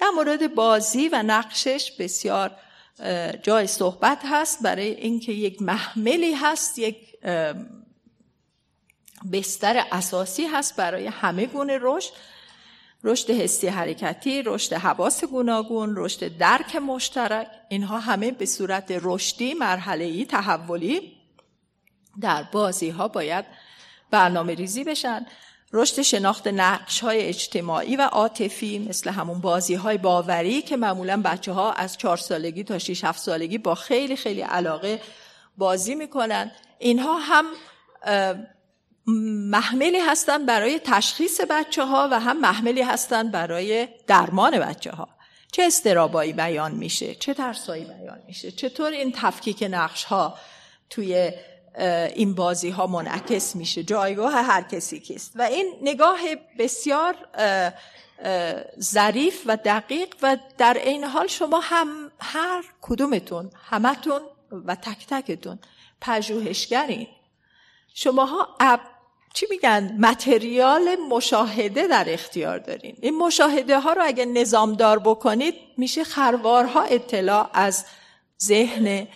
در 0.00 0.10
مورد 0.14 0.54
بازی 0.54 1.08
و 1.08 1.22
نقشش 1.22 1.92
بسیار 1.98 2.56
جای 3.42 3.66
صحبت 3.66 4.18
هست. 4.24 4.62
برای 4.62 4.88
اینکه 4.88 5.32
یک 5.32 5.62
محملی 5.62 6.34
هست 6.34 6.78
یک 6.78 7.20
بستر 9.32 9.86
اساسی 9.92 10.46
هست 10.46 10.76
برای 10.76 11.06
همه 11.06 11.46
گونه 11.46 11.78
رشد. 11.80 12.12
رشد 13.04 13.30
حسی 13.30 13.66
حرکتی، 13.68 14.42
رشد 14.42 14.72
حواس 14.72 15.24
گوناگون، 15.24 15.94
رشد 15.96 16.36
درک 16.36 16.76
مشترک. 16.76 17.48
اینها 17.68 17.98
همه 17.98 18.30
به 18.30 18.46
صورت 18.46 18.98
رشدی 19.02 19.54
مرحله 19.54 20.24
تحولی 20.24 21.17
در 22.20 22.42
بازی 22.42 22.90
ها 22.90 23.08
باید 23.08 23.44
برنامه 24.10 24.54
ریزی 24.54 24.84
بشن. 24.84 25.26
رشد 25.72 26.02
شناخت 26.02 26.46
نقش 26.46 27.00
های 27.00 27.20
اجتماعی 27.20 27.96
و 27.96 28.02
عاطفی 28.02 28.78
مثل 28.78 29.10
همون 29.10 29.40
بازی 29.40 29.74
های 29.74 29.98
باوری 29.98 30.62
که 30.62 30.76
معمولا 30.76 31.22
بچه 31.22 31.52
ها 31.52 31.72
از 31.72 31.96
چهار 31.96 32.16
سالگی 32.16 32.64
تا 32.64 32.78
6 32.78 33.04
7 33.04 33.18
سالگی 33.18 33.58
با 33.58 33.74
خیلی 33.74 34.16
خیلی 34.16 34.40
علاقه 34.40 35.00
بازی 35.56 35.94
می‌کنن. 35.94 36.50
اینها 36.78 37.18
هم 37.18 37.44
محملی 39.50 39.98
هستن 39.98 40.46
برای 40.46 40.80
تشخیص 40.84 41.40
بچه 41.50 41.84
ها 41.84 42.08
و 42.12 42.20
هم 42.20 42.40
محملی 42.40 42.82
هستن 42.82 43.30
برای 43.30 43.88
درمان 44.06 44.58
بچه 44.58 44.90
ها 44.90 45.08
چه 45.52 45.62
استرابایی 45.62 46.32
بیان 46.32 46.72
میشه؟ 46.72 47.14
چه 47.14 47.34
ترسایی 47.34 47.84
بیان 47.84 48.18
میشه؟ 48.26 48.50
چطور 48.50 48.90
این 48.90 49.12
تفکیک 49.16 49.68
نقش 49.70 50.04
ها 50.04 50.38
توی 50.90 51.32
این 52.14 52.34
بازی 52.34 52.70
ها 52.70 52.86
منعکس 52.86 53.56
میشه. 53.56 53.82
جایگاه 53.82 54.32
هر 54.32 54.62
کسی 54.62 55.00
کیست. 55.00 55.32
و 55.34 55.42
این 55.42 55.74
نگاه 55.82 56.18
بسیار 56.58 57.14
ظریف 58.80 59.42
و 59.46 59.56
دقیق 59.64 60.14
و 60.22 60.36
در 60.58 60.74
این 60.74 61.04
حال 61.04 61.26
شما 61.26 61.60
هم 61.60 62.10
هر 62.20 62.64
کدومتون 62.80 63.50
همتون 63.70 64.20
و 64.66 64.74
تک 64.74 65.06
تکتون 65.06 65.58
پژوهشگرین. 66.00 67.06
شماها 67.94 68.56
اب 68.60 68.80
چی 69.34 69.46
میگن؟ 69.50 69.96
متریال 69.98 70.96
مشاهده 71.10 71.86
در 71.86 72.04
اختیار 72.08 72.58
دارین. 72.58 72.96
این 73.00 73.18
مشاهده 73.18 73.80
ها 73.80 73.92
رو 73.92 74.02
اگه 74.04 74.24
نظامدار 74.24 74.98
بکنید 74.98 75.54
میشه 75.76 76.04
خروارها 76.04 76.82
اطلاع 76.82 77.50
از 77.52 77.84
ذهن 78.42 79.08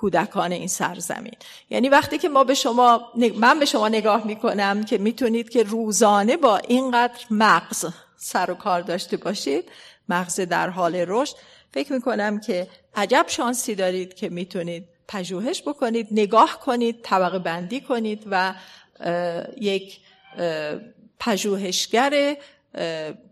کودکان 0.00 0.52
این 0.52 0.68
سرزمین. 0.68 1.36
یعنی 1.70 1.88
وقتی 1.88 2.18
که 2.18 2.28
ما 2.28 2.44
به 2.44 2.54
شما 2.54 3.12
من 3.36 3.58
به 3.58 3.64
شما 3.64 3.88
نگاه 3.88 4.26
می‌کنم 4.26 4.84
که 4.84 4.98
می‌تونید 4.98 5.48
که 5.48 5.62
روزانه 5.62 6.36
با 6.36 6.56
اینقدر 6.56 7.24
مغز 7.30 7.86
سر 8.16 8.50
و 8.50 8.54
کار 8.54 8.80
داشته 8.80 9.16
باشید 9.16 9.70
مغز 10.08 10.40
در 10.40 10.70
حال 10.70 10.96
رشد 10.96 11.36
فکر 11.72 11.92
می‌کنم 11.92 12.40
که 12.40 12.68
عجب 12.94 13.24
شانسی 13.28 13.74
دارید 13.74 14.14
که 14.14 14.28
می‌تونید 14.28 14.88
پژوهش 15.08 15.62
بکنید 15.62 16.08
نگاه 16.10 16.60
کنید 16.60 17.02
طبقه 17.02 17.38
بندی 17.38 17.80
کنید 17.80 18.26
و 18.30 18.54
یک 19.60 20.00
پژوهشگر 21.18 22.36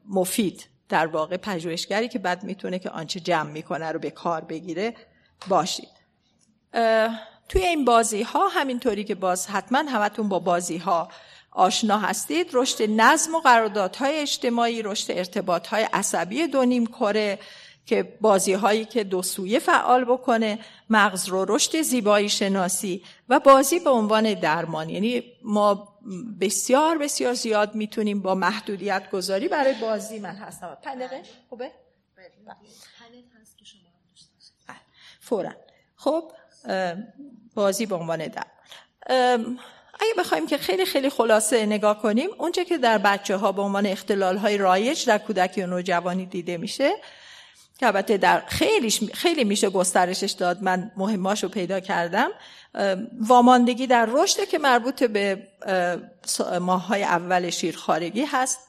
مفید 0.09 0.69
در 0.89 1.07
واقع 1.07 1.37
پژوهشگری 1.37 2.09
که 2.09 2.19
بعد 2.19 2.45
می‌تونه 2.45 2.79
که 2.79 2.91
آنچه 2.91 3.21
جمع 3.21 3.51
می‌کنه 3.51 3.93
رو 3.93 3.99
به 3.99 4.11
کار 4.11 4.41
بگیره 4.41 4.95
باشید. 5.49 5.98
توی 7.49 7.63
این 7.67 7.85
بازی 7.85 8.23
ها 8.23 8.49
همینطوری 8.49 9.05
که 9.05 9.15
باز 9.15 9.47
حتما 9.47 9.79
همتون 9.79 10.29
با 10.29 10.39
بازی 10.39 10.77
ها 10.77 11.09
آشنا 11.51 11.99
هستید 11.99 12.51
رشد 12.53 12.83
نظم 12.83 13.35
و 13.35 13.41
قراردادهای 13.41 14.19
اجتماعی 14.19 14.83
رشد 14.83 15.13
ارتباطهای 15.13 15.89
عصبی 15.93 16.47
دو 16.47 16.65
نیم 16.65 16.87
کره 16.87 17.39
که 17.87 18.03
بازی 18.21 18.53
هایی 18.53 18.85
که 18.85 19.05
دو 19.05 19.23
سویه 19.23 19.59
فعال 19.59 20.05
بکنه 20.05 20.59
مغز 20.91 21.29
رو 21.29 21.45
رشد 21.49 21.83
زیبایی 21.83 22.29
شناسی 22.29 23.03
و 23.29 23.41
بازی 23.41 23.79
به 23.79 23.91
عنوان 23.91 24.35
درمان. 24.35 24.91
یعنی 24.91 25.23
ما 25.43 25.99
بسیار 26.41 26.99
بسیار 26.99 27.35
زیاد 27.35 27.75
می‌تونیم 27.75 28.23
با 28.23 28.35
محدودیت 28.35 29.11
گذاری 29.11 29.49
برای 29.49 29.75
بازی 29.81 30.19
من 30.19 30.37
هستم. 30.37 30.79
پنج 30.83 31.03
خوبه؟ 31.49 31.73
فورا. 35.21 35.53
خب 35.97 36.33
بازی 37.55 37.87
به 37.87 37.95
عنوان 37.95 38.27
درمان 38.27 39.59
اگه 40.01 40.15
بخوایم 40.19 40.47
که 40.47 40.59
خیلی 40.59 40.85
خیلی 40.85 41.11
خلاصه 41.11 41.67
نگاه 41.67 42.03
کنیم 42.03 42.31
اونچه 42.39 42.65
که 42.65 42.79
در 42.79 42.99
بچه 42.99 43.37
ها 43.37 43.53
به 43.53 43.63
عنوان 43.63 43.87
اختلال 43.87 44.37
های 44.37 44.59
رایج 44.59 45.07
در 45.07 45.19
کودکی 45.19 45.63
و 45.63 45.67
نوجوانی 45.67 46.27
دیده 46.27 46.57
میشه 46.57 46.91
که 47.79 47.87
البته 47.87 48.17
در 48.17 48.43
خیلی 48.47 48.91
خیلی 48.91 49.45
میشه 49.45 49.71
گسترشش 49.71 50.33
داد. 50.33 50.63
من 50.63 50.91
مهماشو 50.97 51.49
پیدا 51.49 51.81
کردم. 51.81 52.31
واماندگی 53.21 53.87
در 53.87 54.09
رشد 54.13 54.45
که 54.45 54.59
مربوط 54.59 55.03
به 55.03 55.49
ماههای 56.61 57.03
اول 57.03 57.51
شیرخارگی 57.51 58.25
هست. 58.25 58.68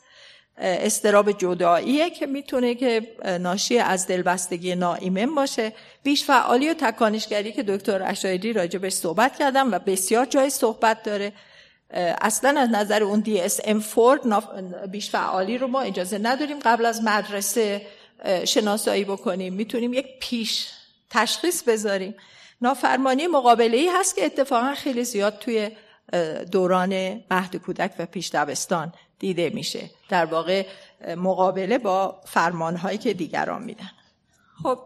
استراب 0.61 1.31
جداییه 1.31 2.09
که 2.09 2.25
می‌تونه 2.25 2.75
که 2.75 3.15
ناشی 3.41 3.77
از 3.79 4.07
دلبستگی 4.07 4.75
ناایمن 4.75 5.35
باشه. 5.35 5.73
بیش 6.03 6.23
فعالی 6.23 6.69
و 6.69 6.73
تکانشگری 6.73 7.51
که 7.51 7.63
دکتر 7.63 8.03
اشایری 8.03 8.53
راجبش 8.53 8.93
صحبت 8.93 9.37
کردم 9.37 9.71
و 9.71 9.79
بسیار 9.79 10.25
جای 10.25 10.49
صحبت 10.49 11.03
داره. 11.03 11.33
اصلا 12.21 12.59
از 12.59 12.69
نظر 12.69 13.03
اون 13.03 13.23
DSM-4 13.23 14.87
بیش 14.87 15.09
فعالی 15.09 15.57
رو 15.57 15.67
ما 15.67 15.81
اجازه 15.81 16.17
نداریم 16.17 16.59
قبل 16.59 16.85
از 16.85 17.03
مدرسه 17.03 17.81
شناسایی 18.45 19.03
بکنیم. 19.03 19.53
می‌تونیم 19.53 19.93
یک 19.93 20.05
پیش 20.19 20.67
تشخیص 21.09 21.63
بذاریم. 21.63 22.15
نافرمانی 22.61 23.27
مقابله 23.27 23.77
ای 23.77 23.89
هست 23.99 24.15
که 24.15 24.25
اتفاقا 24.25 24.73
خیلی 24.73 25.03
زیاد 25.03 25.39
توی 25.39 25.69
دوران 26.51 27.23
مهد 27.31 27.55
کودک 27.55 27.91
و 27.99 28.05
پیش 28.05 28.29
دبستان 28.29 28.93
دیده 29.19 29.49
میشه. 29.49 29.89
در 30.09 30.25
واقع 30.25 30.65
مقابله 31.17 31.77
با 31.77 32.21
فرمانهایی 32.25 32.97
که 32.97 33.13
دیگران 33.13 33.63
میدن. 33.63 33.91
خب 34.63 34.79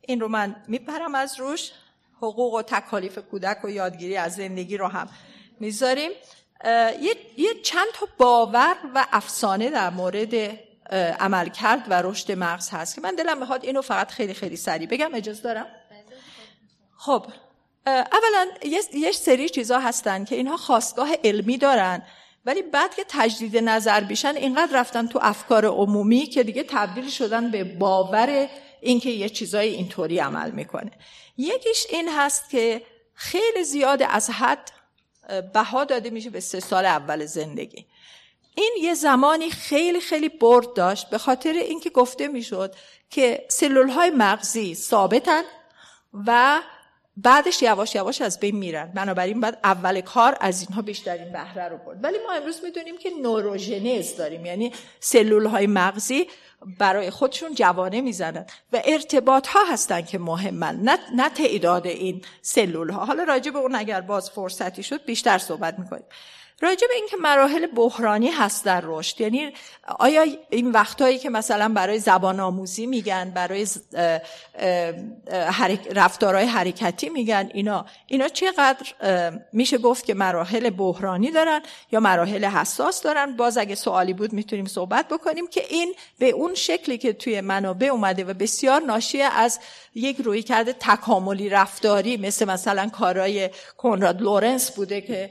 این 0.00 0.20
رو 0.20 0.28
من 0.28 0.56
میپرم 0.68 1.14
از 1.14 1.40
روش. 1.40 1.72
حقوق 2.16 2.54
و 2.54 2.62
تکالیف 2.62 3.18
کودک 3.18 3.64
و 3.64 3.70
یادگیری 3.70 4.16
از 4.16 4.34
زندگی 4.34 4.76
رو 4.76 4.88
هم 4.88 5.08
می‌ذاریم. 5.60 6.10
یه،, 6.64 7.16
یه 7.36 7.54
چند 7.64 7.86
تا 7.94 8.06
باور 8.18 8.76
و 8.94 9.06
افسانه 9.12 9.70
در 9.70 9.90
مورد 9.90 10.34
عمل 11.20 11.48
کرد 11.48 11.86
و 11.88 12.02
رشد 12.02 12.32
مغز 12.32 12.70
هست 12.70 12.94
که 12.94 13.00
من 13.00 13.14
دلم 13.14 13.38
می‌خواد 13.38 13.64
اینو 13.64 13.82
فقط 13.82 14.10
خیلی 14.10 14.34
خیلی 14.34 14.56
سریع 14.56 14.88
بگم. 14.88 15.14
اجازه 15.14 15.42
دارم؟ 15.42 15.66
خب 16.96 17.26
اولا 17.86 18.46
یه 18.92 19.12
سری 19.12 19.48
چیزا 19.48 19.78
هستن 19.78 20.24
که 20.24 20.36
اینها 20.36 20.56
خواستگاه 20.56 21.08
علمی 21.24 21.58
دارن. 21.58 22.02
ولی 22.46 22.62
بعد 22.62 22.94
که 22.94 23.04
تجدید 23.08 23.56
نظر 23.56 24.00
بیشن 24.00 24.36
اینقدر 24.36 24.80
رفتن 24.80 25.06
تو 25.06 25.18
افکار 25.22 25.64
عمومی 25.64 26.26
که 26.26 26.42
دیگه 26.42 26.62
تبدیل 26.62 27.08
شدن 27.08 27.50
به 27.50 27.64
باور 27.64 28.48
اینکه 28.80 29.10
یه 29.10 29.28
چیزای 29.28 29.68
اینطوری 29.68 30.18
عمل 30.18 30.50
می‌کنه. 30.50 30.90
یکیش 31.36 31.86
این 31.90 32.08
هست 32.08 32.50
که 32.50 32.82
خیلی 33.14 33.64
زیاد 33.64 34.02
از 34.02 34.30
حد 34.30 34.72
بها 35.54 35.84
داده 35.84 36.10
میشه 36.10 36.30
به 36.30 36.40
سه 36.40 36.60
سال 36.60 36.86
اول 36.86 37.26
زندگی. 37.26 37.86
این 38.54 38.72
یه 38.80 38.94
زمانی 38.94 39.50
خیلی 39.50 40.00
خیلی 40.00 40.28
برد 40.28 40.74
داشت 40.74 41.10
به 41.10 41.18
خاطر 41.18 41.52
اینکه 41.52 41.90
گفته 41.90 42.28
می‌شد 42.28 42.74
که 43.10 43.46
سلول 43.48 43.88
های 43.88 44.10
مغزی 44.10 44.74
ثابتن 44.74 45.42
و 46.26 46.60
بعدش 47.16 47.62
یواش 47.62 47.94
یواش 47.94 48.20
از 48.20 48.40
بین 48.40 48.56
میرن. 48.56 48.92
بنابراین 48.94 49.40
بعد 49.40 49.58
اول 49.64 50.00
کار 50.00 50.36
از 50.40 50.60
اینها 50.60 50.82
بیشترین 50.82 51.32
بهره 51.32 51.68
رو 51.68 51.76
برد. 51.76 52.04
ولی 52.04 52.18
ما 52.26 52.32
امروز 52.32 52.60
می‌دونیم 52.64 52.98
که 52.98 53.10
نوروژنز 53.22 54.16
داریم. 54.16 54.46
یعنی 54.46 54.72
سلول 55.00 55.46
های 55.46 55.66
مغزی 55.66 56.26
برای 56.78 57.10
خودشون 57.10 57.54
جوانه 57.54 58.00
می‌زنن 58.00 58.46
و 58.72 58.82
ارتباط 58.84 59.46
ها 59.46 59.64
هستن 59.64 60.02
که 60.02 60.18
مهمن. 60.18 60.80
نه, 60.80 60.98
نه 61.14 61.28
تعداد 61.28 61.86
این 61.86 62.24
سلول 62.42 62.90
ها 62.90 63.04
حالا 63.04 63.22
راجع 63.22 63.50
به 63.50 63.58
اون 63.58 63.74
اگر 63.74 64.00
باز 64.00 64.30
فرصتی 64.30 64.82
شد 64.82 65.04
بیشتر 65.04 65.38
صحبت 65.38 65.78
می‌کنیم. 65.78 66.04
راجع 66.60 66.86
به 66.86 66.94
اینکه 66.94 67.16
مراحل 67.16 67.66
بحرانی 67.66 68.30
هست 68.30 68.64
در 68.64 68.82
رشد 68.84 69.20
یعنی 69.20 69.52
آیا 69.98 70.24
این 70.50 70.70
وقتهایی 70.70 71.18
که 71.18 71.30
مثلا 71.30 71.68
برای 71.68 71.98
زبان 71.98 72.40
آموزی 72.40 72.86
میگن 72.86 73.30
برای 73.30 73.66
رفتارهای 75.94 76.46
حرکتی 76.46 77.08
میگن 77.08 77.50
اینا 77.54 77.86
اینا 78.06 78.28
چقدر 78.28 78.86
میشه 79.52 79.78
گفت 79.78 80.04
که 80.04 80.14
مراحل 80.14 80.70
بحرانی 80.70 81.30
دارن 81.30 81.60
یا 81.92 82.00
مراحل 82.00 82.44
حساس 82.44 83.02
دارن؟ 83.02 83.36
باز 83.36 83.58
اگه 83.58 83.74
سوالی 83.74 84.12
بود 84.12 84.32
می‌تونیم 84.32 84.66
صحبت 84.66 85.08
بکنیم 85.08 85.46
که 85.46 85.62
این 85.68 85.94
به 86.18 86.30
اون 86.30 86.54
شکلی 86.54 86.98
که 86.98 87.12
توی 87.12 87.40
منابع 87.40 87.86
اومده 87.86 88.24
و 88.24 88.34
بسیار 88.34 88.80
ناشی 88.80 89.22
از 89.22 89.60
یک 89.94 90.16
روی 90.20 90.42
کرده 90.42 90.72
تکاملی 90.72 91.48
رفتاری 91.48 92.16
مثل 92.16 92.44
مثلا 92.44 92.88
کارای 92.88 93.50
کنراد 93.76 94.22
لورنس 94.22 94.70
بوده 94.70 95.00
که 95.00 95.30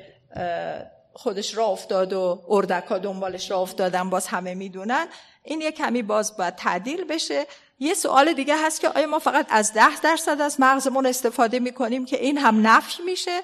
خودش 1.16 1.58
را 1.58 1.66
افتاد 1.66 2.14
و 2.14 2.42
اردکا 2.50 2.98
دنبالش 2.98 3.52
را 3.52 3.58
افتادن 3.58 4.10
باز 4.10 4.28
همه 4.28 4.56
می‌دونن. 4.56 5.08
این 5.44 5.62
یه 5.62 5.72
کمی 5.72 6.02
باز 6.02 6.38
باید 6.38 6.56
تعدیل 6.56 7.04
بشه. 7.04 7.48
یه 7.80 7.94
سوال 7.94 8.34
دیگه 8.34 8.66
هست 8.66 8.82
که 8.82 8.90
آیا 8.90 9.08
ما 9.08 9.20
فقط 9.20 9.46
از 9.50 9.74
ده 9.74 10.00
درصد 10.02 10.42
از 10.42 10.60
مغزمون 10.60 11.06
استفاده 11.06 11.60
می‌کنیم 11.60 12.06
که 12.06 12.18
این 12.18 12.38
هم 12.38 12.68
نفی 12.68 13.04
میشه؟ 13.04 13.42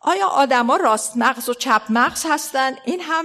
آیا 0.00 0.26
آدما 0.26 0.76
راست 0.76 1.16
مغز 1.16 1.48
و 1.48 1.54
چپ 1.54 1.82
مغز 1.90 2.26
هستن؟ 2.28 2.76
این 2.84 3.00
هم 3.00 3.24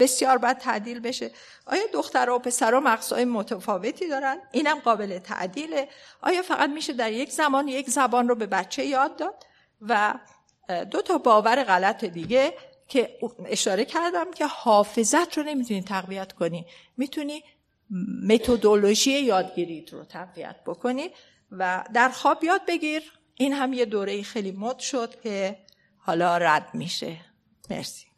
بسیار 0.00 0.38
باید 0.38 0.58
تعدیل 0.58 1.00
بشه. 1.00 1.30
آیا 1.66 1.82
دخترها 1.92 2.36
و 2.36 2.38
پسرها 2.38 2.80
مغزهای 2.80 3.24
متفاوتی 3.24 4.08
دارن؟ 4.08 4.38
اینم 4.52 4.78
قابل 4.78 5.18
تعدیله. 5.18 5.88
آیا 6.22 6.42
فقط 6.42 6.70
میشه 6.70 6.92
در 6.92 7.12
یک 7.12 7.30
زمان 7.30 7.68
یک 7.68 7.90
زبان 7.90 8.28
رو 8.28 8.34
به 8.34 8.46
بچه 8.46 8.84
یاد 8.84 9.16
داد؟ 9.16 9.46
و 9.88 10.14
دو 10.90 11.02
تا 11.02 11.18
باور 11.18 11.64
غلط 11.64 12.04
دیگه. 12.04 12.54
که 12.90 13.18
اشاره 13.46 13.84
کردم 13.84 14.30
که 14.30 14.46
حافظت 14.46 15.38
رو 15.38 15.44
نمی‌تونی 15.44 15.82
تقویت 15.82 16.32
کنی. 16.32 16.66
می‌تونی 16.96 17.42
متدولوژی 18.28 19.20
یادگیری 19.20 19.86
رو 19.92 20.04
تقویت 20.04 20.56
بکنی 20.66 21.10
و 21.50 21.84
در 21.94 22.08
خواب 22.08 22.44
یاد 22.44 22.60
بگیر. 22.68 23.02
این 23.34 23.52
هم 23.52 23.72
یه 23.72 23.84
دوره 23.84 24.22
خیلی 24.22 24.52
مد 24.52 24.78
شد 24.78 25.20
که 25.20 25.58
حالا 25.98 26.36
رد 26.36 26.74
میشه. 26.74 27.16
مرسی. 27.70 28.09